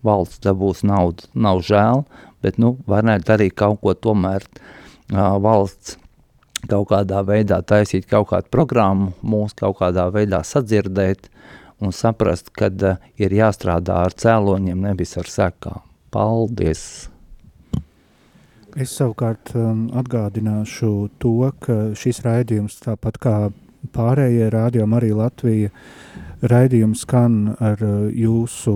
valsts 0.05 0.41
dabūs 0.45 0.83
naudu, 0.85 1.29
nav 1.33 1.61
žēl, 1.65 2.05
bet, 2.45 2.59
nu, 2.61 2.75
varētu 2.89 3.37
arī 3.37 3.51
kaut 3.53 3.81
ko 3.83 3.93
tomēr 3.93 4.45
uh, 4.45 5.37
valsts 5.41 5.99
kaut 6.65 6.89
kādā 6.89 7.21
veidā 7.21 7.59
taisīt 7.61 8.07
kaut 8.09 8.31
kādu 8.31 8.49
programmu, 8.53 9.13
mūs 9.21 9.53
kaut 9.57 9.77
kādā 9.81 10.07
veidā 10.13 10.41
sadzirdēt 10.41 11.29
un 11.85 11.93
saprast, 11.93 12.49
kad 12.55 12.81
uh, 12.81 13.01
ir 13.21 13.35
jāstrādā 13.35 14.05
ar 14.07 14.15
cēloņiem, 14.17 14.87
nevis 14.89 15.17
ar 15.21 15.29
sekām. 15.29 15.83
Paldies! 16.15 17.14
Es 18.75 18.91
savukārt 18.91 19.53
um, 19.55 19.85
atgādināšu 19.95 20.89
to, 21.23 21.37
ka 21.63 21.75
šis 21.95 22.17
raidījums, 22.25 22.81
tāpat 22.83 23.19
kā 23.23 23.35
pārējie 23.95 24.49
rādījumi, 24.51 24.97
arī 24.97 25.11
Latvija 25.15 25.69
raidījums 26.43 27.05
skan 27.05 27.37
ar 27.55 27.79
uh, 27.79 28.09
jūsu, 28.11 28.75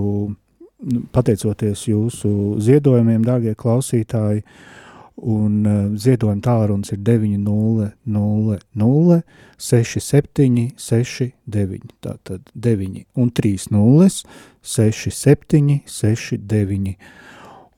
nu, 0.88 1.04
pateicoties 1.12 1.84
jūsu 1.92 2.32
ziedojumiem, 2.64 3.28
dārgie 3.28 3.58
klausītāji, 3.60 4.46
un 5.20 5.60
uh, 5.68 5.82
ziedojuma 6.00 6.48
tālrunis 6.48 6.96
ir 6.96 7.04
900 7.04 7.92
67 9.60 10.70
69, 10.80 11.92
tātad 12.00 12.48
9 12.56 13.04
un 13.20 13.36
3 13.36 13.68
nulles 13.76 14.24
67 14.64 15.82
69 15.84 16.96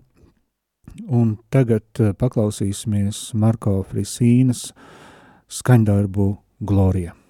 un 1.09 1.37
tagad 1.51 1.83
uh, 1.99 2.13
paklausīsimies 2.15 3.33
Marko 3.39 3.83
Frisīnas 3.89 4.73
skaņdarbu 5.51 6.37
Gloria. 6.63 7.22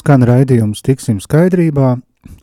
Skan 0.00 0.24
raidījums 0.24 0.80
Tiksim 0.84 1.20
skaidrībā. 1.20 1.98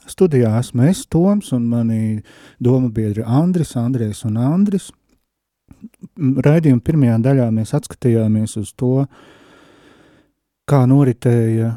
Studijā 0.09 0.55
esmu 0.59 0.87
es, 0.89 1.03
Toms, 1.09 1.51
un 1.53 1.67
mani 1.71 2.21
doma 2.63 2.89
biedri 2.93 3.25
Andris, 3.25 3.75
Andrēs 3.77 4.23
un 4.27 4.39
Andris. 4.41 4.91
Raidījuma 6.17 6.81
pirmajā 6.85 7.17
daļā 7.25 7.49
mēs 7.53 7.75
atskatījāmies 7.77 8.57
uz 8.61 8.71
to, 8.77 9.05
kā 10.69 10.81
noritēja 10.89 11.75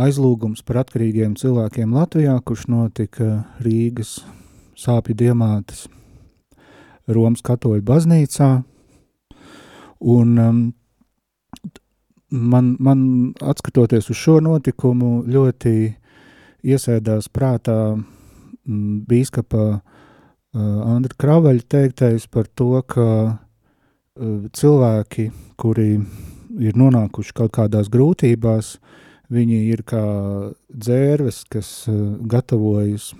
aizlūgums 0.00 0.64
par 0.66 0.82
atkarīgiem 0.82 1.36
cilvēkiem 1.38 1.92
Latvijā, 1.94 2.38
kurš 2.42 2.66
notika 2.72 3.44
Rīgas 3.62 4.16
sāpju 4.78 5.14
diamātes 5.20 5.86
Romas 7.06 7.44
katoļu 7.44 7.84
baznīcā. 7.86 8.50
Un 10.14 10.38
um, 10.40 10.64
man, 12.30 12.76
man 12.80 13.34
atskatoties 13.40 14.10
uz 14.10 14.18
šo 14.18 14.38
notikumu, 14.44 15.24
ļoti 15.28 15.74
iesēdās 16.64 17.28
prātā 17.32 17.78
m, 17.94 19.02
bīskapa 19.08 19.80
Andra 20.54 21.16
Kravaļa 21.18 21.66
teiktais 21.66 22.28
par 22.30 22.46
to, 22.46 22.78
ka 22.86 23.06
cilvēki, 24.54 25.30
kuri 25.58 25.88
ir 26.62 26.76
nonākuši 26.78 27.34
kaut 27.34 27.56
kādās 27.56 27.90
grūtībās, 27.90 28.76
viņi 29.34 29.58
ir 29.72 29.82
kā 29.82 30.04
dzērves, 30.70 31.42
kas 31.50 31.72
gatavojas 32.30 33.10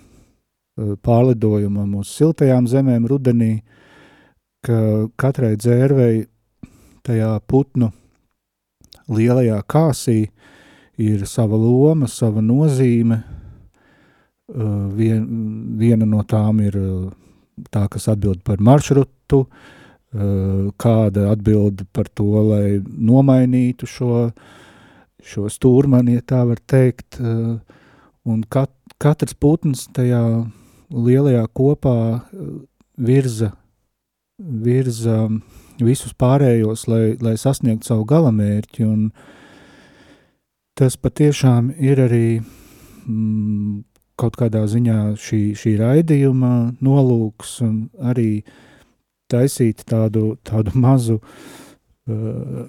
pārlidojumam 0.76 1.96
uz 1.98 2.12
siltajām 2.14 2.68
zemēm 2.70 3.08
rudenī, 3.10 3.64
ka 4.64 5.10
katrai 5.18 5.56
dzērvei 5.58 6.24
tajā 7.04 7.34
putnu 7.50 7.90
lielajā 9.08 9.60
kāsī 9.68 10.18
ir 11.00 11.24
sava 11.26 11.58
loma, 11.58 12.08
sava 12.08 12.42
nozīme. 12.44 13.22
Uh, 14.44 14.92
vien, 14.92 15.22
viena 15.80 16.04
no 16.04 16.20
tām 16.28 16.60
ir 16.60 16.76
uh, 16.76 17.08
tā, 17.72 17.86
kas 17.88 18.10
atbild 18.12 18.42
par 18.44 18.60
maršrutu, 18.60 19.40
uh, 19.46 20.66
kāda 20.76 21.30
atbild 21.32 21.86
par 21.96 22.10
to, 22.12 22.28
lai 22.50 22.82
nomainītu 22.84 23.88
šo, 23.88 24.18
šo 25.24 25.48
stūrmani, 25.48 26.18
ja 26.18 26.26
tā 26.34 26.42
var 26.44 26.60
teikt. 26.60 27.18
Un 28.24 28.44
kat, 28.52 28.70
katrs 29.00 29.36
putns 29.36 29.86
tajā 29.96 30.20
lielajā 30.92 31.44
kopā 31.56 31.96
virza, 33.00 33.50
virza 34.38 35.18
visus 35.82 36.14
pārējos, 36.14 36.86
lai, 36.90 37.16
lai 37.22 37.34
sasniegtu 37.40 37.88
savu 37.88 38.04
galamērķi. 38.10 38.86
Un 38.86 39.08
tas 40.78 40.96
patiešām 41.00 41.72
ir 41.78 42.02
arī 42.04 42.28
mm, 42.40 43.82
kaut 44.20 44.38
kādā 44.38 44.64
ziņā 44.70 44.98
šī, 45.20 45.42
šī 45.58 45.76
raidījuma 45.80 46.54
nolūks 46.84 47.58
un 47.66 47.76
arī 47.98 48.44
taisīt 49.30 49.82
tādu, 49.88 50.36
tādu 50.46 50.74
mazu 50.78 51.18
uh, 51.18 52.66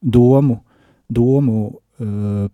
domu, 0.00 0.60
domu 1.08 1.60
uh, 1.70 2.46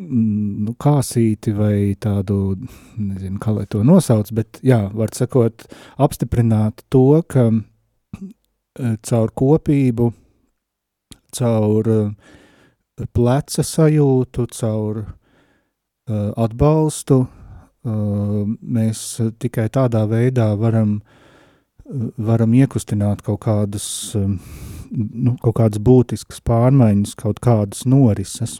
nu, 0.00 0.74
kāsīti 0.80 1.52
vai 1.56 1.94
tādu, 2.00 2.56
nezinu, 2.96 3.38
kā 3.42 3.54
lai 3.56 3.66
to 3.70 3.82
nosauc, 3.86 4.32
bet, 4.36 4.60
jā, 4.66 4.82
var 4.96 5.12
sakot, 5.16 5.66
apstiprināt 6.00 6.84
to, 6.92 7.22
ka 7.28 7.50
e, 7.52 8.94
caur 9.06 9.32
kopību, 9.36 10.10
caur 11.36 11.92
e, 11.94 12.00
pleca 13.16 13.64
sajūtu, 13.64 14.44
caur 14.56 14.98
uh, 15.00 16.32
atbalstu 16.36 17.22
mēs 17.80 19.02
tikai 19.40 19.68
tādā 19.72 20.02
veidā 20.04 20.50
varam, 20.60 20.98
varam 22.18 22.52
iekustināt 22.54 23.22
kaut 23.24 23.40
kādas, 23.46 23.86
nu, 24.16 25.36
kaut 25.40 25.56
kādas 25.56 25.80
būtiskas 25.80 26.42
pārmaiņas, 26.44 27.14
kaut 27.16 27.40
kādas 27.40 27.86
norises. 27.88 28.58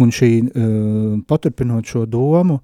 Un 0.00 0.12
šī, 0.14 0.30
uh, 0.48 1.18
paturpinot 1.28 1.88
šo 1.88 2.06
domu, 2.08 2.58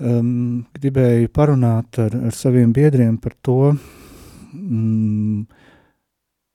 um, 0.00 0.64
gribēju 0.76 1.30
parunāt 1.32 2.00
ar, 2.02 2.16
ar 2.28 2.36
saviem 2.36 2.72
biedriem 2.76 3.16
par 3.22 3.36
to, 3.44 3.72
um, 4.54 5.46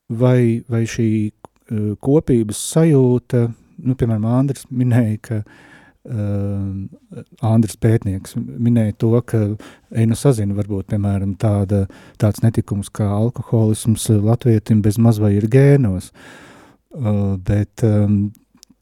vai, 0.09 0.61
vai 0.69 0.83
šī 0.89 1.09
uh, 1.29 1.95
kopības 2.01 2.61
sajūta, 2.75 3.47
nu, 3.85 3.95
piemēram, 3.97 4.27
Andris 4.39 4.67
minēja, 4.69 5.17
ka 5.25 5.39
uh, 5.41 5.55
Andris 7.45 7.77
pētnieks 7.79 8.35
minēja 8.37 8.97
to, 9.01 9.13
ka 9.25 9.43
Eina 9.95 10.17
sazina 10.19 10.57
varbūt, 10.57 10.89
piemēram, 10.93 11.35
tāda, 11.39 11.85
tāds 12.21 12.43
netikums 12.45 12.91
kā 12.93 13.07
alkoholisms 13.19 14.09
latvietim 14.25 14.83
bez 14.85 14.99
maz 15.01 15.21
vai 15.21 15.35
ir 15.37 15.49
gēnos, 15.51 16.11
uh, 16.11 17.37
bet 17.37 17.85
um, 17.87 18.29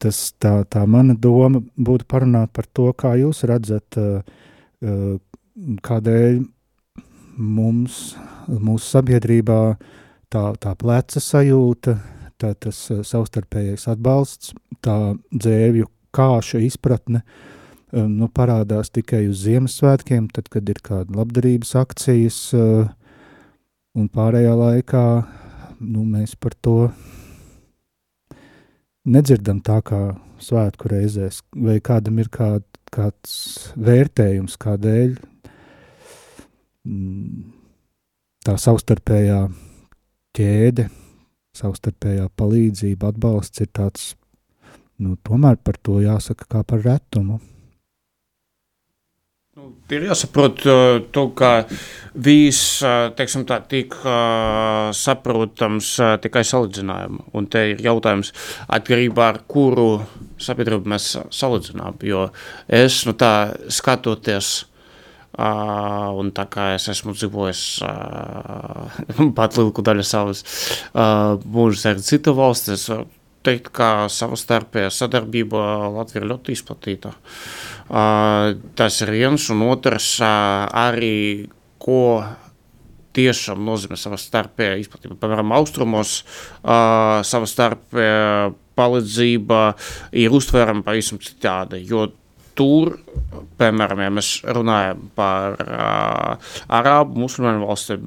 tas, 0.02 0.18
tā, 0.40 0.62
tā 0.70 0.84
mana 0.86 1.16
doma 1.18 1.62
būtu 1.76 2.06
parunāt 2.08 2.52
par 2.54 2.68
to, 2.72 2.90
kā 2.96 3.14
jūs 3.20 3.44
redzat, 3.48 3.98
uh, 3.98 4.22
uh, 4.82 5.18
kādēļ 5.84 6.40
mums, 7.38 8.16
mūsu 8.48 8.84
sabiedrībā 8.86 9.60
tā, 10.32 10.44
tā 10.62 10.74
pleca 10.78 11.22
sajūta, 11.22 11.98
tā, 12.38 12.54
tas 12.54 12.80
uh, 12.94 13.02
savstarpējais 13.06 13.88
atbalsts, 13.90 14.54
tā 14.84 14.98
dzēvju 15.34 15.90
kāša 16.14 16.62
izpratne 16.64 17.22
nu, 17.92 18.28
parādās 18.28 18.90
tikai 18.92 19.22
uz 19.30 19.42
Ziemassvētkiem, 19.46 20.26
tad, 20.34 20.48
kad 20.52 20.68
ir 20.68 20.80
kāda 20.84 21.14
labdarības 21.16 21.70
akcijas, 21.80 22.38
un 23.96 24.08
pārējā 24.12 24.52
laikā 24.58 25.04
nu, 25.80 26.04
mēs 26.04 26.34
par 26.40 26.56
to 26.60 26.76
nedzirdam 29.08 29.60
tā 29.64 29.80
kā 29.86 30.00
svētku 30.42 30.90
reizēs, 30.92 31.42
vai 31.56 31.78
kādam 31.84 32.20
ir 32.22 32.30
kād, 32.32 32.64
kāds 32.94 33.32
vērtējums, 33.76 34.56
kādēļ 34.60 35.16
mm, 36.86 37.42
tā 38.46 38.54
savstarpējā 38.60 39.42
ķēde, 40.38 40.88
savstarpējā 41.58 42.28
palīdzība, 42.38 43.12
atbalsts 43.12 43.64
ir 43.64 43.70
tāds, 43.74 44.10
nu, 45.02 45.16
tomēr 45.26 45.58
par 45.64 45.80
to 45.82 45.98
jāsaka 46.04 46.48
kā 46.54 46.64
par 46.66 46.84
retumu. 46.86 47.40
Nu, 49.58 49.72
ir 49.90 50.04
jāsaprot, 50.06 50.60
to, 51.10 51.22
ka 51.34 51.48
viss 52.14 52.76
tā, 52.78 53.56
tik 53.66 53.96
saprotams 54.94 55.88
tikai 56.22 56.44
salīdzinājumu. 56.46 57.24
Un 57.34 57.48
te 57.50 57.64
ir 57.72 57.82
jautājums, 57.82 58.30
atkarībā 58.76 59.24
ar 59.32 59.40
kuru 59.50 59.88
sabiedrību 60.38 60.92
mēs 60.94 61.08
salīdzinām. 61.40 61.98
Jo 62.06 62.28
es 62.70 63.00
nu, 63.08 63.16
tā 63.18 63.32
skatoties. 63.66 64.54
Uh, 65.38 66.08
un 66.18 66.32
tā 66.34 66.48
kā 66.50 66.72
es 66.74 66.88
esmu 66.90 67.12
dzīvojis 67.14 67.60
uh, 67.86 68.96
pat 69.38 69.58
lielu 69.58 69.84
daļu 69.86 70.06
savas 70.06 70.40
uh, 70.42 71.36
mūžas 71.44 71.84
arī 71.92 72.02
citu 72.02 72.32
valsts, 72.34 72.72
es 72.74 72.88
varu 72.90 73.04
teikt, 73.46 73.68
ka 73.76 74.08
savstarpējā 74.10 74.88
sadarbība 74.90 75.60
Latvijā 75.94 76.26
ļoti 76.26 76.56
izplatīta. 76.56 77.12
Uh, 77.12 77.68
Tas 77.88 79.00
ir 79.04 79.14
viens 79.14 79.48
un 79.52 79.64
otrs 79.68 80.18
arī, 80.20 81.48
ko 81.80 82.02
tiešām 83.16 83.64
nozīmē 83.64 83.96
savā 83.98 84.18
starpē 84.20 84.74
izplatība. 84.82 85.16
Piemēram, 85.18 85.54
austrumos 85.56 86.20
savā 86.62 87.48
starpē 87.48 88.08
palīdzība 88.78 89.60
ir 90.20 90.34
uztverama 90.36 90.84
pavisam 90.86 91.20
citādi, 91.22 91.82
jo 91.88 92.06
tur, 92.58 92.96
piemēram, 93.58 94.02
ja 94.02 94.10
mēs 94.10 94.32
runājam 94.56 95.04
par 95.18 95.60
uh, 95.62 96.54
arābu 96.74 97.22
musulmaņu 97.22 97.68
valsti, 97.68 97.98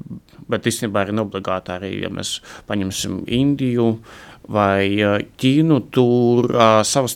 bet 0.52 0.68
īstenībā 0.68 1.06
arī 1.06 1.14
neobligāti 1.16 1.72
arī, 1.72 1.92
ja 2.02 2.10
mēs 2.12 2.34
paņemsim 2.68 3.22
Indiju, 3.32 3.86
uh, 3.94 4.31
vai 4.48 4.88
Ķīnu, 5.38 5.80
tur 5.94 6.48
uh, 6.50 6.80
savā 6.86 7.08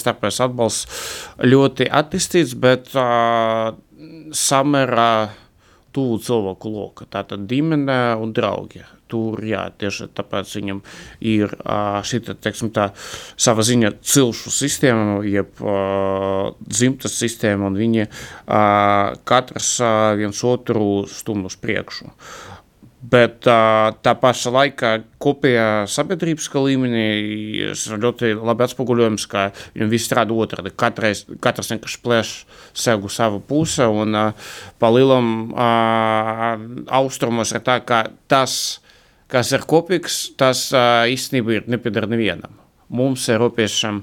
starpējais 0.00 0.40
atbalsts 0.44 0.86
ļoti 1.46 1.88
attīstīts, 1.88 2.56
bet 2.60 2.92
uh, 2.96 3.72
samērā 4.32 5.12
tuvu 5.92 6.18
cilvēku 6.24 6.72
loka. 6.72 7.06
Tātad 7.12 7.46
ģimene 7.50 8.16
un 8.20 8.32
draugi. 8.36 8.82
Tur, 9.12 9.42
jā, 9.44 9.66
tieši 9.76 10.06
tāpēc 10.16 10.54
viņam 10.56 10.78
ir 11.28 11.50
šī, 12.08 12.22
teiksim 12.32 12.70
tā, 12.72 12.86
sava 13.36 13.60
ziņa 13.68 13.90
cilšu 14.00 14.52
sistēma, 14.56 15.18
jeb 15.28 15.60
dzimtas 16.64 17.18
sistēma, 17.20 17.68
un 17.68 17.76
viņi 17.76 18.08
katrs 19.28 19.74
viens 20.16 20.40
otru 20.48 21.04
stum 21.12 21.44
uz 21.50 21.58
priekšu. 21.60 22.08
Bet 23.02 23.40
tā 23.42 24.12
paša 24.22 24.52
laikā 24.54 24.90
kopējā 25.22 25.88
sabiedrības 25.90 26.46
līmenī 26.54 27.06
ļoti 27.98 28.30
labi 28.38 28.66
atspoguļojums, 28.68 29.26
ka 29.26 29.48
viņi 29.74 29.90
visi 29.90 30.06
strādā 30.06 30.36
otrādi. 30.38 30.70
Katreiz, 30.78 31.24
katrs 31.42 31.72
vienkārši 31.74 32.00
plēš 32.04 32.30
sev 32.78 33.02
uz 33.08 33.18
savu 33.18 33.42
pusi, 33.42 33.82
un 33.82 34.14
pa 34.78 34.92
lielam 34.94 35.50
austrumos 36.86 37.50
ir 37.56 37.66
tā, 37.66 37.80
ka 37.82 38.04
tas, 38.30 38.56
kas 39.26 39.50
ir 39.50 39.66
kopīgs, 39.66 40.24
tas 40.38 40.68
īstenībā 40.70 41.64
nepiedara 41.66 42.06
nevienam 42.06 42.62
mums, 42.92 43.24
Eiropiešiem, 43.32 44.02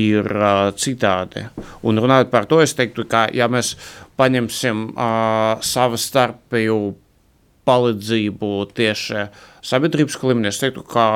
ir 0.00 0.26
uh, 0.32 0.70
citādi. 0.80 1.44
Un 1.86 2.00
runājot 2.00 2.30
par 2.32 2.48
to, 2.48 2.60
es 2.64 2.74
teiktu, 2.76 3.04
ka 3.10 3.26
ja 3.36 3.50
mēs 3.52 3.74
paņemsim 4.20 4.86
uh, 4.94 5.60
savu 5.64 6.00
starpēju 6.00 6.78
palīdzību 7.70 8.54
tieši 8.74 9.28
sabiedrības 9.62 10.18
līmenī, 10.26 10.50
es 10.50 10.60
teiktu, 10.60 10.82
ka 10.90 11.06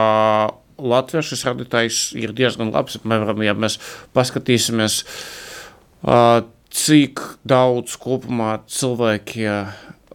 Latvijas 0.74 1.28
šis 1.30 1.44
radītājs 1.46 1.98
ir 2.18 2.34
diezgan 2.34 2.72
labs. 2.74 2.98
Piemēram, 3.02 3.42
ja 3.46 3.54
mēs 3.54 3.78
paskatīsimies, 4.16 5.00
cik 6.74 7.22
daudz 7.46 7.94
kopumā 8.02 8.56
cilvēki 8.66 9.46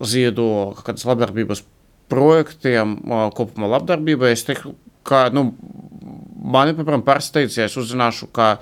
ziedo 0.04 0.50
kādas 0.84 1.08
labdarbības 1.08 1.64
projektiem, 2.12 2.98
kopumā 3.38 3.70
labdarbībai, 3.76 4.34
es 4.36 4.44
teiktu, 4.48 4.74
ka, 5.08 5.28
nu, 5.36 5.50
mani, 6.44 6.76
piemēram, 6.76 7.06
pārsteidz, 7.08 7.60
ja 7.60 7.70
es 7.70 7.78
uzzināšu, 7.80 8.28
ka 8.36 8.58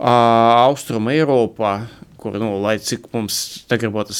Austrum 0.00 1.10
Eiropā, 1.12 1.74
kur, 2.20 2.36
nu, 2.40 2.50
lai 2.62 2.76
cik 2.84 3.08
mums 3.14 3.36
negribētu 3.70 4.14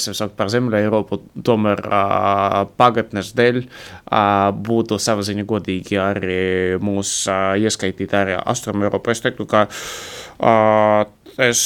sevi 0.00 0.16
saukt 0.16 0.36
par 0.38 0.50
Zemļa 0.52 0.82
Eiropu, 0.84 1.20
tomēr 1.46 1.82
uh, 1.86 2.60
pagatnes 2.80 3.32
dēļ 3.38 3.62
uh, 3.62 4.50
būtu 4.54 4.98
sava 5.02 5.24
ziņa 5.26 5.46
godīgi 5.50 6.00
arī 6.00 6.42
mūs 6.82 7.14
uh, 7.30 7.54
ieskaitīt 7.60 8.14
arī 8.16 8.36
Austrum 8.40 8.84
Eiropu. 8.86 9.12
Es 9.12 9.24
teiktu, 9.24 9.48
ka 9.50 9.66
uh, 9.70 11.06
es 11.40 11.64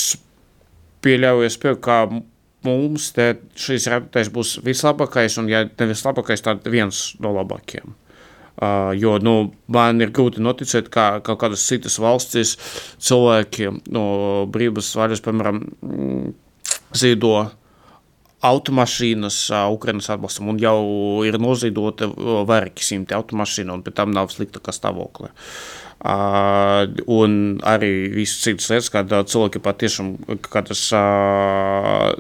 pieļauju, 1.04 1.48
es 1.48 1.58
pieļauju, 1.60 1.82
ka 1.84 1.98
mums 2.64 3.10
te 3.16 3.34
šīs 3.60 3.90
rādītājs 3.92 4.32
būs 4.32 4.56
vislabākais, 4.64 5.36
un 5.42 5.50
ja 5.52 5.66
ne 5.68 5.90
vislabākais, 5.90 6.44
tad 6.44 6.64
viens 6.72 7.10
no 7.20 7.34
labākajiem. 7.36 7.92
Uh, 8.54 8.92
jo 8.94 9.16
nu, 9.18 9.50
man 9.74 9.98
ir 10.04 10.12
grūti 10.14 10.42
noticēt, 10.44 10.86
ka 10.94 11.18
kaut 11.26 11.40
kādas 11.42 11.64
citas 11.66 11.96
valstis 11.98 12.52
cilvēki 13.02 13.72
no 13.90 14.04
brīvas 14.54 14.92
vaļas, 14.94 15.22
piemēram, 15.24 15.58
mm, 15.82 16.28
zīdo 16.94 17.32
automašīnas 18.46 19.38
uh, 19.50 19.64
Ukrainas 19.74 20.06
atbalstam, 20.14 20.52
un 20.52 20.60
jau 20.62 20.78
ir 21.26 21.40
nozīdota 21.42 22.06
vairāki 22.46 22.86
simti 22.86 23.16
automašīnu, 23.16 23.74
un 23.74 23.82
pēc 23.82 23.98
tam 23.98 24.14
nav 24.14 24.30
sliktākā 24.30 24.74
stāvokļa. 24.76 25.32
Uh, 26.04 26.94
un 27.10 27.58
arī 27.66 27.90
visas 28.14 28.44
citas 28.44 28.70
lietas, 28.70 28.92
kad 28.94 29.10
cilvēki 29.34 29.64
patiešām 29.64 30.14
kādas 30.46 30.84
uh, 30.94 32.12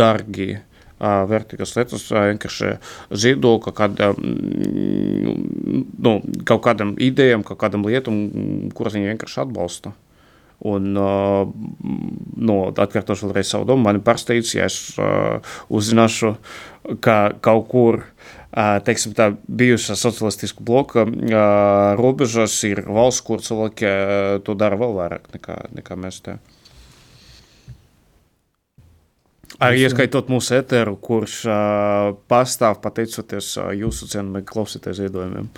dargi 0.00 0.54
uh, 0.56 0.64
vērtīgas 0.98 1.76
lietas 1.76 2.08
vienkārši 2.10 2.74
ziedo 3.14 3.54
kaut, 3.62 3.76
kāda, 3.78 4.12
nu, 4.18 6.14
kaut 6.48 6.62
kādam 6.64 6.96
idejām, 6.98 7.44
kaut 7.46 7.60
kādam 7.62 7.86
lietam, 7.86 8.18
kuras 8.74 8.96
viņi 8.98 9.12
vienkārši 9.14 9.42
atbalsta. 9.44 9.94
Un, 10.66 10.90
uh, 10.98 11.46
nu, 12.34 12.54
atkārtošu 12.74 13.28
vēlreiz 13.28 13.46
savu 13.52 13.68
domu, 13.68 13.84
mani 13.84 14.02
pārsteidz, 14.02 14.56
ja 14.56 14.66
es 14.66 14.78
uh, 14.98 15.38
uzzināšu, 15.70 16.32
ka 17.04 17.18
kaut 17.46 17.68
kur, 17.70 18.00
uh, 18.02 18.80
teiksim 18.82 19.14
tā, 19.14 19.30
bijušā 19.46 19.94
socialistisku 19.94 20.66
bloka 20.66 21.06
robežas 22.00 22.58
ir 22.66 22.82
valsts, 22.90 23.22
kur 23.22 23.38
cilvēki 23.46 23.94
to 24.42 24.58
dara 24.58 24.80
vēl 24.82 24.98
vairāk 24.98 25.30
nekā, 25.36 25.60
nekā 25.78 26.00
mēs 26.02 26.24
te. 26.26 26.40
Uh, 26.40 26.58
Arī 29.56 29.82
ieskaitot 29.86 30.28
mūsu 30.30 30.58
eteru, 30.58 30.94
kurš 31.02 31.38
uh, 31.48 32.12
pastāv 32.30 32.78
pateicoties 32.84 33.54
uh, 33.58 33.70
jūsu 33.74 34.06
cienījumiem, 34.12 34.44
klausīties 34.46 35.00
ziedojumiem. 35.00 35.48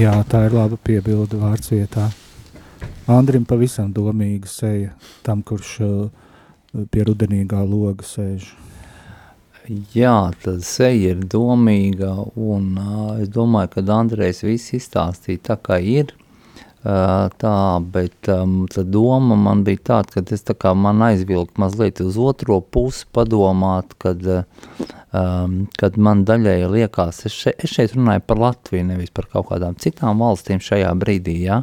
Jā, 0.00 0.14
tā 0.30 0.44
ir 0.46 0.54
laba 0.54 0.78
piebilde 0.80 1.40
vārds 1.40 1.72
vietā. 1.74 2.06
Andrim 3.10 3.44
pavisam 3.48 3.90
domīga 3.92 4.48
seja 4.48 4.94
tam, 5.26 5.42
kurš 5.42 5.74
uh, 5.84 6.30
pie 6.94 7.04
rudenīgā 7.08 7.60
loga 7.66 8.06
sēž. 8.06 8.52
Jā, 9.94 10.30
tad 10.42 10.64
seja 10.66 11.12
ir 11.12 11.26
domīga, 11.30 12.14
un 12.38 12.72
uh, 12.78 13.20
es 13.20 13.28
domāju, 13.34 13.74
ka 13.74 13.84
Andrejs 13.98 14.44
viss 14.46 14.72
izstāstīja 14.78 15.44
tā, 15.50 15.58
kā 15.60 15.82
ir. 15.82 16.14
Tā, 16.80 17.56
bet 17.92 18.28
um, 18.32 18.62
tā 18.72 18.80
doma 18.88 19.36
man 19.36 19.66
bija 19.66 19.82
tāda, 19.90 20.14
ka 20.14 20.22
es 20.32 20.46
tā 20.48 20.54
kā 20.56 20.70
man 20.72 21.02
aizvilkt 21.04 21.58
mazliet 21.60 22.00
uz 22.00 22.16
otro 22.16 22.62
pusi 22.64 23.04
padomāt, 23.12 23.92
kad, 24.00 24.24
um, 25.12 25.58
kad 25.76 25.98
man 26.00 26.22
daļēji 26.24 26.70
liekas, 26.72 27.18
es 27.28 27.36
šeit, 27.36 27.60
es 27.60 27.74
šeit 27.74 27.92
runāju 27.98 28.24
par 28.24 28.40
Latviju, 28.40 28.86
nevis 28.94 29.12
par 29.12 29.28
kaut 29.28 29.50
kādām 29.50 29.76
citām 29.76 30.24
valstīm 30.24 30.62
šajā 30.64 30.94
brīdī, 31.02 31.36
ja? 31.50 31.60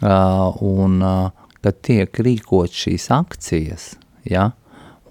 uh, 0.00 0.56
un 0.64 0.96
uh, 1.04 1.52
kad 1.60 1.82
tiek 1.84 2.22
rīkot 2.24 2.72
šīs 2.72 3.10
akcijas, 3.12 3.90
ja? 4.24 4.54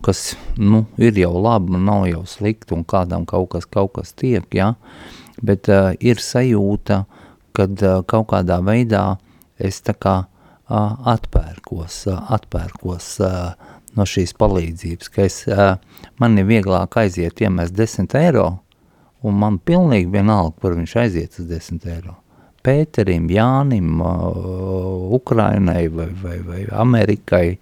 kas 0.01 0.31
nu, 0.57 0.87
ir 0.97 1.21
jau 1.21 1.35
labi, 1.37 1.77
nav 1.77 2.07
jau 2.09 2.25
slikti 2.25 2.73
un 2.73 2.81
kādam 2.81 3.29
kaut 3.29 3.51
kas, 3.53 3.69
kaut 3.69 3.93
kas 3.99 4.17
tiek, 4.17 4.49
ja? 4.57 4.73
bet 5.37 5.69
uh, 5.69 5.93
ir 6.01 6.17
sajūta, 6.17 7.03
uh, 7.05 7.18
kad 7.59 7.83
kaut 8.09 8.29
kādā 8.31 8.59
veidā 8.65 9.03
es 9.59 9.81
tā 9.83 9.95
kā 9.99 10.15
atpērkos, 10.69 12.05
atpērkos 12.09 13.09
no 13.97 14.05
šīs 14.05 14.35
palīdzības, 14.39 15.11
ka 15.11 15.25
es, 15.25 15.41
man 16.21 16.37
ir 16.37 16.47
vieglāk 16.49 16.99
aiziet 17.01 17.41
iemest 17.41 17.75
10 17.77 18.15
eiro, 18.21 18.47
un 19.25 19.39
man 19.41 19.57
pilnīgi 19.59 20.11
vienalga, 20.13 20.55
kur 20.61 20.77
viņš 20.77 20.95
aiziet 21.03 21.39
uz 21.41 21.49
10 21.49 21.89
eiro. 21.89 22.15
Pēterim, 22.63 23.29
Jānim, 23.31 24.01
Ukrainai 25.15 25.87
vai, 25.87 26.09
vai, 26.21 26.37
vai 26.45 26.63
Amerikai, 26.75 27.57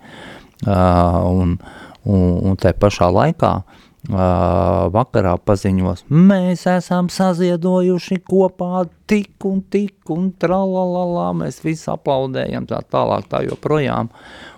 un, 0.66 1.58
un, 2.04 2.24
un 2.50 2.58
tai 2.60 2.74
pašā 2.74 3.10
laikā 3.14 3.52
uh, 3.62 3.87
vakarā 4.08 5.34
paziņos, 5.44 6.06
mēs 6.10 6.64
esam 6.72 7.10
saziedojuši 7.12 8.22
kopā 8.24 8.86
tik 9.08 9.46
un 9.46 9.62
tik 9.62 10.10
un 10.14 10.30
tralalala, 10.40 11.34
mēs 11.36 11.60
visi 11.64 11.90
aplaudējam 11.92 12.68
tā 12.70 12.80
tālāk 12.88 13.28
tā 13.28 13.44
joprojām. 13.48 14.10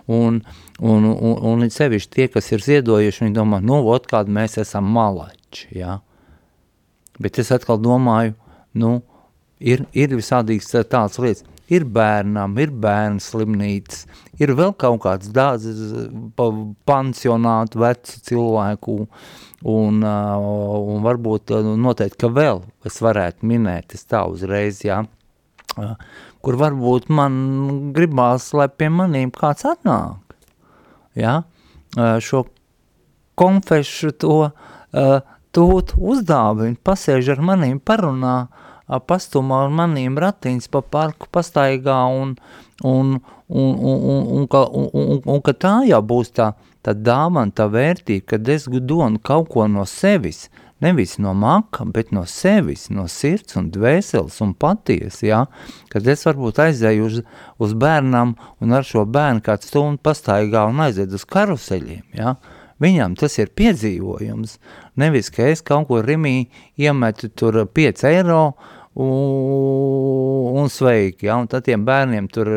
Un, 0.10 0.42
un, 0.80 1.06
un, 1.06 1.36
un 1.52 1.64
it 1.66 1.74
sevišķi 1.74 2.14
tie, 2.14 2.28
kas 2.34 2.52
ir 2.52 2.62
ziedojuši, 2.66 3.26
viņi 3.26 3.36
domā, 3.36 3.60
nu, 3.62 3.82
ot 3.90 4.08
kādi 4.10 4.34
mēs 4.34 4.58
esam 4.62 4.90
malači, 4.90 5.68
ja? 5.78 6.00
Bet 7.20 7.38
es 7.42 7.52
atkal 7.52 7.78
domāju, 7.82 8.34
nu, 8.74 9.02
ir, 9.60 9.86
ir 9.94 10.14
visādīgs 10.18 10.72
tāds 10.90 11.20
lietas, 11.22 11.46
ir 11.74 11.86
bērnam, 11.86 12.56
ir 12.62 12.72
bērnu 12.82 13.22
slimnīcas, 13.24 14.06
ir 14.42 14.54
vēl 14.58 14.74
kaut 14.80 15.02
kāds 15.06 15.32
dāzes 15.34 16.10
pansionātu 16.90 17.82
vecu 17.84 18.22
cilvēku, 18.30 18.98
un, 19.70 20.04
un 20.04 21.04
varbūt 21.06 21.54
noteikti, 21.80 22.20
ka 22.24 22.32
vēl 22.34 22.64
es 22.90 23.00
varētu 23.06 23.50
minēt, 23.50 23.96
es 23.98 24.08
tā 24.10 24.24
uzreiz, 24.30 24.82
jā, 24.86 25.04
kur 26.44 26.60
varbūt 26.60 27.10
man 27.14 27.36
gribās, 27.96 28.52
lai 28.58 28.70
pie 28.72 28.90
manīm 28.94 29.34
kāds 29.36 29.68
atnāk, 29.70 30.38
jā, 31.20 31.42
šo 32.26 32.46
konfešu 33.40 34.16
to 34.20 34.40
tūt 35.56 35.94
uzdāvinu, 35.98 36.78
pasēž 36.86 37.32
ar 37.34 37.40
manīm 37.46 37.80
parunā, 37.82 38.36
uh, 38.46 38.69
pastumā 38.98 39.66
ar 39.68 39.74
manīm 39.74 40.18
ratiņas 40.18 40.70
pa 40.74 40.82
parku 40.82 41.30
pastaigā 41.32 42.00
un, 42.10 42.34
un, 42.84 43.20
un, 43.48 43.76
un, 43.76 44.00
un, 44.14 44.24
un, 44.40 44.48
ka, 44.48 44.64
un, 44.66 44.90
un, 44.94 45.22
un 45.26 45.44
ka 45.46 45.54
tā 45.54 45.76
jau 45.90 46.02
būs 46.02 46.34
tā, 46.34 46.54
tā 46.86 46.96
dāvana, 46.98 47.54
tā 47.54 47.70
vērtība, 47.70 48.26
kad 48.34 48.50
es 48.50 48.66
donu 48.66 49.22
kaut 49.22 49.52
ko 49.54 49.68
no 49.70 49.86
sevis, 49.86 50.48
nevis 50.82 51.18
no 51.20 51.34
maka, 51.36 51.86
bet 51.86 52.14
no 52.16 52.24
sevis, 52.26 52.88
no 52.90 53.06
sirds 53.12 53.58
un 53.60 53.70
dvēseles 53.74 54.40
un 54.42 54.54
paties, 54.56 55.22
ja? 55.28 55.44
kad 55.92 56.08
es 56.08 56.26
varbūt 56.26 56.62
aizēju 56.66 57.10
uz, 57.10 57.20
uz 57.60 57.76
bērnam 57.76 58.38
un 58.64 58.74
ar 58.74 58.88
šo 58.88 59.06
bērnu 59.06 59.44
kāds 59.46 59.70
stundu 59.70 60.02
pastaigā 60.02 60.66
un 60.72 60.82
aiziet 60.88 61.14
uz 61.14 61.28
karuseļiem, 61.30 62.08
ja? 62.18 62.40
Viņam 62.80 63.18
tas 63.20 63.34
ir 63.36 63.50
piedzīvojums, 63.60 64.54
nevis, 64.96 65.28
ka 65.36 65.50
es 65.52 65.60
kaut 65.68 65.90
ko 65.90 65.98
rimī 66.00 66.46
iemetu 66.80 67.28
tur 67.28 67.66
5 67.76 68.06
eiro, 68.08 68.44
uh, 68.54 68.79
un 68.96 70.30
un 70.60 70.70
sveiki, 70.70 71.28
ja, 71.28 71.38
un 71.40 71.48
tad 71.50 71.66
tiem 71.68 71.84
bērniem 71.86 72.28
tur 72.32 72.50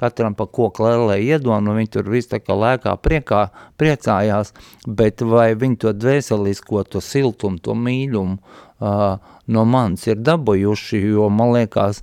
katram 0.00 0.34
pa 0.36 0.46
koku 0.46 0.84
lēlē 0.84 1.18
iedod, 1.22 1.54
un 1.56 1.76
viņi 1.78 1.92
tur 1.96 2.10
viss 2.12 2.30
tā 2.30 2.40
kā 2.42 2.56
lēkā 2.58 2.94
priekā, 3.04 3.46
priecājās, 3.80 4.52
bet 4.86 5.24
vai 5.24 5.52
viņi 5.58 5.80
to 5.84 5.94
dvēselisko, 5.96 6.84
to 6.90 7.02
siltumu, 7.04 7.60
to 7.62 7.76
mīļumu 7.78 8.38
uh, 8.38 9.16
no 9.46 9.64
manis 9.68 10.08
ir 10.10 10.22
dabūjuši, 10.24 11.02
jo 11.14 11.30
man 11.32 11.54
liekas, 11.56 12.02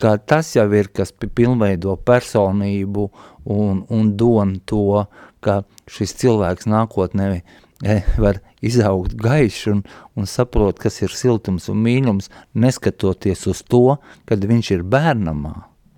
ka 0.00 0.16
tas 0.18 0.54
jau 0.56 0.68
ir, 0.76 0.90
kas 0.92 1.12
pilnveido 1.12 1.96
personību 2.08 3.08
un, 3.50 3.84
un 3.88 4.14
don 4.16 4.58
to, 4.66 5.04
ka 5.44 5.62
šis 5.90 6.16
cilvēks 6.20 6.68
nākotnē 6.68 7.32
var 8.20 8.40
izaugt 8.60 9.16
gaišs 9.20 9.66
un, 9.72 9.82
un 10.16 10.28
saprot, 10.28 10.78
kas 10.80 11.00
ir 11.02 11.14
siltums 11.16 11.70
un 11.72 11.80
mīlums, 11.84 12.28
neskatoties 12.52 13.46
uz 13.50 13.62
to, 13.64 13.96
kad 14.28 14.44
viņš 14.44 14.74
ir 14.76 14.84
bērnamā, 14.84 15.54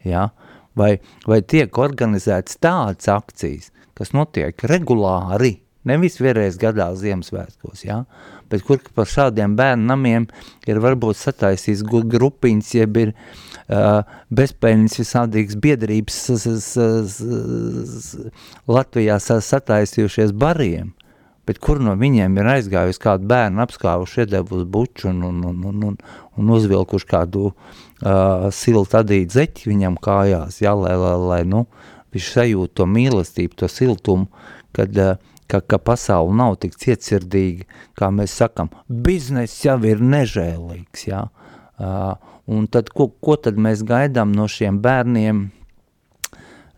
ja? 0.07 0.30
vai, 0.78 0.97
vai 1.28 1.43
tiek 1.43 1.78
organizēts 1.78 2.61
tādas 2.62 3.11
akcijas, 3.11 3.72
kas 3.99 4.14
notiek 4.14 4.62
regulāri, 4.70 5.59
nevis 5.89 6.20
vienreiz 6.22 6.57
gadā 6.61 6.93
Ziemassvētkos, 6.97 7.83
ja? 7.85 8.05
bet 8.53 8.62
kur 8.68 8.78
par 8.95 9.09
šādiem 9.09 9.57
bērnu 9.59 9.89
namiem 9.89 10.28
ir 10.68 10.80
varbūt 10.85 11.18
sataisījis 11.18 11.83
grupiņas, 11.89 12.72
jeb 12.76 12.99
ir 13.01 13.12
uh, 13.12 14.03
bezpēļņas 14.30 14.99
visādīgas 15.01 15.59
biedrības 15.66 16.18
Latvijā 18.70 19.18
sataisījušies 19.22 20.37
bariem, 20.37 20.93
bet 21.49 21.59
kur 21.62 21.80
no 21.82 21.95
viņiem 21.99 22.36
ir 22.38 22.51
aizgājusi 22.57 23.03
kādu 23.03 23.26
bērnu 23.30 23.62
apskāvuši, 23.64 24.22
iedevusi 24.24 24.68
buču 24.70 25.11
un, 25.11 25.22
un, 25.26 25.40
un, 25.51 25.64
un, 25.70 25.82
un, 25.90 25.97
un 26.38 26.53
uzvilkuši 26.57 27.09
kādu 27.11 27.49
uh, 27.51 28.49
siltu 28.55 28.99
adīt 29.01 29.34
zeķi 29.34 29.70
viņam 29.72 29.99
kājās, 30.03 30.61
jā, 30.62 30.74
lai, 30.78 30.95
lai, 30.99 31.16
lai 31.18 31.43
nu, 31.49 31.66
viņš 32.14 32.30
sajūt 32.36 32.74
to 32.78 32.86
mīlestību, 32.86 33.59
to 33.59 33.70
siltumu, 33.72 34.28
kad, 34.76 34.99
uh, 35.03 35.32
ka, 35.51 35.61
ka 35.61 35.80
pasaule 35.82 36.34
nav 36.38 36.57
tik 36.62 36.76
cietsirdīga, 36.78 37.66
kā 37.99 38.11
mēs 38.14 38.36
sakam, 38.38 38.70
biznes 38.86 39.57
jau 39.64 39.80
ir 39.88 40.03
nežēlīgs, 40.03 41.09
jā, 41.11 41.24
uh, 41.26 42.12
un 42.47 42.68
tad 42.70 42.93
ko, 42.95 43.11
ko 43.22 43.36
tad 43.40 43.59
mēs 43.59 43.82
gaidām 43.88 44.32
no 44.36 44.47
šiem 44.51 44.78
bērniem, 44.84 45.49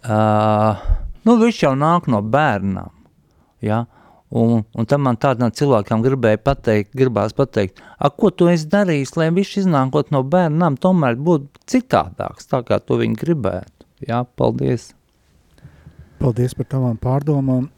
uh, 0.08 0.88
nu, 1.28 1.36
viņš 1.44 1.62
jau 1.66 1.74
nāk 1.76 2.08
no 2.08 2.24
bērnām, 2.24 2.90
jā, 3.64 3.84
Un, 4.34 4.64
un 4.74 4.86
tam 4.90 5.04
man 5.06 5.18
tādam 5.20 5.52
cilvēkam 5.54 6.02
gribēja 6.02 6.40
pateikt, 6.42 6.90
gribās 6.98 7.36
pateikt, 7.38 7.78
a, 7.98 8.10
ko 8.10 8.32
tu 8.34 8.48
esi 8.50 8.66
darījis, 8.66 9.14
lai 9.20 9.28
viņš 9.34 9.52
iznākot 9.62 10.10
no 10.10 10.24
bērnām 10.26 10.74
tomēr 10.82 11.14
būtu 11.14 11.62
citādāks, 11.70 12.50
tā 12.50 12.64
kā 12.66 12.80
to 12.82 12.98
viņi 12.98 13.20
gribētu. 13.20 13.86
Jā, 14.08 14.24
paldies. 14.34 14.90
Paldies 16.18 16.56
par 16.58 16.66
tavām 16.72 16.98
pārdomām. 16.98 17.70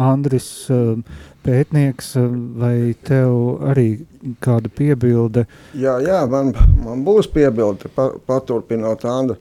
Andris, 0.00 0.48
eh, 0.70 0.96
pētnieks, 1.44 2.14
eh, 2.16 2.28
vai 2.58 2.94
tev 3.04 3.60
arī 3.70 4.06
kāda 4.40 4.70
piebilde? 4.70 5.46
Jā, 5.74 5.98
jā 6.00 6.22
man, 6.30 6.54
man 6.84 7.04
būs 7.04 7.28
piebilde, 7.30 7.90
pa, 7.94 8.10
paturpinot 8.26 9.04
Andru. 9.04 9.36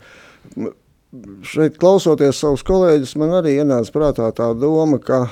Šeit 1.42 1.80
klausoties 1.82 2.38
savus 2.38 2.62
kolēģus, 2.68 3.16
man 3.18 3.40
arī 3.40 3.56
ienāca 3.62 3.94
prātā 3.96 4.30
tā 4.36 4.52
doma, 4.60 5.00
ka 5.02 5.24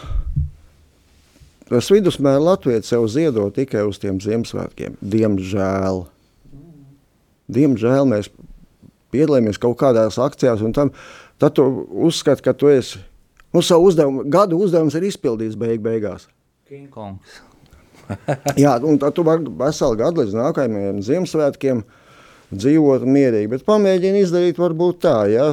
Tas 1.68 1.90
vidusmēra 1.92 2.40
Latvijas 2.40 2.88
sev 2.88 3.06
ziedo 3.12 3.50
tikai 3.52 3.84
uz 3.88 4.00
tiem 4.00 4.22
Ziemassvētkiem. 4.24 4.96
Diemžēl. 5.04 6.06
Diemžēl 7.52 8.08
mēs 8.08 8.30
piedalāmies 9.12 9.60
kaut 9.60 9.78
kādās 9.80 10.20
akcijās, 10.22 10.64
un 10.64 10.76
tam, 10.76 10.94
tad 11.42 11.56
tu 11.60 11.66
uzskati, 12.08 12.44
ka 12.44 12.56
tu 12.56 12.72
esi. 12.72 13.02
Nu, 13.56 13.64
savu 13.64 13.88
uzdevumu, 13.90 14.26
gadu 14.32 14.60
uzdevums 14.64 14.96
ir 15.00 15.08
izpildīts 15.08 15.60
beig 15.60 15.84
beigās. 15.84 16.28
Kingkongs. 16.68 17.42
Jā, 18.64 18.78
un 18.88 19.00
tad 19.00 19.16
tu 19.16 19.24
vari 19.28 19.48
veselu 19.60 20.00
gadu 20.00 20.24
līdz 20.24 20.36
nākamajiem 20.38 21.04
Ziemassvētkiem 21.04 21.84
dzīvot 22.54 23.04
mierīgi, 23.04 23.52
bet 23.52 23.68
pamēģini 23.68 24.24
izdarīt 24.24 24.60
varbūt 24.62 25.02
tā, 25.04 25.18
ja? 25.32 25.48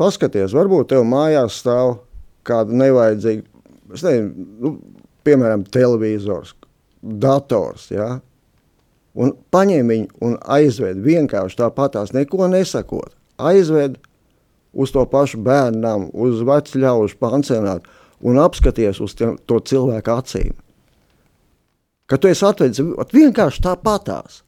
Paskaties, 0.00 0.52
varbūt 0.56 0.90
tev 0.92 1.04
mājās 1.08 1.62
stāv 1.62 1.98
kāda 2.44 2.76
nevajadzīga 2.76 3.53
nezinu, 4.02 4.46
nu, 4.60 4.72
piemēram, 5.24 5.62
televizors, 5.70 6.54
dators, 7.02 7.90
ja? 7.94 8.18
un 9.14 9.30
paņem 9.54 9.92
viņu 9.92 10.24
un 10.26 10.34
aizved 10.56 10.98
vienkārši 11.04 11.60
tāpatās, 11.60 12.14
neko 12.16 12.48
nesakot, 12.50 13.14
aizved 13.38 14.00
uz 14.74 14.90
to 14.90 15.04
pašu 15.06 15.38
bērnam, 15.44 16.08
uz 16.10 16.42
vecu 16.46 16.80
ļaužu 16.82 17.18
pansionātu 17.20 17.90
un 18.24 18.40
apskaties 18.42 19.00
uz 19.04 19.14
tiem, 19.18 19.36
to 19.46 19.60
cilvēku 19.60 20.16
acīm. 20.16 20.54
Ka 22.10 22.18
tu 22.20 22.28
esi 22.28 22.44
atvedis 22.44 22.82
vienkārši 23.14 23.62
tāpatās. 23.64 24.42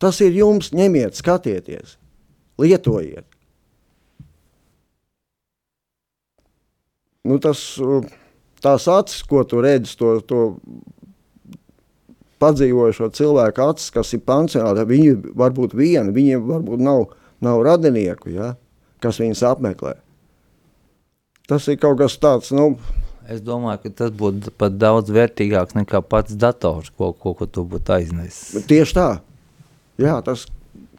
Tas 0.00 0.18
ir 0.24 0.34
jums, 0.34 0.72
ņemiet, 0.74 1.18
skatieties, 1.18 1.96
lietojiet. 2.58 3.26
Nu, 7.28 7.38
tas, 7.42 7.62
tās 8.62 8.88
acis, 8.90 9.22
ko 9.28 9.44
tu 9.48 9.62
redzi, 9.64 9.96
to, 9.98 10.14
to 10.26 10.42
padzīvojušo 12.42 13.10
cilvēku 13.16 13.66
acis, 13.68 13.92
kas 13.94 14.14
ir 14.16 14.24
pansionāti, 14.26 14.86
viņi 14.88 15.34
var 15.38 15.54
būt 15.54 15.76
vieni, 15.78 16.14
viņiem 16.14 16.48
varbūt 16.48 16.82
nav, 16.82 17.06
nav 17.44 17.62
radinieku, 17.66 18.32
ja, 18.34 18.54
kas 19.02 19.20
viņus 19.22 19.44
apmeklē. 19.52 19.96
Tas 21.50 21.66
ir 21.68 21.78
kaut 21.82 22.00
kas 22.02 22.18
tāds, 22.22 22.52
nu, 22.54 22.74
Es 23.30 23.38
domāju, 23.38 23.84
ka 23.84 23.90
tas 24.00 24.10
būtu 24.18 24.50
pat 24.58 24.74
daudz 24.82 25.12
vērtīgāks 25.14 25.76
nekā 25.78 26.00
pats 26.02 26.34
dators, 26.34 26.90
ko, 26.90 27.12
ko, 27.14 27.36
ko 27.38 27.46
tu 27.46 27.62
būtu 27.70 27.94
aiznesis. 27.94 28.64
Tieši 28.66 28.96
tā. 28.96 29.06
Jā, 30.02 30.16
tas 30.26 30.48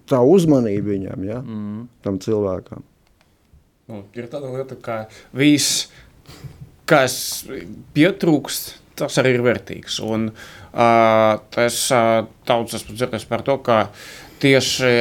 tā 0.09 0.21
uzmanība 0.23 0.93
viņam, 0.93 1.25
ja, 1.27 1.41
mm. 1.43 1.81
tam 2.05 2.21
cilvēkam. 2.23 2.85
Nu, 3.91 4.05
ir 4.15 4.29
tāda 4.31 4.53
lieta, 4.53 4.77
ka 4.79 4.97
viss 5.35 5.89
kas 6.89 7.15
pietrūkst, 7.95 8.73
tas 8.99 9.19
arī 9.21 9.37
ir 9.37 9.45
vērtīgs. 9.45 9.99
Un, 10.05 10.29
uh, 10.29 11.33
tas 11.55 11.79
uh, 11.95 12.25
daudz 12.47 12.77
esmu 12.79 12.97
dzirdējis 12.97 13.27
par 13.29 13.45
to, 13.47 13.57
ka 13.65 13.79
tieši 14.43 14.93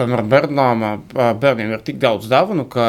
piemēram, 0.00 0.28
bērnām, 0.30 0.84
bērniem 1.40 1.74
ir 1.74 1.84
tik 1.86 1.98
daudz 2.02 2.28
dāvanu, 2.30 2.66
ka 2.70 2.84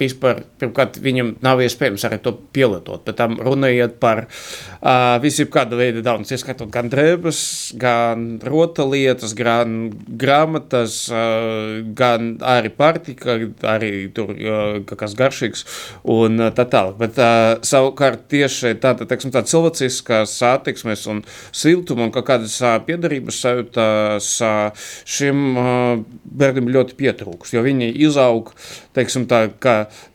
vispār, 0.00 0.42
pirmkārt, 0.60 0.98
viņam 1.02 1.36
nav 1.44 1.62
iespējams 1.64 2.04
arī 2.08 2.18
to 2.22 2.34
pielietot. 2.54 3.04
Bet 3.06 3.18
tam 3.18 3.38
runājot 3.42 3.98
par 4.02 4.24
uh, 4.26 5.16
visiem 5.22 5.50
kāda 5.52 5.78
veida 5.78 6.02
dāvanas, 6.04 6.32
ieskatot 6.34 6.70
gan 6.72 6.90
drēbes, 6.92 7.40
gan 7.80 8.26
rotalietas, 8.44 9.34
gan 9.38 9.92
grāmatas, 10.20 10.98
uh, 11.12 11.80
gan 11.98 12.36
arī 12.54 12.72
pārtika, 12.76 13.38
arī 13.74 13.92
tur 14.14 14.34
uh, 14.36 14.80
kas 14.88 15.16
garšīgs 15.18 15.66
un 16.12 16.40
uh, 16.40 16.52
tā 16.54 16.66
tālāk. 16.70 16.98
Bet 17.00 17.20
uh, 17.22 17.62
savukārt 17.66 18.26
tieši 18.32 18.76
tāda, 18.82 19.08
teiksim, 19.08 19.32
tā 19.34 19.44
cilvēciskas 19.48 20.36
attieksmes 20.52 21.06
un 21.10 21.24
siltuma 21.54 22.08
un 22.08 22.14
kādas 22.14 22.58
uh, 22.62 22.76
piedarības 22.86 23.42
sajūtas 23.44 24.32
uh, 24.46 24.88
šim 25.08 25.44
uh, 25.56 26.02
bērniem 26.42 26.70
ļoti 26.74 26.98
pietrūks, 26.98 27.54
jo 27.54 27.62
viņi 27.64 27.92
izaug 28.06 28.50
teiksim, 28.96 29.28
tā, 29.30 29.44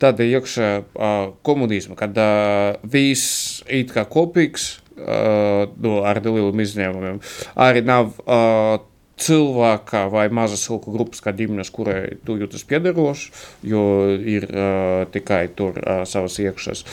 tāda 0.01 0.27
iekšā 0.27 0.73
uh, 0.81 1.15
komunisma, 1.47 1.97
kad 1.99 2.17
uh, 2.19 2.75
viss 2.83 3.63
ir 3.71 3.87
kā 3.93 4.05
kopīgs 4.11 4.75
uh, 4.97 5.65
no, 5.79 6.01
ar 6.07 6.21
lieliem 6.25 6.63
izņēmumiem. 6.65 7.23
Arī 7.67 7.83
nav 7.87 8.13
uh, 8.25 8.77
cilvēka 9.17 10.05
vai 10.13 10.27
mazas 10.33 10.65
cilvēku 10.67 10.93
grupas, 10.93 11.21
kā 11.25 11.33
ģimenes, 11.35 11.71
kurai 11.73 12.17
tu 12.25 12.37
jūtas 12.37 12.65
piederošs, 12.69 13.29
jo 13.65 13.83
ir 14.17 14.45
uh, 14.51 15.05
tikai 15.13 15.47
tur 15.57 15.79
uh, 15.81 16.03
savas 16.09 16.37
iekšas 16.43 16.83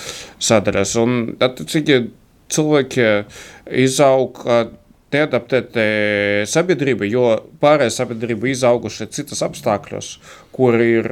sadaļas. 0.43 0.95
Un 1.03 1.19
attiecīgi 1.45 2.01
cilvēki 2.55 3.11
izaug 3.85 4.41
uh, 4.45 4.65
neadaptēta 5.15 5.85
sabiedrība, 6.51 7.07
jo 7.09 7.25
pārējā 7.63 7.95
sabiedrība 7.95 8.51
izauguši 8.53 9.09
citas 9.15 9.43
apstākļos, 9.47 10.11
kur 10.55 10.79
ir 10.83 11.09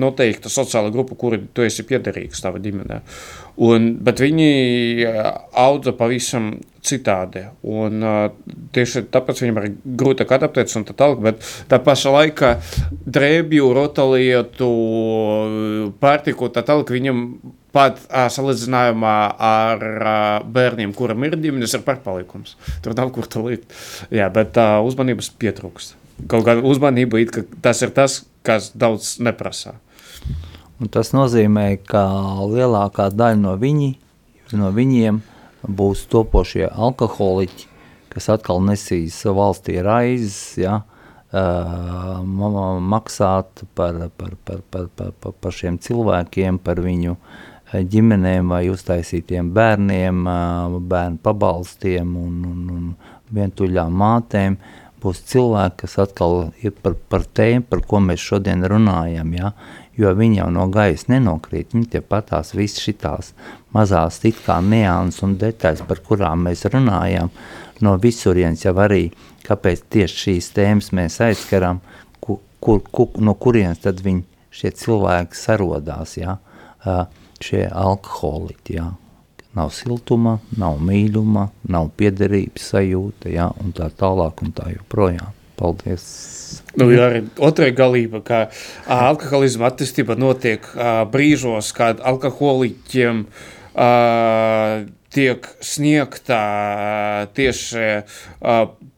noteikta 0.00 0.52
sociāla 0.52 0.92
grupa, 0.94 1.16
kuri 1.18 1.42
tu 1.54 1.64
esi 1.66 1.86
piederīgs 1.88 2.42
tava 2.44 2.60
ģimenē. 2.62 3.00
Un, 3.68 3.92
bet 4.02 4.20
viņi 4.24 4.50
audza 5.62 5.94
pavisam 5.96 6.54
citādi. 6.82 7.44
Un, 7.62 8.02
uh, 8.02 8.58
tieši 8.74 9.04
tāpēc 9.12 9.42
viņam 9.44 9.60
ir 9.60 9.68
grūtāk 10.02 10.34
adaptēties 10.36 10.80
un 10.80 10.86
tā 10.88 10.96
tālāk. 10.98 11.22
Bet 11.22 11.48
tā 11.70 11.78
pašā 11.82 12.12
laikā 12.16 12.52
drēbju, 13.06 13.70
rotalietu, 13.76 14.70
pārtiku 16.02 16.50
tā 16.52 16.64
tālāk 16.66 16.92
viņam 16.94 17.24
pat 17.72 18.02
uh, 18.04 18.26
salīdzinājumā 18.32 19.16
ar 19.38 19.86
uh, 19.88 20.18
bērniem, 20.44 20.92
kuram 20.96 21.24
ir 21.26 21.38
ģimenes, 21.40 21.78
ir 21.78 21.86
pārpalikums. 21.86 22.58
Tur 22.84 22.96
nav 22.98 23.14
kur 23.14 23.30
to 23.30 23.46
likt. 23.46 23.72
Jā, 24.12 24.28
bet 24.34 24.58
uh, 24.60 24.82
uzmanības 24.86 25.32
pietrūkst. 25.40 25.96
kaut 26.28 26.44
kāda 26.46 26.62
uzmanība, 26.66 27.22
ka 27.32 27.46
tas 27.64 27.80
ir 27.82 27.94
tas, 27.94 28.22
kas 28.46 28.70
daudz 28.74 29.16
neprasā. 29.22 29.78
Un 30.82 30.90
tas 30.90 31.12
nozīmē, 31.14 31.76
ka 31.86 32.02
lielākā 32.50 33.08
daļa 33.14 33.38
no, 33.38 33.54
viņi, 33.58 33.92
no 34.58 34.72
viņiem 34.74 35.22
būs 35.66 36.06
topošie 36.10 36.66
alkoholiķi, 36.68 37.68
kas 38.12 38.28
atkal 38.32 38.60
nesīs 38.64 39.22
valstī 39.24 39.78
raizes, 39.84 40.58
ja, 40.60 40.82
uh, 40.82 40.92
maksāt 41.32 43.64
par, 43.74 44.10
par, 44.16 44.30
par, 44.44 44.60
par, 44.70 44.88
par, 44.96 45.12
par, 45.20 45.32
par 45.32 45.52
šiem 45.52 45.78
cilvēkiem, 45.80 46.58
par 46.58 46.80
viņu 46.84 47.16
ģimenēm 47.72 48.52
vai 48.52 48.66
uztaisītiem 48.68 49.48
bērniem, 49.56 50.26
bērnu 50.88 51.18
pabalstiem 51.24 52.16
un, 52.16 52.44
un, 52.44 52.70
un 52.70 52.94
vientuļām 53.32 53.94
mātēm, 53.96 54.58
būs 55.02 55.22
cilvēki, 55.32 55.76
kas 55.82 55.98
atkal 56.04 56.52
ir 56.62 56.72
par, 56.82 56.94
par 57.08 57.24
tēmu, 57.24 57.64
par 57.70 57.80
ko 57.88 58.00
mēs 58.04 58.20
šodien 58.20 58.62
runājam, 58.68 59.32
ja? 59.34 59.52
jo 59.96 60.12
viņi 60.16 60.42
jau 60.42 60.50
no 60.52 60.66
gaisa 60.72 61.12
nenokrīt, 61.12 61.72
viņi 61.74 61.88
tie 61.94 62.02
patās 62.04 62.52
visas 62.56 62.84
šitās 62.84 63.32
mazās 63.74 64.20
it 64.28 64.40
kā 64.44 64.58
neāns 64.64 65.22
un 65.24 65.36
detaļas, 65.40 65.84
par 65.88 66.02
kurām 66.06 66.46
mēs 66.48 66.66
runājam, 66.72 67.32
no 67.82 67.96
visurienes 68.00 68.64
jau 68.66 68.74
arī, 68.84 69.06
kāpēc 69.46 69.86
tieši 69.92 70.22
šīs 70.26 70.50
tēmas 70.56 70.92
mēs 70.96 71.20
aizskaram, 71.24 71.80
kur, 72.20 72.40
kur, 72.60 72.82
kur, 72.92 73.12
no 73.18 73.34
kurienes 73.34 73.82
tad 73.84 74.02
viņi, 74.04 74.24
šie 74.52 74.72
cilvēki 74.82 75.38
sarodās, 75.38 76.16
ja? 76.20 76.38
šie 77.42 77.64
alkoholiķi, 77.66 78.74
ja? 78.76 78.90
nav 79.56 79.72
siltuma, 79.76 80.38
nav 80.56 80.80
mīluma, 80.80 81.48
nav 81.68 81.90
piederības 81.98 82.72
sajūta, 82.72 83.32
ja, 83.32 83.50
un 83.60 83.72
tā 83.76 83.90
tālāk 83.92 84.44
un 84.44 84.52
tā 84.56 84.70
joprojām. 84.72 85.38
Paldies! 85.62 86.04
Nu, 86.80 86.88
ir 86.90 87.02
arī 87.04 87.18
otrā 87.44 87.68
galība, 87.76 88.22
ka 88.24 88.38
alkoholisma 88.90 89.68
attīstība 89.68 90.16
notiek 90.18 90.64
brīžos, 91.12 91.68
kad 91.76 92.00
alkoholiķiem 92.08 93.20
a, 93.28 93.60
tiek 95.12 95.46
sniegta 95.64 96.40
tieši 97.36 97.86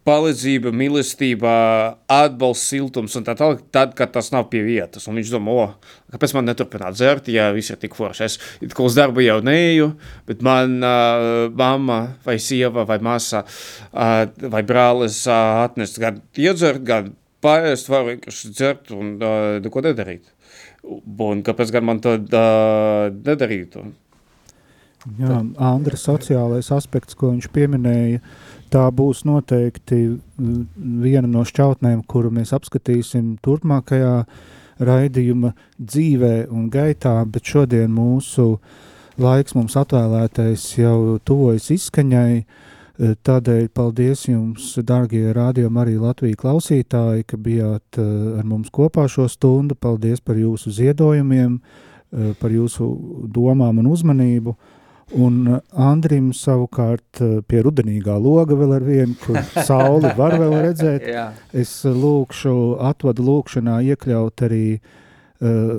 palīdzība, 0.04 0.72
mīlestība, 0.76 1.52
atbalsts, 2.12 2.68
siltums 2.72 3.14
un 3.16 3.24
tā 3.26 3.34
tālāk, 3.38 3.62
tad, 3.74 3.94
kad 3.96 4.12
tas 4.12 4.30
nav 4.34 4.48
pie 4.52 4.60
vietas. 4.66 5.08
Un 5.08 5.18
viņš 5.18 5.32
domā, 5.32 5.54
o, 5.54 5.94
kāpēc 6.12 6.34
man 6.36 6.48
neturpināt 6.50 6.98
dzert, 6.98 7.30
ja 7.32 7.48
viss 7.56 7.72
ir 7.72 7.80
tik 7.80 7.96
forši. 7.96 8.26
Es 8.26 8.38
it 8.64 8.76
kā 8.76 8.84
uz 8.84 8.96
darbu 8.98 9.24
jau 9.24 9.38
neju, 9.44 9.92
bet 10.28 10.44
man 10.44 10.76
uh, 10.84 11.48
mamma 11.56 12.00
vai 12.26 12.36
sieva 12.42 12.84
vai 12.88 13.00
māsa 13.04 13.44
uh, 13.46 14.26
vai 14.52 14.62
brālis 14.66 15.22
uh, 15.30 15.64
atnest 15.64 16.00
gan 16.02 16.20
iedzert, 16.36 16.84
gan 16.84 17.14
pārēst, 17.44 17.90
var 17.92 18.06
vienkārši 18.10 18.52
dzert 18.52 18.92
un 18.96 19.16
uh, 19.18 19.56
neko 19.64 19.84
nedarīt. 19.84 20.28
Un 20.84 21.40
kāpēc 21.44 21.70
gan 21.72 21.88
man 21.88 22.00
to 22.04 22.18
uh, 22.20 23.08
nedarītu? 23.08 23.88
Jā, 25.05 25.42
Andra 25.61 25.98
sociālais 26.00 26.70
aspekts, 26.72 27.16
ko 27.18 27.34
viņš 27.34 27.50
pieminēja, 27.52 28.22
tā 28.72 28.84
būs 28.88 29.24
noteikti 29.28 29.98
viena 30.38 31.28
no 31.28 31.44
šķautnēm, 31.44 32.00
kuru 32.09 32.32
mēs 32.32 32.55
apskatīsim 32.57 33.34
turpmākajā 33.44 34.16
raidījuma 34.80 35.52
dzīvē 35.78 36.34
un 36.50 36.70
gaitā, 36.72 37.18
bet 37.28 37.44
šodien 37.52 37.92
mūsu 37.94 38.57
laiks 39.20 39.55
mums 39.55 39.76
atvēlētais 39.78 40.64
jau 40.80 41.18
tuvojas 41.22 41.68
izskaņai, 41.76 42.44
tādēļ 43.26 43.68
paldies 43.74 44.24
jums, 44.28 44.72
dargie 44.86 45.32
rādījumi 45.34 45.80
arī 45.82 45.96
Latviju 45.98 46.38
klausītāji, 46.40 47.26
ka 47.28 47.38
bijāt 47.38 47.98
ar 48.00 48.46
mums 48.46 48.70
kopā 48.74 49.05
šo 49.11 49.28
stundu, 49.28 49.76
paldies 49.76 50.22
par 50.24 50.38
jūsu 50.38 50.72
ziedojumiem, 50.74 51.59
par 52.40 52.55
jūsu 52.55 52.88
domām 53.34 53.82
un 53.82 53.90
uzmanību, 53.90 54.55
Un 55.12 55.46
uh, 55.46 55.61
Andrim 55.76 56.30
savukārt 56.32 57.20
uh, 57.20 57.36
pie 57.46 57.61
rudenīgā 57.64 58.16
loga 58.16 58.57
vēl 58.57 58.72
ar 58.78 58.86
vienu, 58.86 59.14
kur 59.20 59.36
sauli 59.68 60.11
var 60.16 60.38
vēl 60.40 60.57
redzēt. 60.64 61.05
es 61.52 61.76
uh, 61.84 61.92
lūkšu, 61.92 62.55
atvadu 62.80 63.26
lūkšanā 63.26 63.80
iekļaut 63.92 64.44
arī 64.48 64.64
uh, 64.78 65.74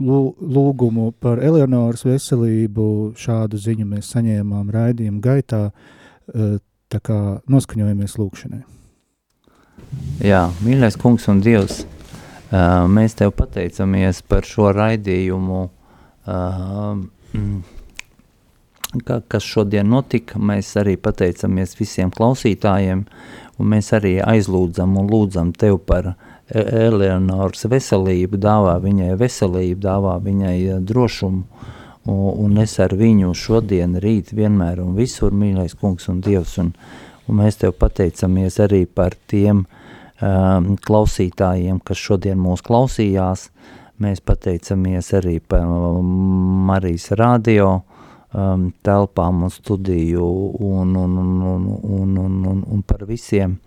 lūgumu 0.00 1.12
par 1.20 1.42
Eleonoras 1.44 2.06
veselību. 2.08 3.12
Šādu 3.20 3.60
ziņu 3.60 3.86
mēs 3.92 4.08
saņēmām 4.16 4.72
raidījuma 4.72 5.20
gaitā, 5.20 5.66
uh, 5.68 6.56
tā 6.88 7.02
kā 7.04 7.18
noskaņojamies 7.52 8.16
lūkšanai. 8.18 8.62
Jā, 10.24 10.46
mīļais 10.64 10.96
kungs 11.00 11.28
un 11.28 11.44
dievs, 11.44 11.82
uh, 11.84 12.88
mēs 12.88 13.20
tev 13.20 13.34
pateicamies 13.36 14.24
par 14.24 14.48
šo 14.48 14.72
raidījumu. 14.72 15.62
Uh, 16.22 17.02
mm, 17.36 17.81
kas 19.00 19.44
šodien 19.44 19.88
notika. 19.88 20.38
Mēs 20.38 20.74
arī 20.80 20.96
pateicamies 21.00 21.76
visiem 21.78 22.10
klausītājiem, 22.12 23.04
un 23.58 23.70
mēs 23.72 23.92
arī 23.96 24.18
aizlūdzam 24.20 24.96
un 25.00 25.10
lūdzam 25.10 25.52
Tev 25.56 25.78
par 25.86 26.12
e- 26.12 26.66
Eleonoras 26.86 27.64
veselību, 27.70 28.40
dāvā 28.40 28.76
viņai 28.82 29.14
veselību, 29.20 29.80
dāvā 29.80 30.18
viņai 30.22 30.56
e, 30.58 30.80
drošumu, 30.80 31.68
un, 32.04 32.26
un 32.44 32.58
es 32.62 32.78
ar 32.82 32.94
viņu 32.98 33.32
šodien, 33.38 33.96
rīt, 34.02 34.34
vienmēr 34.36 34.82
un 34.84 34.96
visur, 34.98 35.32
mīļais 35.32 35.76
kungs 35.80 36.10
un 36.12 36.20
Dievs, 36.24 36.58
un, 36.60 36.74
un 37.28 37.40
mēs 37.40 37.62
Tev 37.62 37.76
pateicamies 37.78 38.60
arī 38.60 38.84
par 38.86 39.16
tiem 39.30 39.64
um, 39.64 40.74
klausītājiem, 40.76 41.80
kas 41.86 42.02
šodien 42.02 42.40
mūs 42.42 42.64
klausījās, 42.66 43.48
mēs 44.02 44.20
pateicamies 44.26 45.12
arī 45.14 45.38
par 45.40 45.64
Marijas 45.64 47.12
radio, 47.16 47.80
um, 48.32 48.68
telpām 48.84 49.44
un 49.46 49.52
studiju 49.52 50.26
un, 50.58 50.94
un, 50.96 51.16
un, 51.18 51.32
un, 51.42 51.66
un, 51.82 52.16
un, 52.18 52.38
un, 52.52 52.62
un 52.76 52.82
par 52.86 53.04
visiem. 53.08 53.58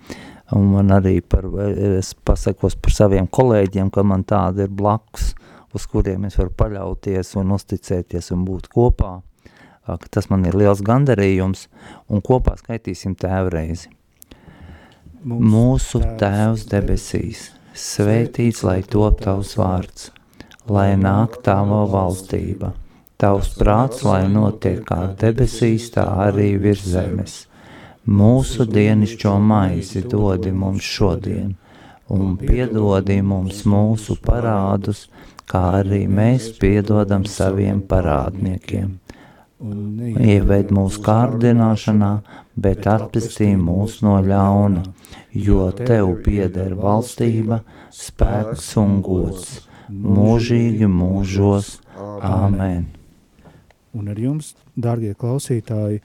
Un 0.54 0.68
man 0.76 0.94
arī 0.94 1.20
par, 1.26 1.48
es 1.98 2.14
pasakos 2.14 2.76
par 2.78 2.94
saviem 2.94 3.26
kolēģiem, 3.28 3.90
ka 3.90 4.04
man 4.06 4.24
tāda 4.28 4.68
ir 4.68 4.74
blakus, 4.74 5.34
uz 5.74 5.88
kuriem 5.90 6.28
es 6.30 6.38
varu 6.38 6.54
paļauties 6.54 7.34
un 7.42 7.56
uzticēties 7.56 8.30
un 8.36 8.46
būt 8.46 8.70
kopā. 8.74 9.18
Ka 9.86 10.10
tas 10.10 10.30
man 10.32 10.46
ir 10.50 10.58
liels 10.58 10.82
gandarījums 10.86 11.68
un 12.10 12.22
kopā 12.26 12.56
skaitīsim 12.62 13.18
tēvreizi. 13.22 13.92
Mūsu 15.26 16.02
tēvs 16.22 16.68
debesīs, 16.70 17.50
svētīts 17.74 18.62
lai 18.66 18.80
top 18.86 19.26
tavs 19.26 19.58
vārds, 19.58 20.10
lai 20.70 20.92
nāk 21.02 21.42
tava 21.46 21.86
valstība– 21.90 22.76
Tavs 23.18 23.54
prāts, 23.56 24.02
lai 24.04 24.26
notiek 24.28 24.82
kā 24.84 25.14
debesīs, 25.20 25.88
tā 25.94 26.04
arī 26.26 26.50
virs 26.60 26.84
zemes. 26.84 27.36
Mūsu 28.06 28.66
dienišķo 28.68 29.38
maizi 29.40 30.02
dodi 30.12 30.52
mums 30.52 30.84
šodien, 30.84 31.54
un 32.12 32.36
piedodi 32.38 33.22
mums 33.24 33.64
mūsu 33.72 34.18
parādus, 34.26 35.06
kā 35.48 35.62
arī 35.80 36.02
mēs 36.12 36.50
piedodam 36.60 37.24
saviem 37.26 37.80
parādniekiem. 37.88 38.98
Ieved 40.36 40.74
mūsu 40.76 41.02
kārdināšanā, 41.06 42.12
bet 42.60 42.84
atpestī 42.92 43.54
mūs 43.56 44.02
no 44.04 44.18
ļauna, 44.28 44.84
jo 45.48 45.70
Tev 45.80 46.12
pieder 46.28 46.76
valstība, 46.76 47.62
spēks 47.96 48.74
un 48.84 49.00
gods, 49.08 49.64
mūžīgi 49.88 50.92
mūžos. 51.00 51.78
Āmen! 51.96 53.05
Un 53.96 54.12
ar 54.12 54.20
jums, 54.20 54.54
dārgie 54.76 55.16
klausītāji, 55.18 56.02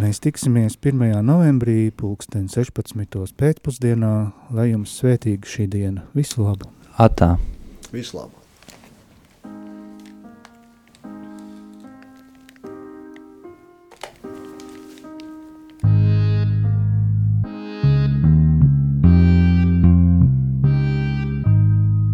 mēs 0.00 0.20
tiksimies 0.24 0.78
1. 0.80 1.20
novembrī, 1.26 1.90
pulksten 1.92 2.48
16. 2.48 3.36
pēcpusdienā, 3.36 4.14
lai 4.56 4.70
jums 4.72 4.96
svētīga 5.00 5.48
šī 5.48 5.70
diena. 5.70 6.08
Visu 6.16 6.44
labu! 6.46 6.72
Atā! 7.00 7.36
Visu 7.92 8.20
labu! 8.20 8.36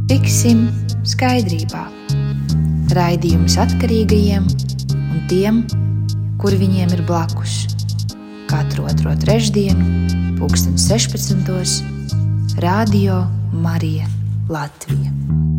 Tiksim 0.07 0.67
skaidrībā! 1.07 1.96
Raidījums 2.95 3.57
atkarīgajiem 3.63 4.47
un 4.95 5.25
tiem, 5.31 5.65
kur 6.41 6.55
viņiem 6.55 6.95
ir 6.95 7.03
blakus. 7.09 7.65
Katru 8.51 8.87
otro 8.87 9.17
trešdienu, 9.25 10.37
pulksten 10.39 10.79
16. 10.79 11.83
Radio 12.63 13.25
Marija 13.53 14.07
Latvija. 14.49 15.56